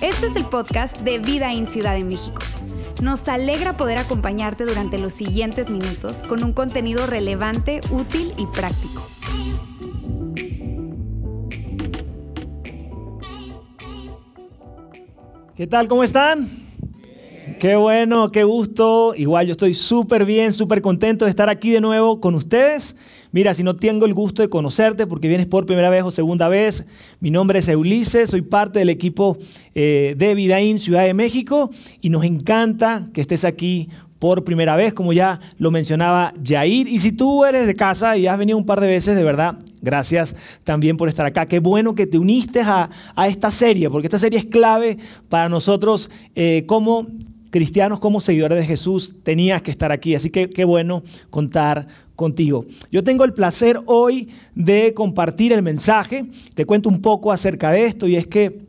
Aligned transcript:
Este 0.00 0.26
es 0.26 0.36
el 0.36 0.44
podcast 0.44 0.98
de 1.00 1.18
Vida 1.18 1.52
en 1.52 1.66
Ciudad 1.66 1.94
de 1.94 2.04
México. 2.04 2.40
Nos 3.02 3.28
alegra 3.28 3.76
poder 3.76 3.98
acompañarte 3.98 4.64
durante 4.64 4.98
los 4.98 5.12
siguientes 5.12 5.70
minutos 5.70 6.22
con 6.22 6.42
un 6.42 6.52
contenido 6.52 7.06
relevante, 7.06 7.80
útil 7.90 8.32
y 8.38 8.46
práctico. 8.46 9.02
¿Qué 15.54 15.66
tal? 15.66 15.88
¿Cómo 15.88 16.04
están? 16.04 16.48
Qué 17.58 17.76
bueno, 17.76 18.30
qué 18.30 18.44
gusto. 18.44 19.14
Igual 19.14 19.46
yo 19.46 19.52
estoy 19.52 19.72
súper 19.72 20.26
bien, 20.26 20.52
súper 20.52 20.82
contento 20.82 21.24
de 21.24 21.30
estar 21.30 21.48
aquí 21.48 21.70
de 21.70 21.80
nuevo 21.80 22.20
con 22.20 22.34
ustedes. 22.34 22.96
Mira, 23.32 23.54
si 23.54 23.62
no 23.62 23.76
tengo 23.76 24.06
el 24.06 24.14
gusto 24.14 24.42
de 24.42 24.48
conocerte 24.48 25.06
porque 25.06 25.28
vienes 25.28 25.46
por 25.46 25.66
primera 25.66 25.90
vez 25.90 26.04
o 26.04 26.10
segunda 26.10 26.48
vez, 26.48 26.86
mi 27.20 27.30
nombre 27.30 27.58
es 27.58 27.68
Ulises, 27.68 28.30
soy 28.30 28.42
parte 28.42 28.78
del 28.78 28.88
equipo 28.88 29.36
eh, 29.74 30.14
de 30.16 30.34
Vidaín 30.34 30.78
Ciudad 30.78 31.04
de 31.04 31.14
México 31.14 31.70
y 32.00 32.10
nos 32.10 32.24
encanta 32.24 33.08
que 33.12 33.20
estés 33.20 33.44
aquí 33.44 33.88
por 34.18 34.44
primera 34.44 34.76
vez, 34.76 34.94
como 34.94 35.12
ya 35.12 35.40
lo 35.58 35.70
mencionaba 35.70 36.32
Jair. 36.42 36.88
Y 36.88 36.98
si 36.98 37.12
tú 37.12 37.44
eres 37.44 37.66
de 37.66 37.76
casa 37.76 38.16
y 38.16 38.26
has 38.26 38.38
venido 38.38 38.56
un 38.56 38.64
par 38.64 38.80
de 38.80 38.86
veces, 38.86 39.16
de 39.16 39.24
verdad, 39.24 39.58
gracias 39.82 40.34
también 40.64 40.96
por 40.96 41.08
estar 41.08 41.26
acá. 41.26 41.46
Qué 41.46 41.58
bueno 41.58 41.94
que 41.94 42.06
te 42.06 42.18
uniste 42.18 42.60
a, 42.62 42.88
esta 43.26 43.50
serie, 43.50 43.90
porque 43.90 44.06
esta 44.06 44.18
serie 44.18 44.38
es 44.38 44.46
clave 44.46 44.98
para 45.28 45.48
nosotros 45.48 46.10
eh, 46.34 46.64
como 46.66 47.06
cristianos, 47.50 48.00
como 48.00 48.20
seguidores 48.20 48.58
de 48.58 48.66
Jesús. 48.66 49.16
Tenías 49.22 49.62
que 49.62 49.70
estar 49.70 49.92
aquí, 49.92 50.14
así 50.14 50.30
que 50.30 50.48
qué 50.48 50.64
bueno 50.64 51.02
contar 51.30 51.86
contigo. 52.16 52.64
Yo 52.90 53.04
tengo 53.04 53.24
el 53.24 53.32
placer 53.32 53.78
hoy 53.86 54.28
de 54.54 54.92
compartir 54.94 55.52
el 55.52 55.62
mensaje. 55.62 56.26
Te 56.54 56.64
cuento 56.64 56.88
un 56.88 57.00
poco 57.00 57.30
acerca 57.30 57.70
de 57.70 57.84
esto 57.84 58.08
y 58.08 58.16
es 58.16 58.26
que 58.26 58.66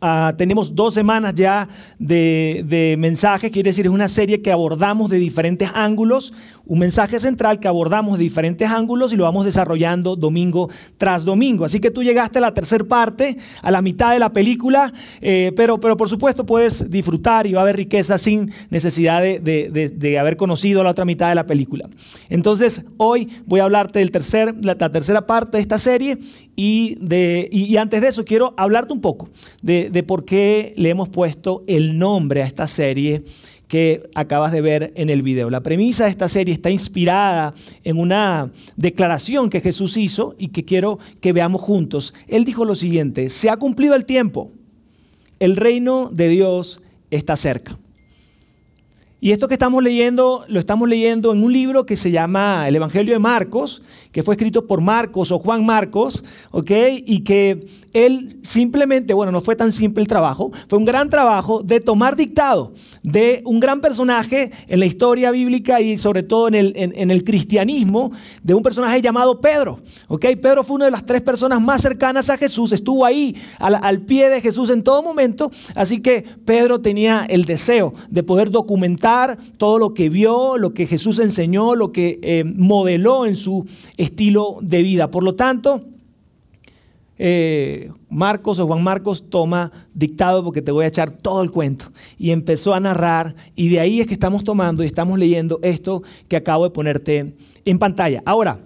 Ah, 0.00 0.34
tenemos 0.36 0.74
dos 0.74 0.92
semanas 0.92 1.34
ya 1.34 1.68
de, 1.98 2.62
de 2.68 2.96
mensajes, 2.98 3.50
quiere 3.50 3.70
decir, 3.70 3.86
es 3.86 3.92
una 3.92 4.08
serie 4.08 4.42
que 4.42 4.52
abordamos 4.52 5.08
de 5.08 5.16
diferentes 5.16 5.70
ángulos, 5.74 6.34
un 6.66 6.78
mensaje 6.80 7.18
central 7.18 7.60
que 7.60 7.68
abordamos 7.68 8.18
de 8.18 8.24
diferentes 8.24 8.68
ángulos 8.68 9.12
y 9.12 9.16
lo 9.16 9.24
vamos 9.24 9.44
desarrollando 9.44 10.16
domingo 10.16 10.68
tras 10.98 11.24
domingo. 11.24 11.64
Así 11.64 11.80
que 11.80 11.90
tú 11.90 12.02
llegaste 12.02 12.38
a 12.38 12.40
la 12.40 12.54
tercera 12.54 12.84
parte, 12.84 13.38
a 13.62 13.70
la 13.70 13.82
mitad 13.82 14.12
de 14.12 14.18
la 14.18 14.32
película, 14.32 14.92
eh, 15.20 15.52
pero, 15.56 15.78
pero 15.78 15.96
por 15.96 16.08
supuesto 16.08 16.44
puedes 16.44 16.90
disfrutar 16.90 17.46
y 17.46 17.52
va 17.52 17.60
a 17.60 17.62
haber 17.62 17.76
riqueza 17.76 18.18
sin 18.18 18.50
necesidad 18.70 19.22
de, 19.22 19.40
de, 19.40 19.88
de, 19.90 20.18
haber 20.18 20.36
conocido 20.36 20.82
la 20.82 20.90
otra 20.90 21.04
mitad 21.04 21.28
de 21.28 21.34
la 21.34 21.46
película. 21.46 21.88
Entonces, 22.28 22.82
hoy 22.96 23.28
voy 23.46 23.60
a 23.60 23.64
hablarte 23.64 24.00
del 24.00 24.10
tercer, 24.10 24.54
la, 24.64 24.76
tercera 24.76 25.26
parte 25.26 25.58
de 25.58 25.62
esta 25.62 25.78
serie 25.78 26.18
y, 26.56 26.96
de, 27.00 27.48
y, 27.52 27.76
antes 27.76 28.00
de 28.00 28.08
eso 28.08 28.24
quiero 28.24 28.54
hablarte 28.56 28.92
un 28.92 29.00
poco 29.00 29.28
de, 29.62 29.90
de 29.90 30.02
por 30.02 30.24
qué 30.24 30.74
le 30.76 30.90
hemos 30.90 31.08
puesto 31.08 31.62
el 31.66 31.98
nombre 31.98 32.42
a 32.42 32.46
esta 32.46 32.66
serie 32.66 33.24
que 33.68 34.08
acabas 34.14 34.52
de 34.52 34.60
ver 34.60 34.92
en 34.96 35.10
el 35.10 35.22
video. 35.22 35.50
La 35.50 35.62
premisa 35.62 36.04
de 36.04 36.10
esta 36.10 36.28
serie 36.28 36.54
está 36.54 36.70
inspirada 36.70 37.54
en 37.84 37.98
una 37.98 38.50
declaración 38.76 39.50
que 39.50 39.60
Jesús 39.60 39.96
hizo 39.96 40.34
y 40.38 40.48
que 40.48 40.64
quiero 40.64 40.98
que 41.20 41.32
veamos 41.32 41.60
juntos. 41.60 42.14
Él 42.28 42.44
dijo 42.44 42.64
lo 42.64 42.74
siguiente, 42.74 43.28
se 43.28 43.50
ha 43.50 43.56
cumplido 43.56 43.94
el 43.94 44.04
tiempo, 44.04 44.52
el 45.40 45.56
reino 45.56 46.10
de 46.12 46.28
Dios 46.28 46.82
está 47.10 47.36
cerca. 47.36 47.78
Y 49.26 49.32
esto 49.32 49.48
que 49.48 49.54
estamos 49.54 49.82
leyendo, 49.82 50.44
lo 50.46 50.60
estamos 50.60 50.88
leyendo 50.88 51.32
en 51.32 51.42
un 51.42 51.52
libro 51.52 51.84
que 51.84 51.96
se 51.96 52.12
llama 52.12 52.68
El 52.68 52.76
Evangelio 52.76 53.12
de 53.12 53.18
Marcos, 53.18 53.82
que 54.12 54.22
fue 54.22 54.36
escrito 54.36 54.68
por 54.68 54.80
Marcos 54.80 55.32
o 55.32 55.40
Juan 55.40 55.66
Marcos, 55.66 56.22
¿ok? 56.52 56.70
Y 57.04 57.24
que 57.24 57.66
él 57.92 58.38
simplemente, 58.44 59.14
bueno, 59.14 59.32
no 59.32 59.40
fue 59.40 59.56
tan 59.56 59.72
simple 59.72 60.00
el 60.00 60.06
trabajo, 60.06 60.52
fue 60.68 60.78
un 60.78 60.84
gran 60.84 61.10
trabajo 61.10 61.60
de 61.64 61.80
tomar 61.80 62.14
dictado 62.14 62.72
de 63.02 63.42
un 63.44 63.58
gran 63.58 63.80
personaje 63.80 64.52
en 64.68 64.78
la 64.78 64.86
historia 64.86 65.32
bíblica 65.32 65.80
y 65.80 65.98
sobre 65.98 66.22
todo 66.22 66.46
en 66.46 66.54
el, 66.54 66.72
en, 66.76 67.10
el 67.10 67.24
cristianismo, 67.24 68.12
de 68.44 68.54
un 68.54 68.62
personaje 68.62 69.02
llamado 69.02 69.40
Pedro, 69.40 69.80
¿ok? 70.06 70.24
Pedro 70.40 70.62
fue 70.62 70.76
una 70.76 70.84
de 70.84 70.92
las 70.92 71.04
tres 71.04 71.22
personas 71.22 71.60
más 71.60 71.82
cercanas 71.82 72.30
a 72.30 72.36
Jesús, 72.36 72.70
estuvo 72.70 73.04
ahí 73.04 73.34
al, 73.58 73.74
al 73.82 74.02
pie 74.02 74.28
de 74.28 74.40
Jesús 74.40 74.70
en 74.70 74.84
todo 74.84 75.02
momento, 75.02 75.50
así 75.74 76.00
que 76.00 76.24
Pedro 76.44 76.80
tenía 76.80 77.26
el 77.28 77.44
deseo 77.44 77.92
de 78.08 78.22
poder 78.22 78.52
documentar 78.52 79.15
todo 79.56 79.78
lo 79.78 79.94
que 79.94 80.08
vio, 80.08 80.58
lo 80.58 80.72
que 80.74 80.86
Jesús 80.86 81.18
enseñó, 81.18 81.74
lo 81.74 81.92
que 81.92 82.18
eh, 82.22 82.44
modeló 82.44 83.26
en 83.26 83.36
su 83.36 83.66
estilo 83.96 84.58
de 84.60 84.82
vida. 84.82 85.10
Por 85.10 85.22
lo 85.22 85.34
tanto, 85.34 85.84
eh, 87.18 87.90
Marcos 88.10 88.58
o 88.58 88.66
Juan 88.66 88.82
Marcos 88.82 89.30
toma 89.30 89.72
dictado 89.94 90.44
porque 90.44 90.60
te 90.60 90.72
voy 90.72 90.84
a 90.84 90.88
echar 90.88 91.10
todo 91.10 91.42
el 91.42 91.50
cuento. 91.50 91.86
Y 92.18 92.30
empezó 92.30 92.74
a 92.74 92.80
narrar 92.80 93.34
y 93.54 93.68
de 93.68 93.80
ahí 93.80 94.00
es 94.00 94.06
que 94.06 94.14
estamos 94.14 94.44
tomando 94.44 94.84
y 94.84 94.86
estamos 94.86 95.18
leyendo 95.18 95.58
esto 95.62 96.02
que 96.28 96.36
acabo 96.36 96.64
de 96.64 96.70
ponerte 96.70 97.34
en 97.64 97.78
pantalla. 97.78 98.22
Ahora, 98.26 98.60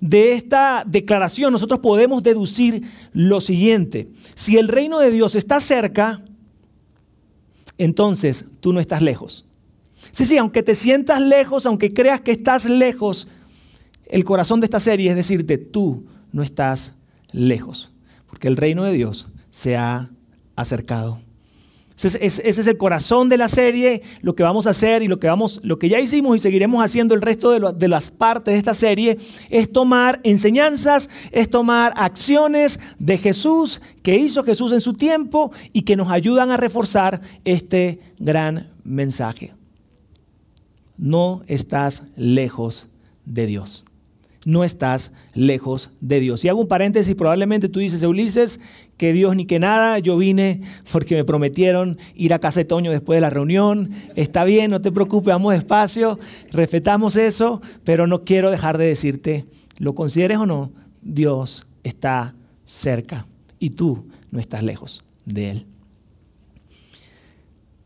de 0.00 0.32
esta 0.32 0.84
declaración 0.86 1.52
nosotros 1.52 1.80
podemos 1.80 2.22
deducir 2.22 2.82
lo 3.12 3.40
siguiente. 3.40 4.08
Si 4.34 4.56
el 4.56 4.68
reino 4.68 4.98
de 4.98 5.10
Dios 5.10 5.34
está 5.34 5.60
cerca, 5.60 6.20
entonces 7.78 8.46
tú 8.60 8.72
no 8.72 8.80
estás 8.80 9.02
lejos. 9.02 9.46
Sí, 10.10 10.26
sí, 10.26 10.36
aunque 10.36 10.62
te 10.62 10.74
sientas 10.74 11.20
lejos, 11.20 11.66
aunque 11.66 11.92
creas 11.92 12.20
que 12.20 12.32
estás 12.32 12.66
lejos, 12.66 13.28
el 14.06 14.24
corazón 14.24 14.60
de 14.60 14.66
esta 14.66 14.80
serie 14.80 15.10
es 15.10 15.16
decirte, 15.16 15.58
tú 15.58 16.04
no 16.32 16.42
estás 16.42 16.94
lejos, 17.32 17.92
porque 18.26 18.48
el 18.48 18.56
reino 18.56 18.84
de 18.84 18.92
Dios 18.92 19.28
se 19.50 19.76
ha 19.76 20.10
acercado. 20.56 21.20
Ese 21.96 22.18
es, 22.24 22.66
el 22.66 22.76
corazón 22.76 23.28
de 23.28 23.36
la 23.36 23.46
serie, 23.46 24.02
lo 24.20 24.34
que 24.34 24.42
vamos 24.42 24.66
a 24.66 24.70
hacer 24.70 25.02
y 25.02 25.08
lo 25.08 25.20
que, 25.20 25.28
vamos, 25.28 25.60
lo 25.62 25.78
que 25.78 25.88
ya 25.88 26.00
hicimos 26.00 26.34
y 26.34 26.38
seguiremos 26.40 26.84
haciendo 26.84 27.14
el 27.14 27.22
resto 27.22 27.52
de, 27.52 27.72
de, 27.72 27.88
las 27.88 28.10
partes 28.10 28.52
de 28.52 28.58
esta 28.58 28.74
serie 28.74 29.16
es 29.48 29.70
tomar 29.70 30.18
enseñanzas, 30.24 31.08
es 31.30 31.50
tomar 31.50 31.94
acciones 31.96 32.80
de 32.98 33.16
Jesús 33.16 33.80
que 34.02 34.16
hizo 34.16 34.42
Jesús 34.42 34.72
en 34.72 34.80
su 34.80 34.94
tiempo 34.94 35.52
y 35.72 35.82
que 35.82 35.94
nos 35.94 36.10
ayudan 36.10 36.50
a 36.50 36.56
reforzar 36.56 37.20
este 37.44 38.00
gran 38.18 38.72
mensaje. 38.82 39.54
No 40.98 41.42
estás 41.46 42.12
lejos 42.16 42.88
de 43.24 43.46
Dios 43.46 43.84
no 44.44 44.64
estás 44.64 45.12
lejos 45.34 45.90
de 46.00 46.20
Dios. 46.20 46.44
Y 46.44 46.48
hago 46.48 46.60
un 46.60 46.68
paréntesis, 46.68 47.14
probablemente 47.14 47.68
tú 47.68 47.80
dices, 47.80 48.02
Ulises, 48.02 48.60
que 48.96 49.12
Dios 49.12 49.36
ni 49.36 49.46
que 49.46 49.58
nada, 49.58 49.98
yo 49.98 50.16
vine 50.16 50.60
porque 50.92 51.16
me 51.16 51.24
prometieron 51.24 51.98
ir 52.14 52.32
a 52.32 52.38
casa 52.38 52.60
de 52.60 52.64
Toño 52.64 52.90
después 52.90 53.16
de 53.16 53.20
la 53.20 53.30
reunión, 53.30 53.90
está 54.14 54.44
bien, 54.44 54.70
no 54.70 54.80
te 54.80 54.92
preocupes, 54.92 55.32
vamos 55.32 55.54
despacio, 55.54 56.18
respetamos 56.52 57.16
eso, 57.16 57.60
pero 57.84 58.06
no 58.06 58.22
quiero 58.22 58.50
dejar 58.50 58.78
de 58.78 58.86
decirte, 58.86 59.46
lo 59.78 59.94
consideres 59.94 60.38
o 60.38 60.46
no, 60.46 60.72
Dios 61.02 61.66
está 61.82 62.34
cerca 62.64 63.26
y 63.58 63.70
tú 63.70 64.06
no 64.30 64.40
estás 64.40 64.62
lejos 64.62 65.04
de 65.24 65.50
Él. 65.50 65.66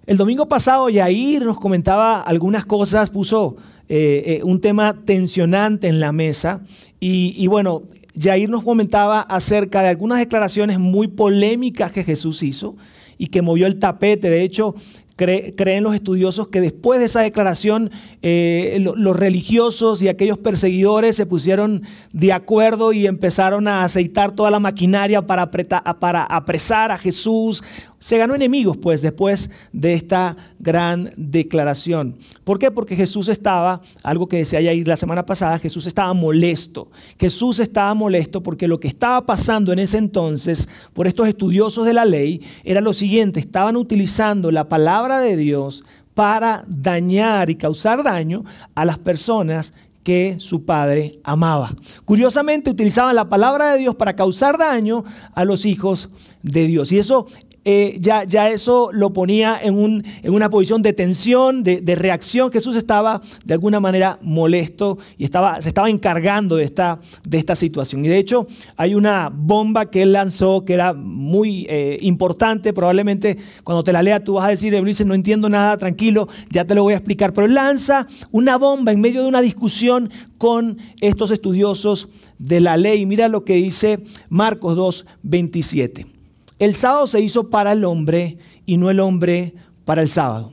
El 0.06 0.16
domingo 0.16 0.48
pasado 0.48 0.88
Yair 0.88 1.44
nos 1.44 1.60
comentaba 1.60 2.22
algunas 2.22 2.64
cosas, 2.64 3.10
puso 3.10 3.56
eh, 3.90 4.38
eh, 4.38 4.40
un 4.42 4.60
tema 4.60 5.04
tensionante 5.04 5.86
en 5.86 6.00
la 6.00 6.12
mesa. 6.12 6.62
Y, 6.98 7.34
y 7.36 7.46
bueno, 7.46 7.82
Jair 8.21 8.49
nos 8.49 8.65
comentaba 8.65 9.21
acerca 9.21 9.83
de 9.83 9.89
algunas 9.89 10.19
declaraciones 10.19 10.79
muy 10.79 11.09
polémicas 11.09 11.93
que 11.93 12.05
Jesús 12.05 12.43
hizo 12.43 12.77
y 13.17 13.29
que 13.29 13.43
movió 13.43 13.67
el 13.67 13.79
tapete. 13.79 14.31
De 14.31 14.43
hecho, 14.43 14.75
creen 15.17 15.83
los 15.83 15.95
estudiosos 15.95 16.49
que 16.49 16.61
después 16.61 17.01
de 17.01 17.06
esa 17.06 17.21
declaración 17.21 17.91
eh, 18.23 18.79
los 18.81 19.17
religiosos 19.17 20.01
y 20.01 20.09
aquellos 20.09 20.39
perseguidores 20.39 21.17
se 21.17 21.27
pusieron 21.27 21.83
de 22.12 22.33
acuerdo 22.33 22.93
y 22.93 23.06
empezaron 23.06 23.67
a 23.67 23.83
aceitar 23.83 24.32
toda 24.32 24.53
la 24.53 24.61
maquinaria 24.61 25.26
para, 25.26 25.50
para 25.50 26.23
apresar 26.23 26.93
a 26.93 26.99
Jesús. 26.99 27.64
Se 28.00 28.17
ganó 28.17 28.35
enemigos 28.35 28.77
pues 28.77 29.03
después 29.03 29.50
de 29.73 29.95
esta 29.95 30.37
gran 30.61 31.11
declaración. 31.17 32.17
¿Por 32.45 32.59
qué? 32.59 32.71
Porque 32.71 32.95
Jesús 32.95 33.29
estaba, 33.29 33.81
algo 34.05 34.29
que 34.29 34.39
decía 34.39 34.61
ahí 34.61 34.85
la 34.85 34.97
semana 34.97 35.27
pasada, 35.27 35.59
Jesús 35.59 35.87
estaba 35.87 36.12
molesto. 36.15 36.91
Jesús 37.19 37.59
estaba 37.59 37.93
molesto 37.95 38.43
porque 38.43 38.69
lo 38.69 38.79
que 38.79 38.89
estaba 38.89 39.27
pasando 39.27 39.73
en 39.73 39.81
ese 39.81 39.99
entonces 39.99 40.69
por 40.93 41.09
estos 41.09 41.27
estudiosos 41.27 41.87
de 41.87 41.95
la 41.95 42.05
ley 42.05 42.41
era 42.62 42.81
lo 42.81 42.93
siguiente, 42.93 43.41
estaban 43.41 43.77
utilizando 43.77 44.50
la 44.53 44.69
palabra 44.69 45.19
de 45.19 45.37
Dios 45.37 45.83
para 46.15 46.65
dañar 46.67 47.50
y 47.50 47.56
causar 47.56 48.03
daño 48.03 48.45
a 48.75 48.85
las 48.85 48.99
personas 48.99 49.73
que 50.09 50.37
su 50.41 50.65
padre 50.65 51.21
amaba. 51.23 51.75
Curiosamente 52.05 52.71
utilizaban 52.71 53.15
la 53.15 53.29
palabra 53.29 53.73
de 53.73 53.79
Dios 53.79 53.95
para 53.95 54.17
causar 54.17 54.56
daño 54.56 55.05
a 55.35 55.45
los 55.45 55.67
hijos 55.67 56.09
de 56.43 56.67
Dios. 56.67 56.93
Y 56.93 56.99
eso 56.99 57.27
eh, 57.70 57.99
ya, 58.00 58.49
eso 58.49 58.88
lo 58.94 59.12
ponía 59.12 59.59
en, 59.62 59.75
un, 59.75 60.03
en 60.23 60.32
una 60.32 60.49
posición 60.49 60.81
de 60.81 60.94
tensión, 60.94 61.62
de, 61.62 61.94
reacción. 61.97 62.50
Jesús 62.50 62.76
estaba 62.76 63.20
de 63.44 63.53
alguna 63.53 63.79
manera 63.79 64.19
molesto 64.23 64.97
y 65.19 65.25
estaba, 65.25 65.61
se 65.61 65.69
estaba 65.69 65.91
encargando 65.91 66.56
de 66.56 66.65
esta, 66.65 66.99
de 67.29 67.37
esta 67.37 67.55
situación. 67.55 68.06
Y 68.06 68.09
de 68.09 68.17
hecho 68.17 68.47
hay 68.79 68.94
una 68.94 69.31
bomba 69.31 69.91
que 69.91 70.00
él 70.00 70.15
lanzó 70.15 70.65
que 70.65 70.73
era 70.73 70.94
muy 70.94 71.67
eh, 71.69 71.99
importante. 72.00 72.73
Probablemente 72.73 73.37
cuando 73.65 73.85
te 73.85 73.93
la 73.93 74.03
lea 74.03 74.25
tú 74.25 74.32
vas 74.32 74.47
a 74.47 74.49
decir, 74.49 74.75
Ulises, 74.75 75.06
no 75.06 75.12
entiendo 75.12 75.50
nada, 75.50 75.76
tranquilo, 75.76 76.26
ya 76.50 76.64
te 76.64 76.75
lo 76.75 76.85
voy 76.85 76.94
a 76.94 76.97
explicar. 76.97 77.35
Pero 77.35 77.49
él 77.49 77.55
lanza 77.55 78.06
una 78.31 78.56
bomba 78.56 78.93
en 78.93 79.03
medio 79.03 79.21
de 79.21 79.29
una 79.29 79.43
discusión 79.43 80.09
con 80.38 80.79
estos 81.03 81.31
estudiosos 81.32 82.09
de 82.38 82.61
la 82.61 82.79
ley. 82.79 83.05
Mira 83.05 83.29
lo 83.29 83.44
que 83.44 83.56
dice 83.56 83.99
Marcos 84.31 84.75
2, 84.75 85.05
27. 85.23 86.18
El 86.58 86.75
sábado 86.75 87.06
se 87.06 87.20
hizo 87.20 87.50
para 87.50 87.72
el 87.72 87.84
hombre 87.84 88.38
y 88.66 88.76
no 88.76 88.90
el 88.90 89.00
hombre 89.00 89.55
para 89.84 90.02
el 90.02 90.08
sábado. 90.08 90.52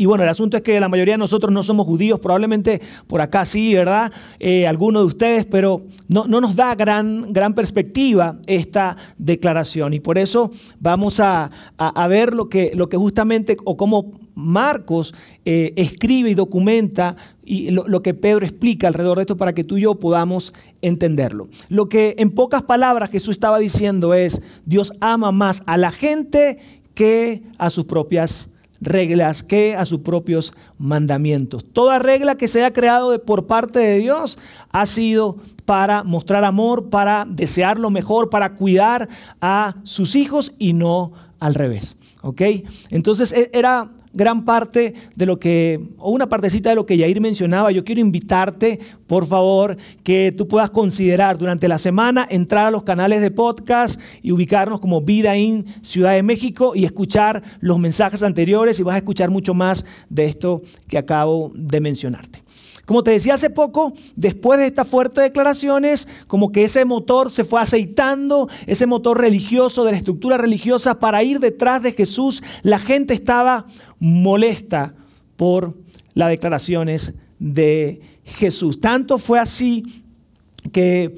Y 0.00 0.06
bueno, 0.06 0.24
el 0.24 0.30
asunto 0.30 0.56
es 0.56 0.62
que 0.62 0.80
la 0.80 0.88
mayoría 0.88 1.12
de 1.12 1.18
nosotros 1.18 1.52
no 1.52 1.62
somos 1.62 1.86
judíos, 1.86 2.20
probablemente 2.20 2.80
por 3.06 3.20
acá 3.20 3.44
sí, 3.44 3.74
¿verdad? 3.74 4.10
Eh, 4.38 4.66
algunos 4.66 5.02
de 5.02 5.06
ustedes, 5.08 5.44
pero 5.44 5.82
no, 6.08 6.24
nos 6.24 6.56
da 6.56 6.74
gran, 6.74 7.34
gran 7.34 7.52
perspectiva 7.52 8.38
esta 8.46 8.96
declaración. 9.18 9.92
Y 9.92 10.00
por 10.00 10.16
eso 10.16 10.50
vamos 10.78 11.20
a, 11.20 11.50
ver 12.08 12.32
lo 12.32 12.48
que, 12.48 12.72
lo 12.74 12.88
que 12.88 12.96
justamente, 12.96 13.58
o 13.66 13.76
cómo 13.76 14.12
Marcos 14.34 15.12
eh, 15.44 15.74
escribe 15.76 16.30
y 16.30 16.34
documenta 16.34 17.16
y 17.44 17.70
lo, 17.70 17.86
lo, 17.86 18.00
que 18.00 18.14
Pedro 18.14 18.46
explica 18.46 18.88
alrededor 18.88 19.18
de 19.18 19.24
esto 19.24 19.36
para 19.36 19.52
que 19.52 19.64
tú 19.64 19.76
y 19.76 19.82
yo 19.82 19.96
podamos 19.96 20.54
entenderlo. 20.80 21.50
Lo 21.68 21.90
que 21.90 22.14
en 22.16 22.30
pocas 22.30 22.62
palabras 22.62 23.10
Jesús 23.10 23.32
estaba 23.34 23.58
diciendo 23.58 24.14
es, 24.14 24.40
Dios 24.64 24.94
ama 25.02 25.30
más 25.30 25.62
a 25.66 25.76
la 25.76 25.90
gente 25.90 26.58
que 26.94 27.42
a 27.58 27.68
sus 27.68 27.84
propias 27.84 28.48
reglas 28.80 29.42
que 29.42 29.76
a 29.76 29.84
sus 29.84 30.00
propios 30.00 30.52
mandamientos. 30.78 31.64
Toda 31.72 31.98
regla 31.98 32.36
que 32.36 32.48
se 32.48 32.60
haya 32.60 32.72
creado 32.72 33.22
por 33.24 33.46
parte 33.46 33.78
de 33.78 33.98
Dios 33.98 34.38
ha 34.72 34.86
sido 34.86 35.36
para 35.64 36.02
mostrar 36.02 36.44
amor, 36.44 36.88
para 36.90 37.26
desear 37.28 37.78
lo 37.78 37.90
mejor, 37.90 38.30
para 38.30 38.54
cuidar 38.54 39.08
a 39.40 39.76
sus 39.84 40.14
hijos 40.14 40.54
y 40.58 40.72
no 40.72 41.12
al 41.38 41.54
revés. 41.54 41.96
¿Ok? 42.22 42.42
Entonces 42.90 43.32
e, 43.32 43.50
era 43.52 43.90
gran 44.12 44.44
parte 44.44 44.94
de 45.16 45.26
lo 45.26 45.38
que, 45.38 45.80
o 45.98 46.10
una 46.10 46.28
partecita 46.28 46.70
de 46.70 46.74
lo 46.74 46.86
que 46.86 46.96
Yair 46.96 47.20
mencionaba. 47.20 47.70
Yo 47.70 47.84
quiero 47.84 48.00
invitarte, 48.00 48.78
por 49.06 49.26
favor, 49.26 49.76
que 50.02 50.32
tú 50.36 50.48
puedas 50.48 50.70
considerar 50.70 51.38
durante 51.38 51.68
la 51.68 51.78
semana 51.78 52.26
entrar 52.30 52.66
a 52.66 52.70
los 52.70 52.82
canales 52.82 53.20
de 53.20 53.30
podcast 53.30 54.00
y 54.22 54.32
ubicarnos 54.32 54.80
como 54.80 55.00
Vida 55.00 55.36
in 55.36 55.64
Ciudad 55.82 56.12
de 56.12 56.22
México 56.22 56.72
y 56.74 56.84
escuchar 56.84 57.42
los 57.60 57.78
mensajes 57.78 58.22
anteriores 58.22 58.78
y 58.78 58.82
vas 58.82 58.94
a 58.94 58.98
escuchar 58.98 59.30
mucho 59.30 59.54
más 59.54 59.84
de 60.08 60.24
esto 60.24 60.62
que 60.88 60.98
acabo 60.98 61.52
de 61.54 61.80
mencionarte. 61.80 62.39
Como 62.84 63.02
te 63.02 63.12
decía 63.12 63.34
hace 63.34 63.50
poco, 63.50 63.92
después 64.16 64.58
de 64.58 64.66
estas 64.66 64.88
fuertes 64.88 65.22
declaraciones, 65.22 66.08
como 66.26 66.52
que 66.52 66.64
ese 66.64 66.84
motor 66.84 67.30
se 67.30 67.44
fue 67.44 67.60
aceitando, 67.60 68.48
ese 68.66 68.86
motor 68.86 69.20
religioso 69.20 69.84
de 69.84 69.92
la 69.92 69.98
estructura 69.98 70.38
religiosa 70.38 70.98
para 70.98 71.22
ir 71.22 71.40
detrás 71.40 71.82
de 71.82 71.92
Jesús, 71.92 72.42
la 72.62 72.78
gente 72.78 73.14
estaba 73.14 73.66
molesta 73.98 74.94
por 75.36 75.76
las 76.14 76.28
declaraciones 76.30 77.14
de 77.38 78.00
Jesús. 78.24 78.80
Tanto 78.80 79.18
fue 79.18 79.38
así 79.38 80.04
que 80.72 81.16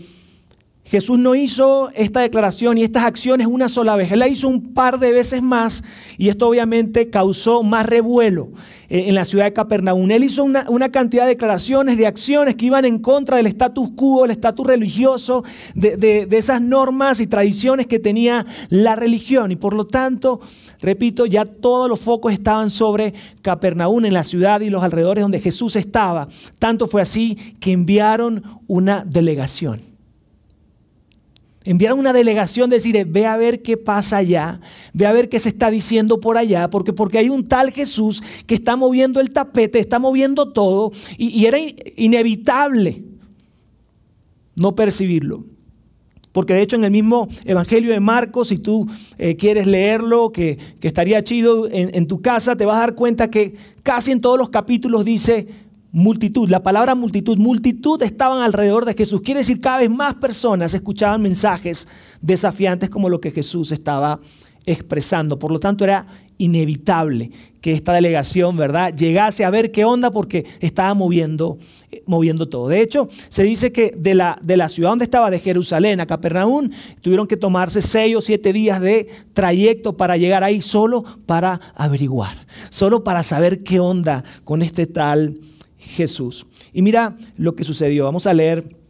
Jesús 0.85 1.19
no 1.19 1.35
hizo 1.35 1.91
esta 1.95 2.21
declaración 2.21 2.77
y 2.77 2.83
estas 2.83 3.05
acciones 3.05 3.47
una 3.47 3.69
sola 3.69 3.97
vez, 3.97 4.11
Él 4.13 4.19
la 4.19 4.29
hizo 4.29 4.49
un 4.49 4.75
par 4.75 4.99
de 4.99 5.13
veces 5.13 5.41
más 5.41 5.85
y 6.19 6.29
esto 6.29 6.49
obviamente 6.49 7.09
causó 7.09 7.63
más 7.63 7.87
revuelo 7.87 8.51
en 8.89 9.15
la 9.15 9.25
ciudad 9.25 9.47
de 9.47 9.55
Capernaum. 9.55 10.11
Él 10.11 10.25
hizo 10.25 10.45
una, 10.45 10.89
cantidad 10.91 11.23
de 11.23 11.31
declaraciones, 11.31 11.97
de 11.97 12.07
acciones 12.07 12.57
que 12.57 12.67
iban 12.67 12.85
en 12.85 12.99
contra 12.99 13.39
del 13.39 13.47
status 13.47 13.91
quo, 13.97 14.25
el 14.25 14.33
estatus 14.33 14.67
religioso, 14.67 15.45
de, 15.75 15.97
de 15.97 16.37
esas 16.37 16.61
normas 16.61 17.21
y 17.21 17.27
tradiciones 17.27 17.87
que 17.87 17.99
tenía 17.99 18.45
la 18.69 18.95
religión 18.95 19.53
y 19.53 19.57
por 19.57 19.75
lo 19.75 19.87
tanto, 19.87 20.41
repito, 20.81 21.27
ya 21.27 21.47
todos 21.47 21.89
los 21.89 22.01
focos 22.01 22.33
estaban 22.33 22.69
sobre 22.69 23.15
Capernaum 23.41 24.05
en 24.05 24.13
la 24.13 24.25
ciudad 24.25 24.61
y 24.61 24.69
los 24.69 24.83
alrededores 24.83 25.23
donde 25.23 25.41
Jesús 25.41 25.77
estaba. 25.77 26.29
Tanto 26.59 26.87
fue 26.87 27.01
así 27.01 27.37
que 27.61 27.73
enviaron 27.73 28.43
una 28.67 29.05
delegación. 29.05 29.92
Enviaron 31.65 31.99
una 31.99 32.13
delegación, 32.13 32.71
decir, 32.71 33.05
ve 33.07 33.27
a 33.27 33.37
ver 33.37 33.63
qué 33.63 33.77
pasa 33.77 34.17
allá, 34.17 34.61
ve 34.93 35.07
a 35.07 35.13
ver 35.13 35.29
qué 35.29 35.39
se 35.39 35.49
está 35.49 35.71
diciendo 35.71 36.21
por 36.21 36.37
allá, 36.37 36.71
porque, 36.71 36.93
porque 36.93 37.19
hay 37.19 37.29
un 37.29 37.47
tal 37.47 37.71
Jesús 37.71 38.23
que 38.47 38.55
está 38.55 38.77
moviendo 38.77 39.21
el 39.21 39.31
tapete, 39.31 39.79
está 39.79 39.99
moviendo 39.99 40.53
todo, 40.53 40.91
y, 41.19 41.47
era 41.47 41.59
inevitable 41.97 43.05
no 44.57 44.75
percibirlo. 44.75 45.45
Porque 46.33 46.55
de 46.55 46.63
hecho 46.63 46.77
en 46.77 46.85
el 46.85 46.91
mismo 46.91 47.29
Evangelio 47.45 47.93
de 47.93 48.01
Marcos, 48.01 48.49
si 48.49 48.59
tú 48.59 48.89
eh, 49.19 49.37
quieres 49.37 49.67
leerlo, 49.67 50.33
que, 50.33 50.59
estaría 50.81 51.23
chido 51.23 51.69
en, 51.71 51.95
en 51.95 52.07
tu 52.07 52.23
casa, 52.23 52.57
te 52.57 52.65
vas 52.65 52.77
a 52.77 52.81
dar 52.81 52.95
cuenta 52.95 53.31
que 53.31 53.55
casi 53.83 54.13
en 54.13 54.21
todos 54.21 54.39
los 54.39 54.49
capítulos 54.49 55.05
dice, 55.05 55.47
multitud. 55.93 56.49
La 56.49 56.63
palabra 56.63 56.95
multitud, 56.95 57.39
multitud 57.39 58.03
estaban 58.03 58.43
alrededor 58.43 58.87
de 58.87 58.95
Jesús. 58.95 59.21
Quiere 59.21 59.41
decir 59.41 59.61
cada 59.61 59.79
vez 59.79 59.91
más 59.91 60.15
personas 60.15 60.75
escuchaban 60.75 61.23
mensajes 61.23 61.87
desafiantes 62.21 62.91
como 62.91 63.09
lo 63.09 63.21
que 63.21 63.31
Jesús 63.31 63.71
estaba 63.71 64.19
expresando. 64.65 65.39
Por 65.39 65.53
lo 65.53 65.61
tanto, 65.61 65.85
era 65.85 66.07
inevitable 66.39 67.31
que 67.61 67.73
esta 67.73 67.93
delegación, 67.93 68.57
¿verdad?, 68.57 68.93
llegase 68.97 69.45
a 69.45 69.51
ver 69.51 69.71
qué 69.71 69.85
onda 69.85 70.11
porque 70.11 70.45
estaba 70.61 70.93
moviendo, 70.95 71.59
eh, 71.93 72.03
moviendo 72.07 72.49
todo. 72.49 72.67
De 72.69 72.81
hecho, 72.81 73.09
se 73.29 73.45
dice 73.45 73.71
que 73.71 73.95
de 73.97 74.15
la, 74.15 74.37
de 74.43 74.57
la 74.57 74.69
ciudad 74.69 74.91
donde 74.91 75.05
estaba, 75.05 75.31
de 75.31 75.39
Jerusalén 75.39 76.01
a 76.01 76.07
Capernaum, 76.07 76.71
tuvieron 77.01 77.29
que 77.29 77.37
tomarse 77.37 77.83
seis 77.83 78.17
o 78.17 78.21
siete 78.21 78.53
días 78.53 78.81
de 78.81 79.09
trayecto 79.35 79.97
para 79.97 80.17
llegar 80.17 80.43
ahí 80.43 80.61
solo 80.61 81.05
para 81.27 81.61
averiguar, 81.77 82.47
solo 82.71 83.05
para 83.05 83.23
saber 83.23 83.63
qué 83.63 83.79
onda 83.79 84.25
con 84.43 84.63
este 84.63 84.87
tal 84.87 85.39
Jesús. 85.83 86.47
Y 86.73 86.83
mira 86.83 87.17
lo 87.37 87.55
que 87.55 87.65
sucedió. 87.65 88.05
Vamos 88.05 88.27
a 88.27 88.35
leer 88.35 88.83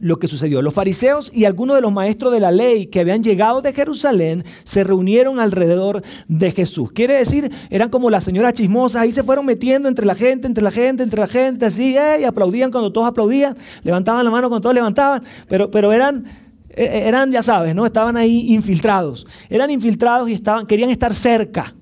lo 0.00 0.18
que 0.18 0.28
sucedió. 0.28 0.62
Los 0.62 0.74
fariseos 0.74 1.30
y 1.34 1.44
algunos 1.44 1.76
de 1.76 1.82
los 1.82 1.92
maestros 1.92 2.32
de 2.32 2.40
la 2.40 2.50
ley 2.50 2.86
que 2.86 3.00
habían 3.00 3.22
llegado 3.22 3.60
de 3.60 3.72
Jerusalén 3.72 4.44
se 4.64 4.84
reunieron 4.84 5.38
alrededor 5.38 6.02
de 6.28 6.52
Jesús. 6.52 6.92
Quiere 6.92 7.14
decir, 7.14 7.50
eran 7.70 7.90
como 7.90 8.10
las 8.10 8.24
señoras 8.24 8.54
chismosas, 8.54 9.02
ahí 9.02 9.12
se 9.12 9.22
fueron 9.22 9.44
metiendo 9.44 9.88
entre 9.88 10.06
la 10.06 10.14
gente, 10.14 10.46
entre 10.46 10.64
la 10.64 10.70
gente, 10.70 11.02
entre 11.02 11.20
la 11.20 11.26
gente, 11.26 11.66
así, 11.66 11.96
aplaudían 12.26 12.70
cuando 12.70 12.92
todos 12.92 13.06
aplaudían, 13.06 13.56
levantaban 13.82 14.24
la 14.24 14.30
mano 14.30 14.48
cuando 14.48 14.62
todos 14.62 14.74
levantaban, 14.74 15.22
pero, 15.48 15.70
pero 15.70 15.92
eran, 15.92 16.24
eh, 16.70 16.84
eh, 16.84 17.02
eran, 17.06 17.30
ya 17.30 17.42
sabes, 17.42 17.74
¿no? 17.74 17.84
Estaban 17.84 18.16
ahí 18.16 18.52
infiltrados. 18.54 19.26
Eran 19.50 19.70
infiltrados 19.70 20.28
y 20.28 20.32
estaban, 20.32 20.66
querían 20.66 20.90
estar 20.90 21.14
cerca. 21.14 21.74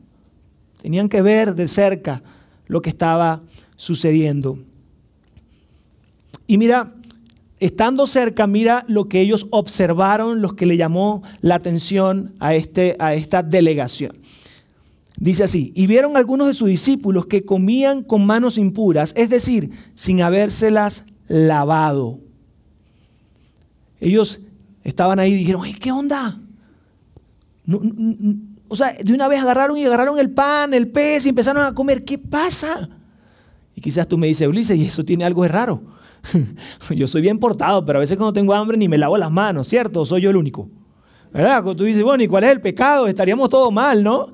Tenían 0.83 1.09
que 1.09 1.23
ver 1.23 1.55
de 1.55 1.69
cerca 1.69 2.23
lo 2.67 2.81
que 2.81 2.89
estaba 2.89 3.43
sucediendo. 3.81 4.59
Y 6.47 6.59
mira, 6.59 6.93
estando 7.61 8.07
cerca, 8.07 8.47
mira 8.47 8.85
lo 8.89 9.09
que 9.09 9.23
ellos 9.23 9.47
observaron, 9.49 10.43
lo 10.43 10.55
que 10.55 10.67
le 10.67 10.77
llamó 10.77 11.23
la 11.41 11.55
atención 11.55 12.35
a, 12.41 12.55
este, 12.55 12.95
a 12.99 13.15
esta 13.15 13.43
delegación. 13.43 14.13
Dice 15.19 15.45
así, 15.45 15.73
y 15.75 15.87
vieron 15.87 16.19
algunos 16.19 16.49
de 16.49 16.53
sus 16.53 16.69
discípulos 16.69 17.25
que 17.25 17.47
comían 17.47 18.03
con 18.03 18.27
manos 18.27 18.59
impuras, 18.59 19.15
es 19.17 19.31
decir, 19.31 19.71
sin 19.95 20.21
habérselas 20.21 21.07
lavado. 21.27 22.21
Ellos 23.99 24.41
estaban 24.85 25.19
ahí 25.19 25.33
y 25.33 25.37
dijeron, 25.37 25.63
¿qué 25.81 25.91
onda? 25.91 26.39
o 28.69 28.77
sea, 28.77 28.93
de 28.93 29.15
una 29.15 29.29
vez 29.29 29.41
agarraron 29.41 29.79
y 29.79 29.87
agarraron 29.87 30.19
el 30.19 30.31
pan, 30.31 30.75
el 30.75 30.89
pez 30.89 31.25
y 31.25 31.31
empezaron 31.31 31.65
a 31.65 31.73
comer. 31.73 32.05
¿Qué 32.05 32.19
pasa? 32.19 33.00
Y 33.81 33.83
quizás 33.83 34.07
tú 34.07 34.19
me 34.19 34.27
dices, 34.27 34.47
Ulises, 34.47 34.77
y 34.77 34.85
eso 34.85 35.07
tiene 35.07 35.25
algo 35.25 35.43
de 35.43 35.49
raro. 35.49 35.81
yo 36.95 37.07
soy 37.07 37.23
bien 37.23 37.39
portado, 37.39 37.83
pero 37.87 37.99
a 37.99 38.01
veces 38.01 38.19
cuando 38.19 38.35
tengo 38.35 38.53
hambre 38.53 38.77
ni 38.77 38.89
me 38.89 38.99
lavo 38.99 39.17
las 39.17 39.31
manos, 39.31 39.69
¿cierto? 39.69 40.05
soy 40.05 40.21
yo 40.21 40.29
el 40.29 40.37
único? 40.37 40.69
¿Verdad? 41.33 41.63
Cuando 41.63 41.77
tú 41.77 41.85
dices, 41.85 42.03
bueno, 42.03 42.23
¿y 42.23 42.29
cuál 42.29 42.45
es 42.45 42.51
el 42.51 42.61
pecado? 42.61 43.07
Estaríamos 43.07 43.49
todos 43.49 43.73
mal, 43.73 44.03
¿no? 44.03 44.27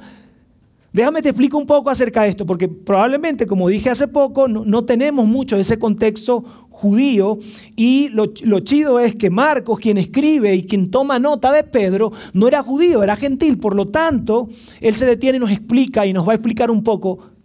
Déjame 0.93 1.23
te 1.23 1.29
explico 1.29 1.59
un 1.59 1.67
poco 1.67 1.91
acerca 1.91 2.23
de 2.23 2.31
esto, 2.31 2.45
porque 2.45 2.67
probablemente, 2.67 3.47
como 3.47 3.69
dije 3.69 3.89
hace 3.89 4.09
poco, 4.09 4.49
no, 4.49 4.85
tenemos 4.85 5.27
mucho 5.27 5.55
de 5.55 5.63
ese 5.63 5.79
contexto 5.79 6.43
judío 6.71 7.39
y 7.77 8.09
lo, 8.09 8.33
lo, 8.43 8.59
chido 8.61 8.99
es 8.99 9.15
que 9.15 9.31
Marcos, 9.31 9.79
quien 9.79 9.97
escribe 9.97 10.57
y 10.57 10.65
quien 10.65 10.91
toma 10.91 11.21
nota 11.21 11.53
de 11.53 11.63
Pedro, 11.63 12.11
no 12.33 12.49
era 12.49 12.65
judío, 12.65 13.05
era 13.05 13.15
gentil, 13.15 13.59
por 13.59 13.77
lo 13.77 13.87
tanto, 13.87 14.49
él 14.81 14.97
se 14.97 15.07
detiene 15.07 15.37
y 15.37 15.41
nos 15.41 15.53
explica 15.53 16.05
y 16.05 16.13
nos 16.13 16.27
va 16.27 16.33
a 16.33 16.35
explicar 16.35 16.73
un 16.73 16.83
poco 16.83 17.36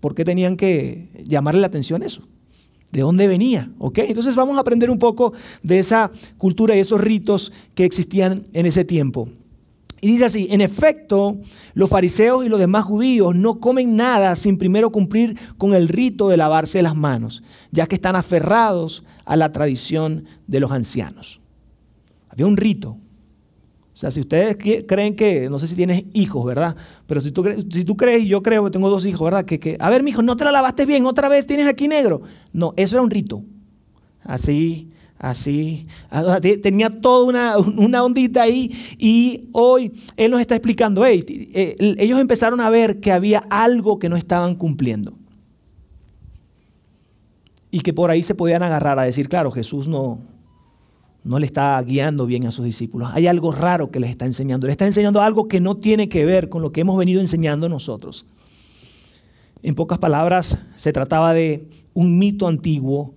¿Por 0.00 0.14
qué 0.14 0.24
tenían 0.24 0.56
que 0.56 1.08
llamarle 1.24 1.60
la 1.60 1.66
atención 1.66 2.02
eso? 2.02 2.26
¿De 2.90 3.02
dónde 3.02 3.28
venía? 3.28 3.70
¿Ok? 3.78 3.98
Entonces 3.98 4.34
vamos 4.34 4.56
a 4.56 4.60
aprender 4.60 4.90
un 4.90 4.98
poco 4.98 5.32
de 5.62 5.78
esa 5.78 6.10
cultura 6.38 6.74
y 6.74 6.80
esos 6.80 7.00
ritos 7.00 7.52
que 7.74 7.84
existían 7.84 8.46
en 8.52 8.66
ese 8.66 8.84
tiempo. 8.84 9.28
Y 10.00 10.08
dice 10.08 10.24
así, 10.24 10.48
en 10.50 10.62
efecto, 10.62 11.36
los 11.74 11.90
fariseos 11.90 12.44
y 12.44 12.48
los 12.48 12.58
demás 12.58 12.84
judíos 12.84 13.36
no 13.36 13.60
comen 13.60 13.96
nada 13.96 14.34
sin 14.34 14.56
primero 14.56 14.90
cumplir 14.90 15.38
con 15.58 15.74
el 15.74 15.88
rito 15.88 16.28
de 16.30 16.38
lavarse 16.38 16.82
las 16.82 16.96
manos, 16.96 17.42
ya 17.70 17.86
que 17.86 17.96
están 17.96 18.16
aferrados 18.16 19.04
a 19.26 19.36
la 19.36 19.52
tradición 19.52 20.24
de 20.46 20.60
los 20.60 20.72
ancianos. 20.72 21.40
Había 22.30 22.46
un 22.46 22.56
rito. 22.56 22.96
O 24.00 24.02
sea, 24.02 24.10
si 24.10 24.20
ustedes 24.20 24.56
creen 24.86 25.14
que, 25.14 25.50
no 25.50 25.58
sé 25.58 25.66
si 25.66 25.74
tienes 25.74 26.04
hijos, 26.14 26.42
¿verdad? 26.46 26.74
Pero 27.06 27.20
si 27.20 27.32
tú, 27.32 27.42
crees, 27.42 28.22
y 28.22 28.28
yo 28.28 28.42
creo 28.42 28.64
que 28.64 28.70
tengo 28.70 28.88
dos 28.88 29.04
hijos, 29.04 29.26
¿verdad? 29.26 29.44
Que, 29.44 29.60
que, 29.60 29.76
a 29.78 29.90
ver, 29.90 30.02
mi 30.02 30.08
hijo, 30.08 30.22
no 30.22 30.38
te 30.38 30.44
la 30.44 30.52
lavaste 30.52 30.86
bien, 30.86 31.04
otra 31.04 31.28
vez 31.28 31.46
tienes 31.46 31.66
aquí 31.66 31.86
negro. 31.86 32.22
No, 32.54 32.72
eso 32.78 32.96
era 32.96 33.02
un 33.02 33.10
rito. 33.10 33.44
Así, 34.22 34.88
así. 35.18 35.86
Tenía 36.62 36.88
toda 36.88 37.26
una, 37.26 37.58
una, 37.76 38.02
ondita 38.02 38.40
ahí 38.40 38.70
y 38.96 39.50
hoy 39.52 39.92
Él 40.16 40.30
nos 40.30 40.40
está 40.40 40.54
explicando, 40.54 41.04
hey, 41.04 41.22
eh, 41.52 41.76
ellos 41.98 42.18
empezaron 42.18 42.62
a 42.62 42.70
ver 42.70 43.00
que 43.00 43.12
había 43.12 43.40
algo 43.50 43.98
que 43.98 44.08
no 44.08 44.16
estaban 44.16 44.54
cumpliendo. 44.54 45.12
Y 47.70 47.80
que 47.80 47.92
por 47.92 48.10
ahí 48.10 48.22
se 48.22 48.34
podían 48.34 48.62
agarrar 48.62 48.98
a 48.98 49.02
decir, 49.02 49.28
claro, 49.28 49.50
Jesús 49.50 49.88
no, 49.88 50.20
no 51.22 51.38
le 51.38 51.46
está 51.46 51.80
guiando 51.82 52.26
bien 52.26 52.46
a 52.46 52.50
sus 52.50 52.64
discípulos. 52.64 53.10
Hay 53.12 53.26
algo 53.26 53.52
raro 53.52 53.90
que 53.90 54.00
les 54.00 54.10
está 54.10 54.24
enseñando. 54.24 54.66
Le 54.66 54.72
está 54.72 54.86
enseñando 54.86 55.20
algo 55.20 55.48
que 55.48 55.60
no 55.60 55.76
tiene 55.76 56.08
que 56.08 56.24
ver 56.24 56.48
con 56.48 56.62
lo 56.62 56.72
que 56.72 56.80
hemos 56.80 56.96
venido 56.96 57.20
enseñando 57.20 57.68
nosotros. 57.68 58.26
En 59.62 59.74
pocas 59.74 59.98
palabras, 59.98 60.58
se 60.76 60.92
trataba 60.92 61.34
de 61.34 61.68
un 61.92 62.18
mito 62.18 62.48
antiguo 62.48 63.14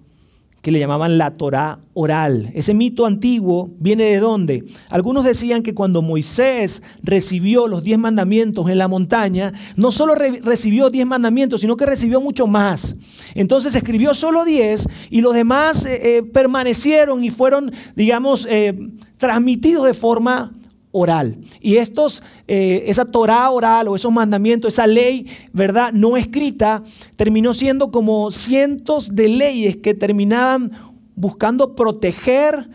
que 0.64 0.72
le 0.72 0.80
llamaban 0.80 1.18
la 1.18 1.32
Torá 1.32 1.80
oral. 1.94 2.50
Ese 2.54 2.74
mito 2.74 3.06
antiguo 3.06 3.72
viene 3.80 4.06
de 4.06 4.20
dónde? 4.22 4.64
Algunos 4.90 5.26
decían 5.26 5.62
que 5.62 5.74
cuando 5.74 6.02
Moisés 6.02 6.84
recibió 7.04 7.68
los 7.68 7.84
diez 7.84 8.00
mandamientos 8.00 8.70
en 8.70 8.78
la 8.78 8.88
montaña, 8.88 9.52
no 9.76 9.92
solo 9.92 10.16
recibió 10.16 10.90
diez 10.90 11.06
mandamientos, 11.06 11.60
sino 11.60 11.76
que 11.76 11.86
recibió 11.86 12.22
mucho 12.22 12.48
más. 12.48 12.96
Entonces 13.36 13.76
escribió 13.76 14.14
solo 14.14 14.46
diez 14.46 14.88
y 15.10 15.20
los 15.20 15.36
demás 15.36 15.86
eh, 15.86 16.18
eh, 16.18 16.24
permanecieron 16.24 17.26
y 17.26 17.30
fueron, 17.30 17.74
digamos, 17.98 18.48
eh, 18.50 18.74
transmitidos 19.18 19.84
de 19.84 19.94
forma 19.94 20.54
oral. 20.94 21.38
Y 21.60 21.78
estos, 21.78 22.24
eh, 22.48 22.84
esa 22.88 23.04
Torah 23.04 23.50
oral 23.50 23.90
o 23.90 23.96
esos 23.96 24.14
mandamientos, 24.14 24.74
esa 24.74 24.88
ley, 24.88 25.28
¿verdad? 25.52 25.92
No 25.92 26.16
escrita, 26.16 26.82
terminó 27.18 27.54
siendo 27.54 27.92
como 27.92 28.32
cientos 28.32 29.16
de 29.16 29.28
leyes 29.28 29.76
que 29.76 29.94
terminaban 29.94 30.72
buscando 31.16 31.76
proteger 31.76 32.70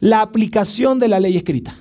la 0.00 0.22
aplicación 0.22 0.98
de 0.98 1.08
la 1.08 1.20
ley 1.20 1.36
escrita. 1.36 1.74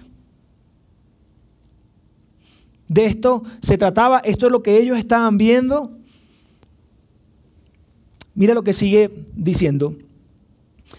De 2.88 3.06
esto 3.06 3.44
se 3.62 3.78
trataba, 3.78 4.20
esto 4.20 4.46
es 4.46 4.52
lo 4.52 4.62
que 4.62 4.80
ellos 4.80 4.98
estaban 4.98 5.38
viendo. 5.38 5.98
Mira 8.36 8.54
lo 8.54 8.64
que 8.64 8.74
sigue 8.74 9.10
diciendo. 9.36 9.96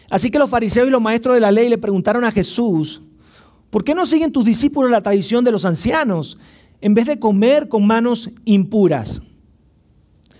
Así 0.08 0.30
que 0.30 0.40
los 0.40 0.50
fariseos 0.50 0.88
y 0.88 0.90
los 0.90 1.00
maestros 1.00 1.36
de 1.36 1.40
la 1.40 1.52
ley 1.52 1.68
le 1.68 1.78
preguntaron 1.78 2.24
a 2.24 2.32
Jesús, 2.32 3.00
¿Por 3.70 3.84
qué 3.84 3.94
no 3.94 4.04
siguen 4.04 4.32
tus 4.32 4.44
discípulos 4.44 4.90
la 4.90 5.00
tradición 5.00 5.44
de 5.44 5.52
los 5.52 5.64
ancianos 5.64 6.38
en 6.80 6.94
vez 6.94 7.06
de 7.06 7.20
comer 7.20 7.68
con 7.68 7.86
manos 7.86 8.30
impuras? 8.44 9.22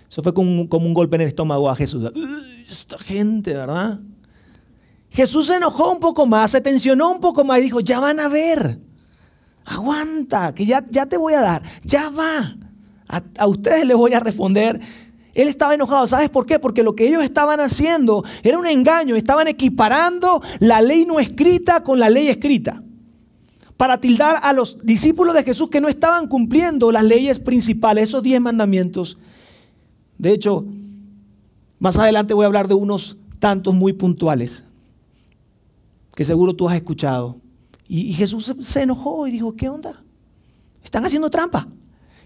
Eso 0.09 0.21
fue 0.21 0.33
como 0.33 0.67
un, 0.69 0.93
golpe 0.93 1.15
en 1.15 1.21
el 1.21 1.29
estómago 1.29 1.69
a 1.69 1.75
Jesús. 1.75 2.11
Esta 2.69 2.99
gente, 2.99 3.53
¿verdad? 3.53 4.01
Jesús 5.09 5.47
se 5.47 5.55
enojó 5.55 5.93
un 5.93 5.99
poco 5.99 6.25
más, 6.25 6.51
se 6.51 6.59
tensionó 6.59 7.11
un 7.11 7.21
poco 7.21 7.45
más 7.45 7.59
y 7.59 7.63
dijo, 7.63 7.79
ya 7.79 8.01
van 8.01 8.19
a 8.19 8.27
ver, 8.27 8.79
aguanta, 9.65 10.53
que 10.53 10.65
ya, 10.65 10.85
ya 10.89 11.05
te 11.05 11.17
voy 11.17 11.33
a 11.33 11.41
dar, 11.41 11.63
ya 11.83 12.09
va. 12.09 12.57
A, 13.07 13.23
a 13.39 13.47
ustedes 13.47 13.85
les 13.85 13.95
voy 13.95 14.13
a 14.13 14.19
responder 14.19 14.79
él 15.33 15.47
estaba 15.47 15.73
enojado, 15.73 16.07
¿sabes 16.07 16.29
por 16.29 16.45
qué? 16.45 16.59
Porque 16.59 16.83
lo 16.83 16.93
que 16.93 17.07
ellos 17.07 17.23
estaban 17.23 17.61
haciendo 17.61 18.23
era 18.43 18.57
un 18.57 18.67
engaño, 18.67 19.15
estaban 19.15 19.47
equiparando 19.47 20.41
la 20.59 20.81
ley 20.81 21.05
no 21.05 21.21
escrita 21.21 21.83
con 21.83 21.99
la 21.99 22.09
ley 22.09 22.27
escrita 22.27 22.83
para 23.81 23.99
tildar 23.99 24.41
a 24.43 24.53
los 24.53 24.85
discípulos 24.85 25.33
de 25.33 25.41
Jesús 25.41 25.71
que 25.71 25.81
no 25.81 25.87
estaban 25.87 26.27
cumpliendo 26.27 26.91
las 26.91 27.03
leyes 27.03 27.39
principales, 27.39 28.09
esos 28.09 28.21
diez 28.21 28.39
mandamientos. 28.39 29.17
De 30.19 30.31
hecho, 30.31 30.63
más 31.79 31.97
adelante 31.97 32.35
voy 32.35 32.43
a 32.43 32.45
hablar 32.45 32.67
de 32.67 32.75
unos 32.75 33.17
tantos 33.39 33.73
muy 33.73 33.93
puntuales 33.93 34.65
que 36.13 36.23
seguro 36.23 36.55
tú 36.55 36.69
has 36.69 36.75
escuchado. 36.75 37.37
Y, 37.87 38.13
Jesús 38.13 38.53
se, 38.59 38.83
enojó 38.83 39.25
y 39.25 39.31
dijo, 39.31 39.55
¿qué 39.55 39.67
onda? 39.67 40.03
Están 40.83 41.03
haciendo 41.03 41.31
trampa. 41.31 41.67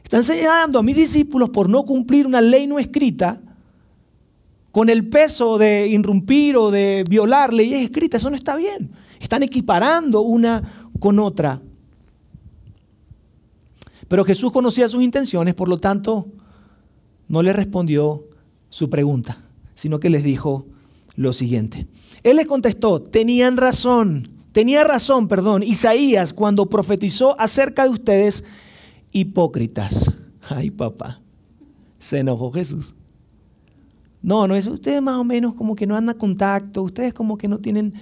Están 0.04 0.24
señalando 0.24 0.80
a 0.80 0.84
mis 0.84 0.98
discípulos 0.98 1.52
por 1.52 1.70
no 1.70 1.84
cumplir 1.84 2.28
una 2.28 2.42
ley 2.42 2.68
no 2.68 2.80
escrita 2.80 3.42
con 4.74 4.90
el 4.90 5.08
peso 5.08 5.58
de 5.58 5.88
irrumpir 5.88 6.58
o 6.58 6.70
de 6.70 7.06
violar 7.10 7.54
leyes 7.54 7.82
escritas. 7.82 8.22
Eso 8.22 8.30
no 8.30 8.36
está 8.36 8.58
bien. 8.58 8.92
Están 9.22 9.42
equiparando 9.42 10.20
una, 10.20 10.85
con 11.00 11.20
otra. 11.20 11.62
Pero 14.08 14.24
Jesús 14.24 14.52
conocía 14.52 14.88
sus 14.88 15.04
intenciones, 15.04 15.56
por 15.56 15.68
lo 15.68 15.78
tanto, 15.78 16.28
no 17.28 17.42
le 17.42 17.54
respondió 17.54 18.24
su 18.70 18.90
pregunta, 18.90 19.38
sino 19.74 20.00
que 20.00 20.10
les 20.10 20.24
dijo 20.24 20.66
lo 21.16 21.34
siguiente. 21.34 21.88
Él 22.24 22.38
les 22.38 22.48
contestó, 22.48 23.02
tenían 23.02 23.58
razón, 23.58 24.30
tenía 24.52 24.84
razón, 24.84 25.28
perdón, 25.28 25.64
Isaías 25.64 26.34
cuando 26.34 26.68
profetizó 26.68 27.40
acerca 27.40 27.84
de 27.84 27.90
ustedes 27.90 28.46
hipócritas. 29.12 30.12
Ay, 30.50 30.70
papá, 30.70 31.22
se 31.98 32.20
enojó 32.20 32.52
Jesús. 32.52 32.96
No, 34.22 34.48
no 34.48 34.56
es 34.56 34.66
ustedes 34.66 35.02
más 35.02 35.18
o 35.18 35.24
menos 35.24 35.54
como 35.54 35.76
que 35.76 35.86
no 35.86 35.96
andan 35.96 36.18
contacto, 36.18 36.84
ustedes 36.84 37.14
como 37.14 37.38
que 37.38 37.48
no 37.48 37.60
tienen... 37.60 37.94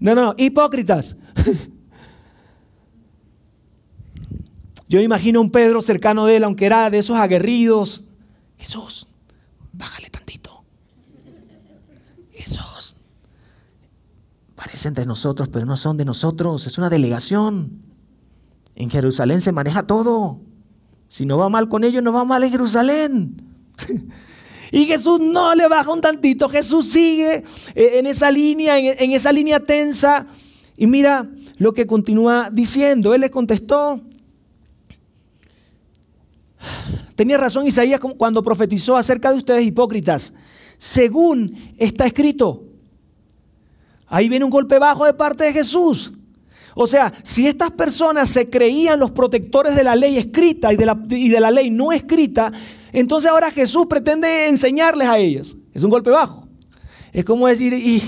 No, 0.00 0.14
no, 0.14 0.34
hipócritas. 0.36 1.16
Yo 4.94 5.00
imagino 5.00 5.40
a 5.40 5.42
un 5.42 5.50
Pedro 5.50 5.82
cercano 5.82 6.24
de 6.24 6.36
él, 6.36 6.44
aunque 6.44 6.66
era 6.66 6.88
de 6.88 6.98
esos 6.98 7.16
aguerridos. 7.16 8.04
Jesús, 8.56 9.08
bájale 9.72 10.08
tantito. 10.08 10.62
Jesús, 12.30 12.94
parece 14.54 14.86
entre 14.86 15.04
nosotros, 15.04 15.48
pero 15.48 15.66
no 15.66 15.76
son 15.76 15.96
de 15.96 16.04
nosotros. 16.04 16.68
Es 16.68 16.78
una 16.78 16.90
delegación. 16.90 17.82
En 18.76 18.88
Jerusalén 18.88 19.40
se 19.40 19.50
maneja 19.50 19.84
todo. 19.84 20.38
Si 21.08 21.26
no 21.26 21.38
va 21.38 21.48
mal 21.48 21.68
con 21.68 21.82
ellos, 21.82 22.00
no 22.00 22.12
va 22.12 22.24
mal 22.24 22.44
en 22.44 22.52
Jerusalén. 22.52 23.42
Y 24.70 24.86
Jesús 24.86 25.18
no 25.20 25.56
le 25.56 25.66
baja 25.68 25.92
un 25.92 26.00
tantito. 26.00 26.48
Jesús 26.48 26.86
sigue 26.86 27.42
eh, 27.74 27.98
en 27.98 28.06
esa 28.06 28.30
línea, 28.30 28.78
en 28.78 29.12
esa 29.12 29.32
línea 29.32 29.58
tensa. 29.58 30.26
Y 30.76 30.86
mira 30.86 31.28
lo 31.58 31.74
que 31.74 31.86
continúa 31.86 32.50
diciendo. 32.50 33.14
Él 33.14 33.20
le 33.20 33.30
contestó, 33.30 34.00
Tenía 37.14 37.38
razón 37.38 37.66
Isaías 37.66 38.00
cuando 38.16 38.42
profetizó 38.42 38.96
acerca 38.96 39.30
de 39.30 39.38
ustedes 39.38 39.66
hipócritas, 39.66 40.34
según 40.78 41.72
está 41.78 42.06
escrito. 42.06 42.64
Ahí 44.06 44.28
viene 44.28 44.44
un 44.44 44.50
golpe 44.50 44.78
bajo 44.78 45.04
de 45.06 45.14
parte 45.14 45.44
de 45.44 45.52
Jesús. 45.52 46.12
O 46.74 46.86
sea, 46.86 47.12
si 47.22 47.46
estas 47.46 47.70
personas 47.70 48.28
se 48.28 48.50
creían 48.50 48.98
los 48.98 49.12
protectores 49.12 49.76
de 49.76 49.84
la 49.84 49.94
ley 49.94 50.18
escrita 50.18 50.72
y 50.72 50.76
de 50.76 50.86
la, 51.40 51.50
ley 51.50 51.70
no 51.70 51.92
escrita, 51.92 52.52
entonces 52.92 53.30
ahora 53.30 53.50
Jesús 53.50 53.86
pretende 53.86 54.48
enseñarles 54.48 55.08
a 55.08 55.18
ellas. 55.18 55.56
Es 55.72 55.84
un 55.84 55.90
golpe 55.90 56.10
bajo. 56.10 56.48
Es 57.12 57.24
como 57.24 57.46
decir, 57.46 57.72
y 57.72 58.02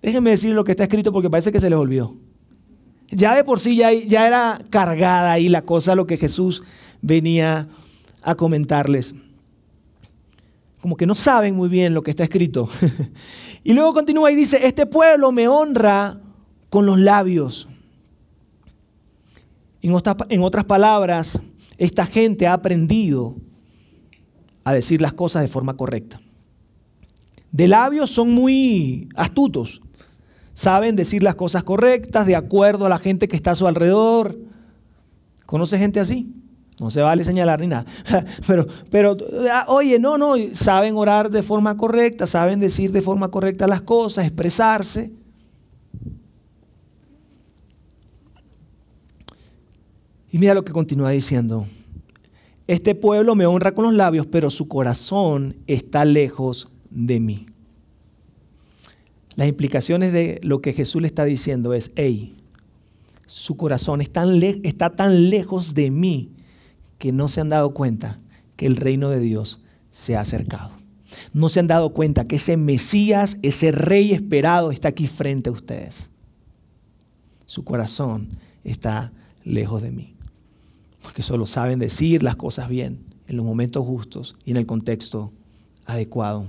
déjenme 0.00 0.30
decir 0.30 0.54
lo 0.54 0.64
que 0.64 0.70
está 0.70 0.84
escrito 0.84 1.12
porque 1.12 1.28
parece 1.28 1.52
que 1.52 1.60
se 1.60 1.68
les 1.68 1.78
olvidó. 1.78 2.16
Ya 3.10 3.34
de 3.34 3.44
por 3.44 3.60
sí 3.60 3.76
ya, 3.76 3.92
ya 3.92 4.26
era 4.26 4.58
cargada 4.70 5.32
ahí 5.32 5.48
la 5.48 5.62
cosa, 5.62 5.94
lo 5.94 6.06
que 6.06 6.16
Jesús 6.16 6.62
venía 7.02 7.68
a 8.22 8.34
comentarles. 8.34 9.14
Como 10.80 10.96
que 10.96 11.06
no 11.06 11.14
saben 11.14 11.54
muy 11.56 11.68
bien 11.68 11.94
lo 11.94 12.02
que 12.02 12.10
está 12.10 12.24
escrito. 12.24 12.68
y 13.64 13.74
luego 13.74 13.92
continúa 13.92 14.32
y 14.32 14.36
dice, 14.36 14.66
este 14.66 14.86
pueblo 14.86 15.30
me 15.32 15.48
honra 15.48 16.18
con 16.70 16.86
los 16.86 16.98
labios. 16.98 17.68
En, 19.82 20.42
otras 20.42 20.64
palabras, 20.64 21.40
esta 21.78 22.06
gente 22.06 22.46
ha 22.46 22.52
aprendido 22.52 23.36
a 24.64 24.74
decir 24.74 25.00
las 25.00 25.12
cosas 25.12 25.42
de 25.42 25.48
forma 25.48 25.76
correcta. 25.76 26.20
De 27.50 27.66
labios 27.66 28.10
son 28.10 28.30
muy 28.30 29.08
astutos, 29.16 29.80
saben 30.52 30.96
decir 30.96 31.22
las 31.22 31.34
cosas 31.34 31.64
correctas 31.64 32.26
de 32.26 32.36
acuerdo 32.36 32.86
a 32.86 32.90
la 32.90 32.98
gente 32.98 33.26
que 33.26 33.36
está 33.36 33.52
a 33.52 33.56
su 33.56 33.66
alrededor. 33.66 34.38
¿Conoce 35.46 35.78
gente 35.78 35.98
así? 35.98 36.32
No 36.80 36.90
se 36.90 37.02
vale 37.02 37.22
señalar 37.24 37.60
ni 37.60 37.66
nada. 37.66 37.84
Pero, 38.46 38.66
pero, 38.90 39.16
ah, 39.52 39.66
oye, 39.68 39.98
no, 39.98 40.16
no, 40.16 40.34
saben 40.52 40.96
orar 40.96 41.28
de 41.28 41.42
forma 41.42 41.76
correcta, 41.76 42.26
saben 42.26 42.58
decir 42.58 42.90
de 42.90 43.02
forma 43.02 43.28
correcta 43.28 43.66
las 43.66 43.82
cosas, 43.82 44.24
expresarse. 44.24 45.12
Y 50.32 50.38
mira 50.38 50.54
lo 50.54 50.64
que 50.64 50.72
continúa 50.72 51.10
diciendo. 51.10 51.66
Este 52.66 52.94
pueblo 52.94 53.34
me 53.34 53.46
honra 53.46 53.74
con 53.74 53.84
los 53.84 53.94
labios, 53.94 54.26
pero 54.26 54.48
su 54.48 54.66
corazón 54.66 55.56
está 55.66 56.06
lejos 56.06 56.68
de 56.88 57.20
mí. 57.20 57.46
Las 59.36 59.48
implicaciones 59.48 60.14
de 60.14 60.40
lo 60.42 60.62
que 60.62 60.72
Jesús 60.72 61.02
le 61.02 61.08
está 61.08 61.24
diciendo 61.24 61.74
es, 61.74 61.92
hey, 61.96 62.36
su 63.26 63.56
corazón 63.56 64.00
está 64.00 64.22
tan, 64.22 64.42
está 64.42 64.96
tan 64.96 65.28
lejos 65.28 65.74
de 65.74 65.90
mí 65.90 66.30
que 67.00 67.12
no 67.12 67.28
se 67.28 67.40
han 67.40 67.48
dado 67.48 67.70
cuenta 67.70 68.18
que 68.56 68.66
el 68.66 68.76
reino 68.76 69.08
de 69.08 69.20
Dios 69.20 69.60
se 69.90 70.16
ha 70.16 70.20
acercado. 70.20 70.70
No 71.32 71.48
se 71.48 71.58
han 71.58 71.66
dado 71.66 71.94
cuenta 71.94 72.26
que 72.26 72.36
ese 72.36 72.58
Mesías, 72.58 73.38
ese 73.42 73.72
rey 73.72 74.12
esperado 74.12 74.70
está 74.70 74.88
aquí 74.88 75.06
frente 75.06 75.48
a 75.48 75.52
ustedes. 75.54 76.10
Su 77.46 77.64
corazón 77.64 78.28
está 78.64 79.12
lejos 79.44 79.80
de 79.80 79.90
mí. 79.90 80.14
Porque 81.02 81.22
solo 81.22 81.46
saben 81.46 81.78
decir 81.78 82.22
las 82.22 82.36
cosas 82.36 82.68
bien 82.68 83.02
en 83.28 83.36
los 83.38 83.46
momentos 83.46 83.84
justos 83.86 84.36
y 84.44 84.50
en 84.50 84.58
el 84.58 84.66
contexto 84.66 85.32
adecuado. 85.86 86.48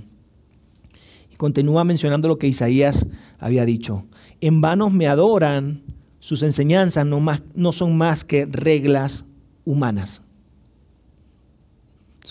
Y 1.31 1.37
continúa 1.37 1.85
mencionando 1.85 2.27
lo 2.27 2.37
que 2.37 2.47
Isaías 2.47 3.05
había 3.39 3.63
dicho. 3.63 4.03
En 4.41 4.59
vano 4.59 4.89
me 4.89 5.07
adoran, 5.07 5.81
sus 6.19 6.43
enseñanzas 6.43 7.05
no, 7.05 7.25
no 7.55 7.71
son 7.71 7.97
más 7.97 8.25
que 8.25 8.45
reglas 8.45 9.23
humanas. 9.63 10.23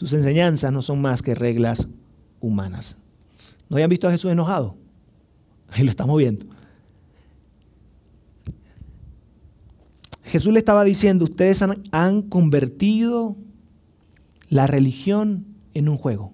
Sus 0.00 0.14
enseñanzas 0.14 0.72
no 0.72 0.80
son 0.80 1.02
más 1.02 1.20
que 1.20 1.34
reglas 1.34 1.88
humanas. 2.40 2.96
¿No 3.68 3.76
habían 3.76 3.90
visto 3.90 4.08
a 4.08 4.10
Jesús 4.10 4.32
enojado? 4.32 4.74
Ahí 5.68 5.84
lo 5.84 5.90
estamos 5.90 6.16
viendo. 6.16 6.46
Jesús 10.24 10.54
le 10.54 10.58
estaba 10.58 10.84
diciendo, 10.84 11.26
ustedes 11.26 11.60
han, 11.60 11.82
han 11.92 12.22
convertido 12.22 13.36
la 14.48 14.66
religión 14.66 15.44
en 15.74 15.90
un 15.90 15.98
juego. 15.98 16.32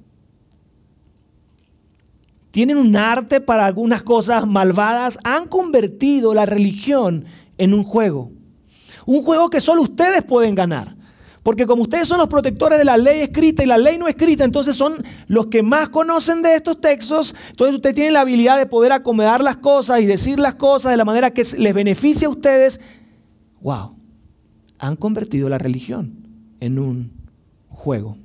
Tienen 2.52 2.76
un 2.76 2.94
arte 2.94 3.40
para 3.40 3.66
algunas 3.66 4.04
cosas 4.04 4.46
malvadas, 4.46 5.18
han 5.24 5.48
convertido 5.48 6.34
la 6.34 6.46
religión 6.46 7.24
en 7.58 7.74
un 7.74 7.82
juego. 7.82 8.30
Un 9.06 9.22
juego 9.22 9.50
que 9.50 9.58
solo 9.58 9.82
ustedes 9.82 10.22
pueden 10.22 10.54
ganar. 10.54 10.95
Porque 11.46 11.64
como 11.64 11.82
ustedes 11.82 12.08
son 12.08 12.18
los 12.18 12.26
protectores 12.26 12.76
de 12.76 12.84
la 12.84 12.96
ley 12.96 13.20
escrita 13.20 13.62
y 13.62 13.66
la 13.66 13.78
ley 13.78 13.98
no 13.98 14.08
escrita, 14.08 14.42
entonces 14.42 14.74
son 14.74 14.94
los 15.28 15.46
que 15.46 15.62
más 15.62 15.90
conocen 15.90 16.42
de 16.42 16.56
estos 16.56 16.80
textos. 16.80 17.36
Entonces 17.50 17.76
ustedes 17.76 17.94
tienen 17.94 18.14
la 18.14 18.22
habilidad 18.22 18.58
de 18.58 18.66
poder 18.66 18.90
acomodar 18.90 19.44
las 19.44 19.56
cosas 19.56 20.00
y 20.00 20.06
decir 20.06 20.40
las 20.40 20.56
cosas 20.56 20.90
de 20.90 20.96
la 20.96 21.04
manera 21.04 21.30
que 21.30 21.44
les 21.56 21.72
beneficie 21.72 22.26
a 22.26 22.30
ustedes. 22.30 22.80
¡Wow! 23.60 23.94
Han 24.80 24.96
convertido 24.96 25.48
la 25.48 25.58
religión 25.58 26.16
en 26.58 26.80
un 26.80 27.12
juego. 27.68 28.18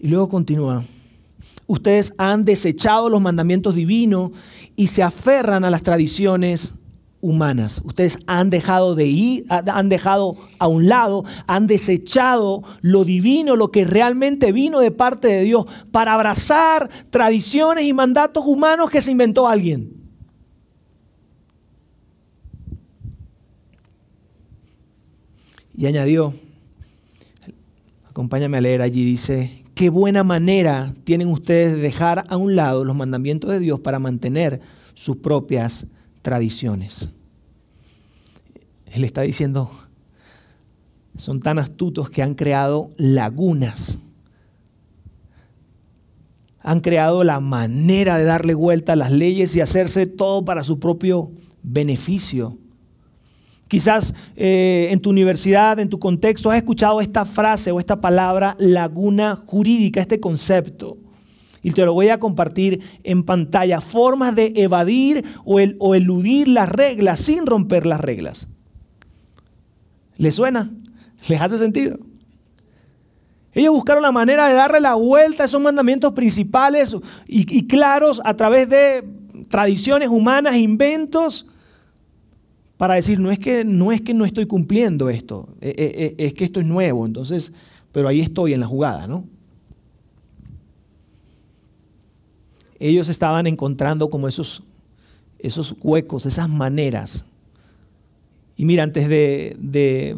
Y 0.00 0.08
luego 0.08 0.30
continúa. 0.30 0.84
Ustedes 1.66 2.14
han 2.16 2.44
desechado 2.44 3.10
los 3.10 3.20
mandamientos 3.20 3.74
divinos 3.74 4.30
y 4.74 4.86
se 4.86 5.02
aferran 5.02 5.66
a 5.66 5.70
las 5.70 5.82
tradiciones 5.82 6.72
humanas. 7.24 7.80
Ustedes 7.84 8.18
han 8.26 8.50
dejado 8.50 8.94
de 8.94 9.06
ir, 9.06 9.46
han 9.48 9.88
dejado 9.88 10.36
a 10.58 10.68
un 10.68 10.88
lado, 10.88 11.24
han 11.46 11.66
desechado 11.66 12.62
lo 12.82 13.04
divino, 13.04 13.56
lo 13.56 13.70
que 13.70 13.84
realmente 13.84 14.52
vino 14.52 14.78
de 14.78 14.90
parte 14.90 15.28
de 15.28 15.42
Dios, 15.42 15.64
para 15.90 16.14
abrazar 16.14 16.88
tradiciones 17.10 17.86
y 17.86 17.92
mandatos 17.92 18.44
humanos 18.46 18.90
que 18.90 19.00
se 19.00 19.10
inventó 19.10 19.48
alguien. 19.48 19.90
Y 25.76 25.86
añadió, 25.86 26.32
acompáñame 28.08 28.58
a 28.58 28.60
leer 28.60 28.82
allí, 28.82 29.04
dice, 29.04 29.64
qué 29.74 29.88
buena 29.88 30.22
manera 30.22 30.94
tienen 31.04 31.28
ustedes 31.28 31.72
de 31.72 31.78
dejar 31.78 32.24
a 32.28 32.36
un 32.36 32.54
lado 32.54 32.84
los 32.84 32.94
mandamientos 32.94 33.50
de 33.50 33.58
Dios 33.58 33.80
para 33.80 33.98
mantener 33.98 34.60
sus 34.94 35.16
propias 35.16 35.88
tradiciones. 36.22 37.10
Él 38.94 39.02
está 39.02 39.22
diciendo, 39.22 39.72
son 41.16 41.40
tan 41.40 41.58
astutos 41.58 42.10
que 42.10 42.22
han 42.22 42.34
creado 42.34 42.90
lagunas. 42.96 43.98
Han 46.60 46.78
creado 46.78 47.24
la 47.24 47.40
manera 47.40 48.16
de 48.18 48.24
darle 48.24 48.54
vuelta 48.54 48.92
a 48.92 48.96
las 48.96 49.10
leyes 49.10 49.56
y 49.56 49.60
hacerse 49.60 50.06
todo 50.06 50.44
para 50.44 50.62
su 50.62 50.78
propio 50.78 51.32
beneficio. 51.64 52.56
Quizás 53.66 54.14
eh, 54.36 54.86
en 54.92 55.00
tu 55.00 55.10
universidad, 55.10 55.80
en 55.80 55.88
tu 55.88 55.98
contexto, 55.98 56.52
has 56.52 56.58
escuchado 56.58 57.00
esta 57.00 57.24
frase 57.24 57.72
o 57.72 57.80
esta 57.80 58.00
palabra 58.00 58.54
laguna 58.60 59.42
jurídica, 59.44 60.00
este 60.00 60.20
concepto 60.20 60.98
y 61.62 61.72
te 61.72 61.84
lo 61.84 61.94
voy 61.94 62.10
a 62.10 62.20
compartir 62.20 62.80
en 63.02 63.24
pantalla. 63.24 63.80
Formas 63.80 64.36
de 64.36 64.52
evadir 64.54 65.24
o, 65.44 65.58
o 65.78 65.94
eludir 65.96 66.46
las 66.46 66.68
reglas 66.68 67.18
sin 67.18 67.44
romper 67.44 67.86
las 67.86 68.00
reglas. 68.00 68.53
¿Les 70.16 70.34
suena? 70.34 70.70
¿Les 71.28 71.40
hace 71.40 71.58
sentido? 71.58 71.98
Ellos 73.52 73.72
buscaron 73.72 74.02
la 74.02 74.12
manera 74.12 74.48
de 74.48 74.54
darle 74.54 74.80
la 74.80 74.94
vuelta 74.94 75.44
a 75.44 75.46
esos 75.46 75.60
mandamientos 75.60 76.12
principales 76.12 76.96
y, 77.26 77.66
claros 77.66 78.20
a 78.24 78.34
través 78.34 78.68
de 78.68 79.04
tradiciones 79.48 80.08
humanas, 80.08 80.56
inventos, 80.56 81.46
para 82.76 82.94
decir, 82.94 83.20
no 83.20 83.30
es 83.30 83.38
que 83.38 83.64
no, 83.64 83.92
es 83.92 84.00
que 84.00 84.14
no 84.14 84.24
estoy 84.24 84.46
cumpliendo 84.46 85.08
esto, 85.08 85.48
es, 85.60 85.74
e, 85.76 86.14
e, 86.18 86.26
es 86.26 86.34
que 86.34 86.44
esto 86.44 86.58
es 86.58 86.66
nuevo, 86.66 87.06
entonces, 87.06 87.52
pero 87.92 88.08
ahí 88.08 88.20
estoy 88.20 88.54
en 88.54 88.60
la 88.60 88.66
jugada, 88.66 89.06
¿no? 89.06 89.24
ellos 92.78 93.08
estaban 93.08 93.46
encontrando 93.46 94.10
como 94.10 94.28
esos, 94.28 94.62
esos 95.38 95.74
huecos, 95.80 96.26
esas 96.26 96.48
maneras. 96.48 97.24
Y 98.56 98.64
mira, 98.64 98.82
antes 98.82 99.08
de, 99.08 100.16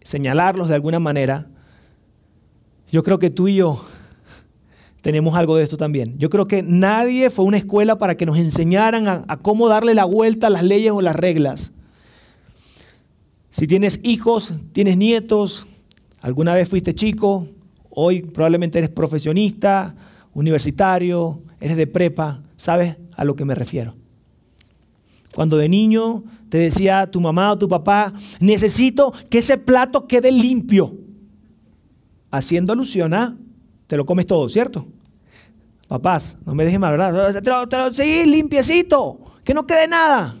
señalarlos 0.00 0.68
de 0.68 0.74
alguna 0.74 0.98
manera, 0.98 1.48
yo 2.90 3.02
creo 3.02 3.18
que 3.18 3.30
tú 3.30 3.48
y 3.48 3.56
yo 3.56 3.80
tenemos 5.00 5.34
algo 5.34 5.56
de 5.56 5.64
esto 5.64 5.76
también. 5.76 6.16
Yo 6.18 6.30
creo 6.30 6.46
que 6.46 6.62
nadie 6.62 7.30
fue 7.30 7.44
a 7.44 7.48
una 7.48 7.56
escuela 7.58 7.98
para 7.98 8.16
que 8.16 8.26
nos 8.26 8.38
enseñaran 8.38 9.08
a, 9.08 9.24
a, 9.28 9.36
cómo 9.36 9.68
darle 9.68 9.94
la 9.94 10.04
vuelta 10.04 10.46
a 10.46 10.50
las 10.50 10.62
leyes 10.62 10.92
o 10.92 11.02
las 11.02 11.16
reglas. 11.16 11.72
Si 13.50 13.66
tienes 13.66 14.00
hijos, 14.02 14.54
tienes 14.72 14.96
nietos, 14.96 15.66
alguna 16.20 16.54
vez 16.54 16.68
fuiste 16.68 16.94
chico, 16.94 17.46
hoy 17.90 18.22
probablemente 18.22 18.78
eres 18.78 18.90
profesionista, 18.90 19.94
universitario, 20.32 21.42
eres 21.60 21.76
de 21.76 21.86
prepa, 21.86 22.42
sabes 22.56 22.96
a 23.16 23.24
lo 23.24 23.36
que 23.36 23.44
me 23.44 23.54
refiero. 23.54 23.94
Cuando 25.34 25.56
de 25.56 25.68
niño 25.68 26.24
te 26.48 26.58
decía 26.58 27.10
tu 27.10 27.20
mamá 27.20 27.52
o 27.52 27.58
tu 27.58 27.68
papá, 27.68 28.12
necesito 28.40 29.12
que 29.30 29.38
ese 29.38 29.58
plato 29.58 30.06
quede 30.06 30.30
limpio. 30.30 30.96
Haciendo 32.30 32.72
alusión 32.72 33.14
a, 33.14 33.36
te 33.86 33.96
lo 33.96 34.06
comes 34.06 34.26
todo, 34.26 34.48
¿cierto? 34.48 34.86
Papás, 35.88 36.36
no 36.46 36.54
me 36.54 36.64
dejes 36.64 36.80
mal, 36.80 36.96
¿verdad? 36.96 37.92
sí, 37.92 38.24
limpiecito, 38.26 39.20
que 39.44 39.54
no 39.54 39.66
quede 39.66 39.88
nada. 39.88 40.34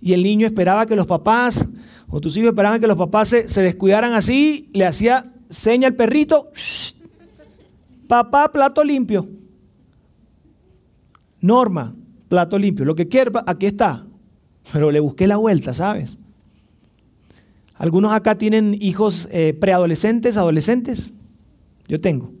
Y 0.00 0.12
el 0.12 0.22
niño 0.22 0.46
esperaba 0.46 0.86
que 0.86 0.96
los 0.96 1.06
papás, 1.06 1.66
o 2.08 2.20
tus 2.20 2.36
hijos 2.36 2.50
esperaban 2.50 2.80
que 2.80 2.86
los 2.86 2.98
papás 2.98 3.28
se, 3.28 3.48
se 3.48 3.62
descuidaran 3.62 4.12
así, 4.12 4.68
le 4.72 4.84
hacía 4.84 5.32
seña 5.48 5.88
al 5.88 5.94
perrito, 5.94 6.50
Papá, 8.06 8.48
plato 8.52 8.84
limpio. 8.84 9.28
Norma, 11.40 11.94
plato 12.28 12.58
limpio. 12.58 12.84
Lo 12.84 12.94
que 12.94 13.08
quiera, 13.08 13.44
aquí 13.46 13.66
está. 13.66 14.06
Pero 14.72 14.90
le 14.90 15.00
busqué 15.00 15.26
la 15.26 15.36
vuelta, 15.36 15.72
¿sabes? 15.74 16.18
Algunos 17.74 18.12
acá 18.12 18.36
tienen 18.36 18.76
hijos 18.80 19.28
eh, 19.30 19.54
preadolescentes, 19.58 20.36
adolescentes. 20.36 21.12
Yo 21.88 22.00
tengo. 22.00 22.32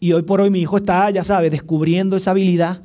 Y 0.00 0.12
hoy 0.12 0.22
por 0.22 0.40
hoy 0.40 0.50
mi 0.50 0.60
hijo 0.60 0.76
está, 0.76 1.10
ya 1.10 1.24
sabes, 1.24 1.50
descubriendo 1.50 2.16
esa 2.16 2.32
habilidad, 2.32 2.82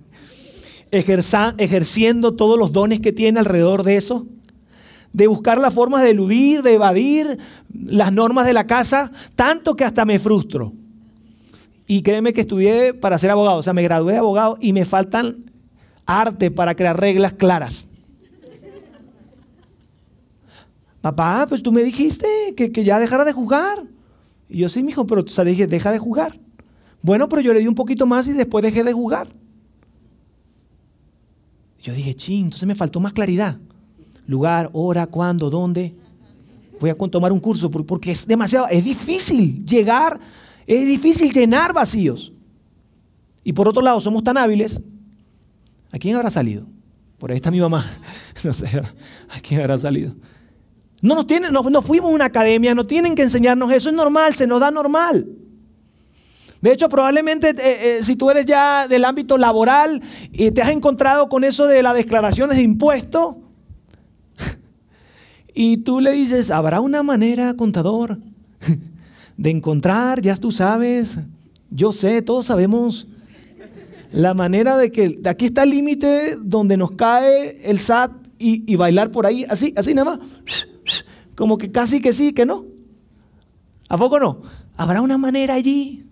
ejerciendo 0.90 2.34
todos 2.34 2.58
los 2.58 2.72
dones 2.72 3.00
que 3.00 3.12
tiene 3.12 3.38
alrededor 3.38 3.82
de 3.82 3.96
eso 3.96 4.26
de 5.14 5.28
buscar 5.28 5.58
las 5.58 5.72
formas 5.72 6.02
de 6.02 6.10
eludir, 6.10 6.62
de 6.62 6.74
evadir 6.74 7.38
las 7.72 8.12
normas 8.12 8.46
de 8.46 8.52
la 8.52 8.66
casa, 8.66 9.12
tanto 9.36 9.76
que 9.76 9.84
hasta 9.84 10.04
me 10.04 10.18
frustro. 10.18 10.74
Y 11.86 12.02
créeme 12.02 12.32
que 12.32 12.42
estudié 12.42 12.94
para 12.94 13.18
ser 13.18 13.30
abogado, 13.30 13.58
o 13.58 13.62
sea, 13.62 13.72
me 13.72 13.82
gradué 13.82 14.12
de 14.12 14.18
abogado 14.18 14.56
y 14.60 14.72
me 14.72 14.84
faltan 14.84 15.50
arte 16.06 16.50
para 16.50 16.74
crear 16.74 16.98
reglas 16.98 17.34
claras. 17.34 17.88
Papá, 21.00 21.44
pues 21.46 21.62
tú 21.62 21.70
me 21.70 21.84
dijiste 21.84 22.26
que, 22.56 22.70
ya 22.82 22.98
dejara 22.98 23.26
de 23.26 23.32
jugar. 23.32 23.84
Y 24.48 24.58
yo 24.58 24.70
sí, 24.70 24.82
mijo, 24.82 25.06
pero 25.06 25.20
o 25.22 25.44
dije, 25.44 25.66
deja 25.66 25.92
de 25.92 25.98
jugar. 25.98 26.40
Bueno, 27.02 27.28
pero 27.28 27.42
yo 27.42 27.52
le 27.52 27.60
di 27.60 27.68
un 27.68 27.74
poquito 27.74 28.06
más 28.06 28.26
y 28.28 28.32
después 28.32 28.62
dejé 28.62 28.82
de 28.82 28.94
jugar. 28.94 29.28
Yo 31.82 31.92
dije, 31.92 32.14
ching, 32.14 32.44
entonces 32.44 32.66
me 32.66 32.74
faltó 32.74 33.00
más 33.00 33.12
claridad. 33.12 33.58
Lugar, 34.26 34.70
hora, 34.72 35.06
cuándo, 35.06 35.50
dónde. 35.50 35.94
Voy 36.80 36.88
a 36.88 36.94
tomar 36.94 37.30
un 37.32 37.40
curso 37.40 37.70
porque 37.70 38.10
es 38.10 38.26
demasiado, 38.26 38.68
es 38.68 38.84
difícil 38.84 39.62
llegar, 39.66 40.18
es 40.66 40.86
difícil 40.86 41.32
llenar 41.32 41.72
vacíos. 41.72 42.32
Y 43.42 43.52
por 43.52 43.68
otro 43.68 43.82
lado, 43.82 44.00
somos 44.00 44.24
tan 44.24 44.38
hábiles. 44.38 44.80
¿A 45.92 45.98
quién 45.98 46.16
habrá 46.16 46.30
salido? 46.30 46.66
Por 47.18 47.30
ahí 47.30 47.36
está 47.36 47.50
mi 47.50 47.60
mamá. 47.60 47.84
No 48.42 48.52
sé, 48.52 48.66
¿a 48.76 49.40
quién 49.40 49.62
habrá 49.62 49.78
salido? 49.78 50.14
No 51.00 51.14
nos 51.14 51.26
tienen, 51.26 51.50
no, 51.50 51.62
fuimos 51.80 52.10
a 52.10 52.14
una 52.14 52.26
academia, 52.26 52.74
no 52.74 52.86
tienen 52.86 53.14
que 53.14 53.22
enseñarnos 53.22 53.72
eso, 53.72 53.88
es 53.88 53.94
normal, 53.94 54.34
se 54.34 54.46
nos 54.46 54.60
da 54.60 54.70
normal. 54.70 55.26
De 56.60 56.72
hecho, 56.72 56.90
probablemente 56.90 57.50
eh, 57.50 57.54
eh, 57.98 58.02
si 58.02 58.16
tú 58.16 58.30
eres 58.30 58.44
ya 58.44 58.86
del 58.86 59.04
ámbito 59.04 59.38
laboral 59.38 60.02
y 60.32 60.50
te 60.50 60.60
has 60.60 60.68
encontrado 60.68 61.30
con 61.30 61.44
eso 61.44 61.66
de 61.66 61.82
las 61.82 61.94
declaraciones 61.94 62.58
de 62.58 62.64
impuestos, 62.64 63.36
y 65.54 65.78
tú 65.78 66.00
le 66.00 66.12
dices, 66.12 66.50
¿habrá 66.50 66.80
una 66.80 67.02
manera, 67.02 67.54
contador, 67.54 68.18
de 69.36 69.50
encontrar, 69.50 70.20
ya 70.20 70.36
tú 70.36 70.52
sabes, 70.52 71.18
yo 71.70 71.92
sé, 71.92 72.22
todos 72.22 72.46
sabemos, 72.46 73.06
la 74.12 74.34
manera 74.34 74.76
de 74.76 74.92
que 74.92 75.08
de 75.08 75.28
aquí 75.28 75.46
está 75.46 75.64
el 75.64 75.70
límite 75.70 76.36
donde 76.40 76.76
nos 76.76 76.92
cae 76.92 77.68
el 77.68 77.80
SAT 77.80 78.12
y, 78.38 78.70
y 78.72 78.76
bailar 78.76 79.10
por 79.10 79.26
ahí, 79.26 79.44
así, 79.48 79.72
así 79.76 79.92
nada 79.94 80.16
más 80.16 80.20
como 81.34 81.58
que 81.58 81.70
casi 81.70 82.00
que 82.00 82.12
sí, 82.12 82.32
que 82.32 82.46
no. 82.46 82.64
¿A 83.88 83.98
poco 83.98 84.18
no? 84.18 84.40
¿Habrá 84.76 85.00
una 85.02 85.18
manera 85.18 85.54
allí? 85.54 86.06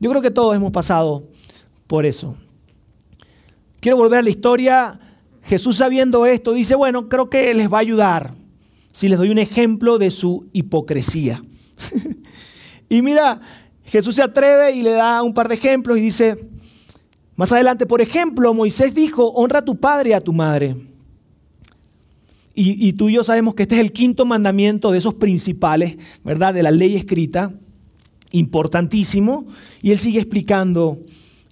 Yo 0.00 0.10
creo 0.10 0.22
que 0.22 0.30
todos 0.30 0.54
hemos 0.56 0.72
pasado 0.72 1.28
por 1.86 2.06
eso. 2.06 2.36
Quiero 3.80 3.96
volver 3.96 4.20
a 4.20 4.22
la 4.22 4.30
historia. 4.30 5.00
Jesús 5.42 5.76
sabiendo 5.76 6.24
esto 6.26 6.52
dice, 6.52 6.74
bueno, 6.74 7.08
creo 7.08 7.28
que 7.28 7.52
les 7.54 7.70
va 7.70 7.78
a 7.78 7.80
ayudar 7.80 8.34
si 8.92 9.08
les 9.08 9.18
doy 9.18 9.30
un 9.30 9.38
ejemplo 9.38 9.98
de 9.98 10.10
su 10.10 10.46
hipocresía. 10.52 11.42
y 12.88 13.02
mira, 13.02 13.40
Jesús 13.84 14.14
se 14.14 14.22
atreve 14.22 14.72
y 14.72 14.82
le 14.82 14.92
da 14.92 15.22
un 15.22 15.34
par 15.34 15.48
de 15.48 15.54
ejemplos 15.54 15.98
y 15.98 16.00
dice, 16.00 16.48
más 17.36 17.52
adelante, 17.52 17.86
por 17.86 18.00
ejemplo, 18.00 18.54
Moisés 18.54 18.94
dijo, 18.94 19.28
honra 19.32 19.60
a 19.60 19.64
tu 19.64 19.76
padre 19.76 20.10
y 20.10 20.12
a 20.12 20.20
tu 20.20 20.32
madre 20.32 20.76
y, 22.54 22.92
tú 22.92 23.08
y 23.08 23.14
yo 23.14 23.24
sabemos 23.24 23.54
que 23.54 23.62
este 23.62 23.76
es 23.76 23.80
el 23.80 23.92
quinto 23.92 24.26
mandamiento 24.26 24.90
de 24.90 24.98
esos 24.98 25.14
principales, 25.14 25.96
¿verdad? 26.22 26.52
De 26.52 26.62
la 26.62 26.70
ley 26.70 26.96
escrita, 26.96 27.52
importantísimo. 28.30 29.46
Y 29.80 29.92
él 29.92 29.98
sigue 29.98 30.20
explicando 30.20 30.98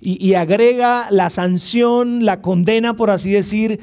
y, 0.00 0.24
y 0.24 0.34
agrega 0.34 1.06
la 1.10 1.30
sanción, 1.30 2.26
la 2.26 2.42
condena, 2.42 2.96
por 2.96 3.10
así 3.10 3.30
decir, 3.30 3.80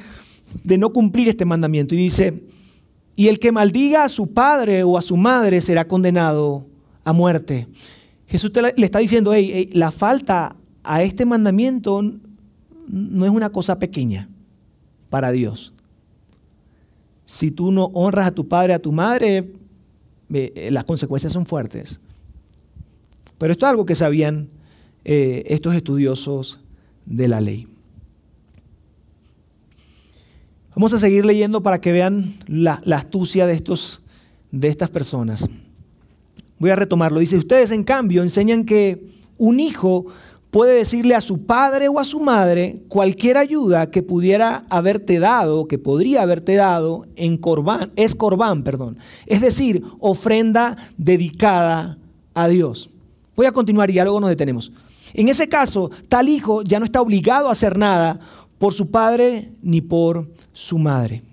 de 0.64 0.78
no 0.78 0.94
cumplir 0.94 1.28
este 1.28 1.46
mandamiento. 1.46 1.96
Y 1.96 1.98
dice, 1.98 2.44
y 3.18 3.28
el 3.28 3.40
que 3.40 3.52
maldiga 3.52 4.06
a 4.06 4.10
su 4.10 4.32
padre 4.34 4.84
o 4.84 4.98
a 4.98 5.02
su 5.02 5.18
madre 5.18 5.60
será 5.60 5.90
condenado 5.90 6.66
a 7.04 7.12
muerte. 7.12 7.68
Jesús 8.28 8.52
le 8.56 8.86
está 8.86 9.00
diciendo, 9.00 9.34
hey, 9.34 9.70
la 9.74 9.92
falta 9.92 10.56
a 10.84 11.04
este 11.04 11.26
mandamiento 11.26 12.02
no 12.88 13.26
es 13.26 13.32
una 13.32 13.50
cosa 13.50 13.78
pequeña 13.78 14.30
para 15.10 15.32
Dios 15.32 15.74
si 17.28 17.52
tú 17.52 17.74
no 17.74 17.92
honras 17.94 18.28
a 18.28 18.32
tu 18.32 18.48
padre, 18.48 18.74
a 18.74 18.80
tu 18.80 18.94
madre, 18.94 19.52
eh, 20.34 20.70
las 20.72 20.86
consecuencias 20.86 21.34
son 21.34 21.46
fuertes. 21.46 22.00
Pero 23.38 23.52
esto 23.52 23.66
es 23.66 23.70
algo 23.70 23.86
que 23.86 23.96
sabían 23.96 24.48
eh, 25.04 25.44
estos 25.48 25.76
estudiosos 25.76 26.62
de 27.06 27.28
la 27.28 27.42
ley. 27.42 27.68
Vamos 30.78 30.94
a 30.94 31.00
seguir 31.00 31.26
leyendo 31.26 31.64
para 31.64 31.82
que 31.82 31.92
vean 31.92 32.36
la, 32.46 32.80
astucia 32.92 33.48
de, 33.48 33.54
estos, 33.54 34.02
de 34.52 34.68
estas 34.68 34.92
personas. 34.92 35.50
Voy 36.60 36.70
a 36.70 36.76
retomarlo. 36.76 37.20
Dice, 37.20 37.36
ustedes 37.36 37.72
en 37.72 37.84
cambio 37.84 38.22
enseñan 38.22 38.64
que 38.64 39.04
un 39.40 39.60
hijo 39.60 40.06
puede 40.52 40.76
decirle 40.76 41.16
a 41.16 41.22
su 41.22 41.48
padre 41.48 41.88
o 41.88 42.00
a 42.00 42.06
su 42.06 42.20
madre 42.20 42.84
cualquier 42.90 43.38
ayuda 43.38 43.90
que 43.90 44.04
pudiera 44.04 44.66
haberte 44.70 45.18
dado, 45.18 45.68
que 45.68 45.80
podría 45.80 46.22
haberte 46.22 46.54
dado 46.54 47.08
en 47.16 47.38
corbán, 47.38 47.92
es 47.96 48.14
corbán, 48.14 48.62
perdón. 48.62 49.00
Es 49.26 49.42
decir, 49.42 49.82
ofrenda 50.00 50.78
dedicada 50.96 51.98
a 52.36 52.48
Dios. 52.50 52.92
Voy 53.36 53.48
a 53.48 53.52
continuar 53.52 53.90
y 53.90 53.94
ya 53.94 54.04
luego 54.04 54.20
nos 54.20 54.30
detenemos. 54.30 54.72
En 55.16 55.28
ese 55.28 55.50
caso, 55.50 55.90
tal 56.08 56.30
hijo 56.30 56.62
ya 56.62 56.78
no 56.78 56.86
está 56.86 57.02
obligado 57.02 57.50
a 57.50 57.54
hacer 57.54 57.80
nada 57.80 58.20
por 58.58 58.74
su 58.74 58.92
padre 58.92 59.52
ni 59.62 59.82
por 59.82 60.30
su 60.54 60.78
madre. 60.78 61.24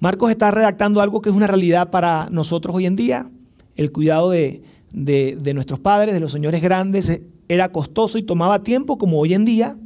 Marcos 0.00 0.30
está 0.30 0.50
redactando 0.50 1.00
algo 1.00 1.20
que 1.20 1.30
es 1.30 1.36
una 1.36 1.46
realidad 1.46 1.90
para 1.90 2.28
nosotros 2.30 2.74
hoy 2.76 2.86
en 2.86 2.96
día, 2.96 3.30
el 3.76 3.92
cuidado 3.92 4.30
de, 4.30 4.62
de 4.92 5.54
nuestros 5.54 5.80
padres, 5.80 6.14
de 6.14 6.20
los 6.20 6.32
señores 6.32 6.62
grandes, 6.62 7.20
era 7.48 7.72
costoso 7.72 8.18
y 8.18 8.22
tomaba 8.22 8.62
tiempo 8.62 8.98
como 8.98 9.18
hoy 9.20 9.34
en 9.34 9.44
día. 9.44 9.76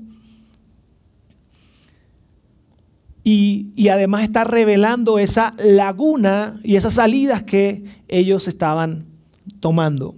Y, 3.23 3.89
además 3.89 4.23
está 4.23 4.45
revelando 4.45 5.19
esa 5.19 5.53
laguna 5.63 6.59
y 6.65 6.77
esas 6.77 6.95
salidas 6.95 7.43
que 7.43 7.85
ellos 8.09 8.49
estaban 8.49 9.05
tomando. 9.61 10.15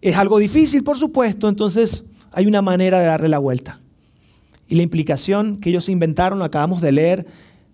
Es 0.00 0.16
algo 0.16 0.38
difícil, 0.38 0.84
por 0.84 0.98
supuesto, 0.98 1.48
entonces 1.48 2.04
hay 2.32 2.46
una 2.46 2.60
manera 2.60 3.00
de 3.00 3.06
darle 3.06 3.28
la 3.28 3.38
vuelta. 3.38 3.80
Y 4.68 4.76
la 4.76 4.82
implicación 4.82 5.58
que 5.58 5.70
ellos 5.70 5.88
inventaron, 5.88 6.38
lo 6.38 6.44
acabamos 6.44 6.80
de 6.80 6.92
leer, 6.92 7.26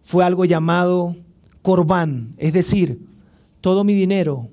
fue 0.03 0.25
algo 0.25 0.45
llamado 0.45 1.17
corbán, 1.63 2.35
es 2.39 2.53
decir, 2.53 3.07
todo 3.61 3.85
mi 3.85 3.95
dinero 3.95 4.49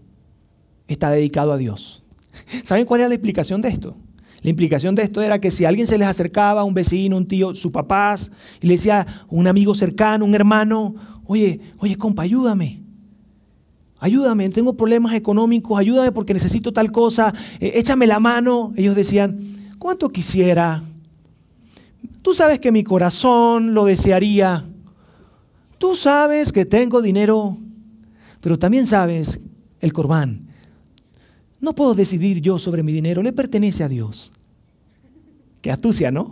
está 0.87 1.09
dedicado 1.09 1.53
a 1.53 1.57
Dios. 1.57 2.03
¿Saben 2.63 2.85
cuál 2.85 3.01
era 3.01 3.09
la 3.09 3.15
explicación 3.15 3.61
de 3.61 3.69
esto? 3.69 3.95
La 4.41 4.49
implicación 4.49 4.93
de 4.93 5.03
esto 5.03 5.21
era 5.21 5.39
que 5.39 5.51
si 5.51 5.65
alguien 5.65 5.87
se 5.87 5.97
les 5.97 6.07
acercaba, 6.07 6.63
un 6.63 6.73
vecino, 6.73 7.17
un 7.17 7.27
tío, 7.27 7.55
su 7.55 7.71
papás, 7.71 8.31
y 8.61 8.67
le 8.67 8.73
decía 8.73 9.05
un 9.29 9.47
amigo 9.47 9.73
cercano, 9.73 10.25
un 10.25 10.35
hermano, 10.35 10.95
oye, 11.25 11.59
oye, 11.79 11.97
compa, 11.97 12.23
ayúdame. 12.23 12.81
Ayúdame, 13.99 14.47
tengo 14.49 14.77
problemas 14.77 15.13
económicos, 15.13 15.79
ayúdame 15.79 16.11
porque 16.11 16.33
necesito 16.33 16.71
tal 16.71 16.91
cosa, 16.91 17.33
eh, 17.59 17.71
échame 17.75 18.05
la 18.05 18.19
mano. 18.19 18.73
Ellos 18.75 18.95
decían, 18.95 19.39
¿cuánto 19.79 20.09
quisiera? 20.09 20.83
Tú 22.27 22.33
sabes 22.33 22.59
que 22.59 22.73
mi 22.73 22.83
corazón 22.83 23.73
lo 23.73 23.85
desearía. 23.85 24.65
Tú 25.77 25.95
sabes 25.95 26.51
que 26.51 26.65
tengo 26.65 27.01
dinero, 27.01 27.55
pero 28.41 28.59
también 28.59 28.85
sabes 28.85 29.39
el 29.79 29.93
corbán 29.93 30.47
no 31.59 31.73
puedo 31.73 31.95
decidir 31.95 32.41
yo 32.41 32.59
sobre 32.59 32.83
mi 32.83 32.91
dinero, 32.91 33.23
le 33.23 33.33
pertenece 33.33 33.83
a 33.83 33.89
Dios. 33.89 34.31
Qué 35.61 35.71
astucia, 35.71 36.11
¿no? 36.11 36.31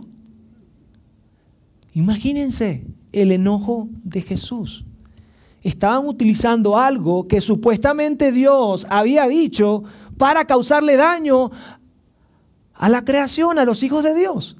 Imagínense 1.94 2.84
el 3.12 3.32
enojo 3.32 3.88
de 4.04 4.22
Jesús. 4.22 4.84
Estaban 5.62 6.06
utilizando 6.06 6.78
algo 6.78 7.26
que 7.26 7.40
supuestamente 7.40 8.30
Dios 8.30 8.86
había 8.88 9.26
dicho 9.26 9.82
para 10.16 10.46
causarle 10.46 10.96
daño 10.96 11.50
a 12.74 12.88
la 12.88 13.04
creación, 13.04 13.58
a 13.58 13.64
los 13.64 13.82
hijos 13.82 14.04
de 14.04 14.14
Dios. 14.14 14.56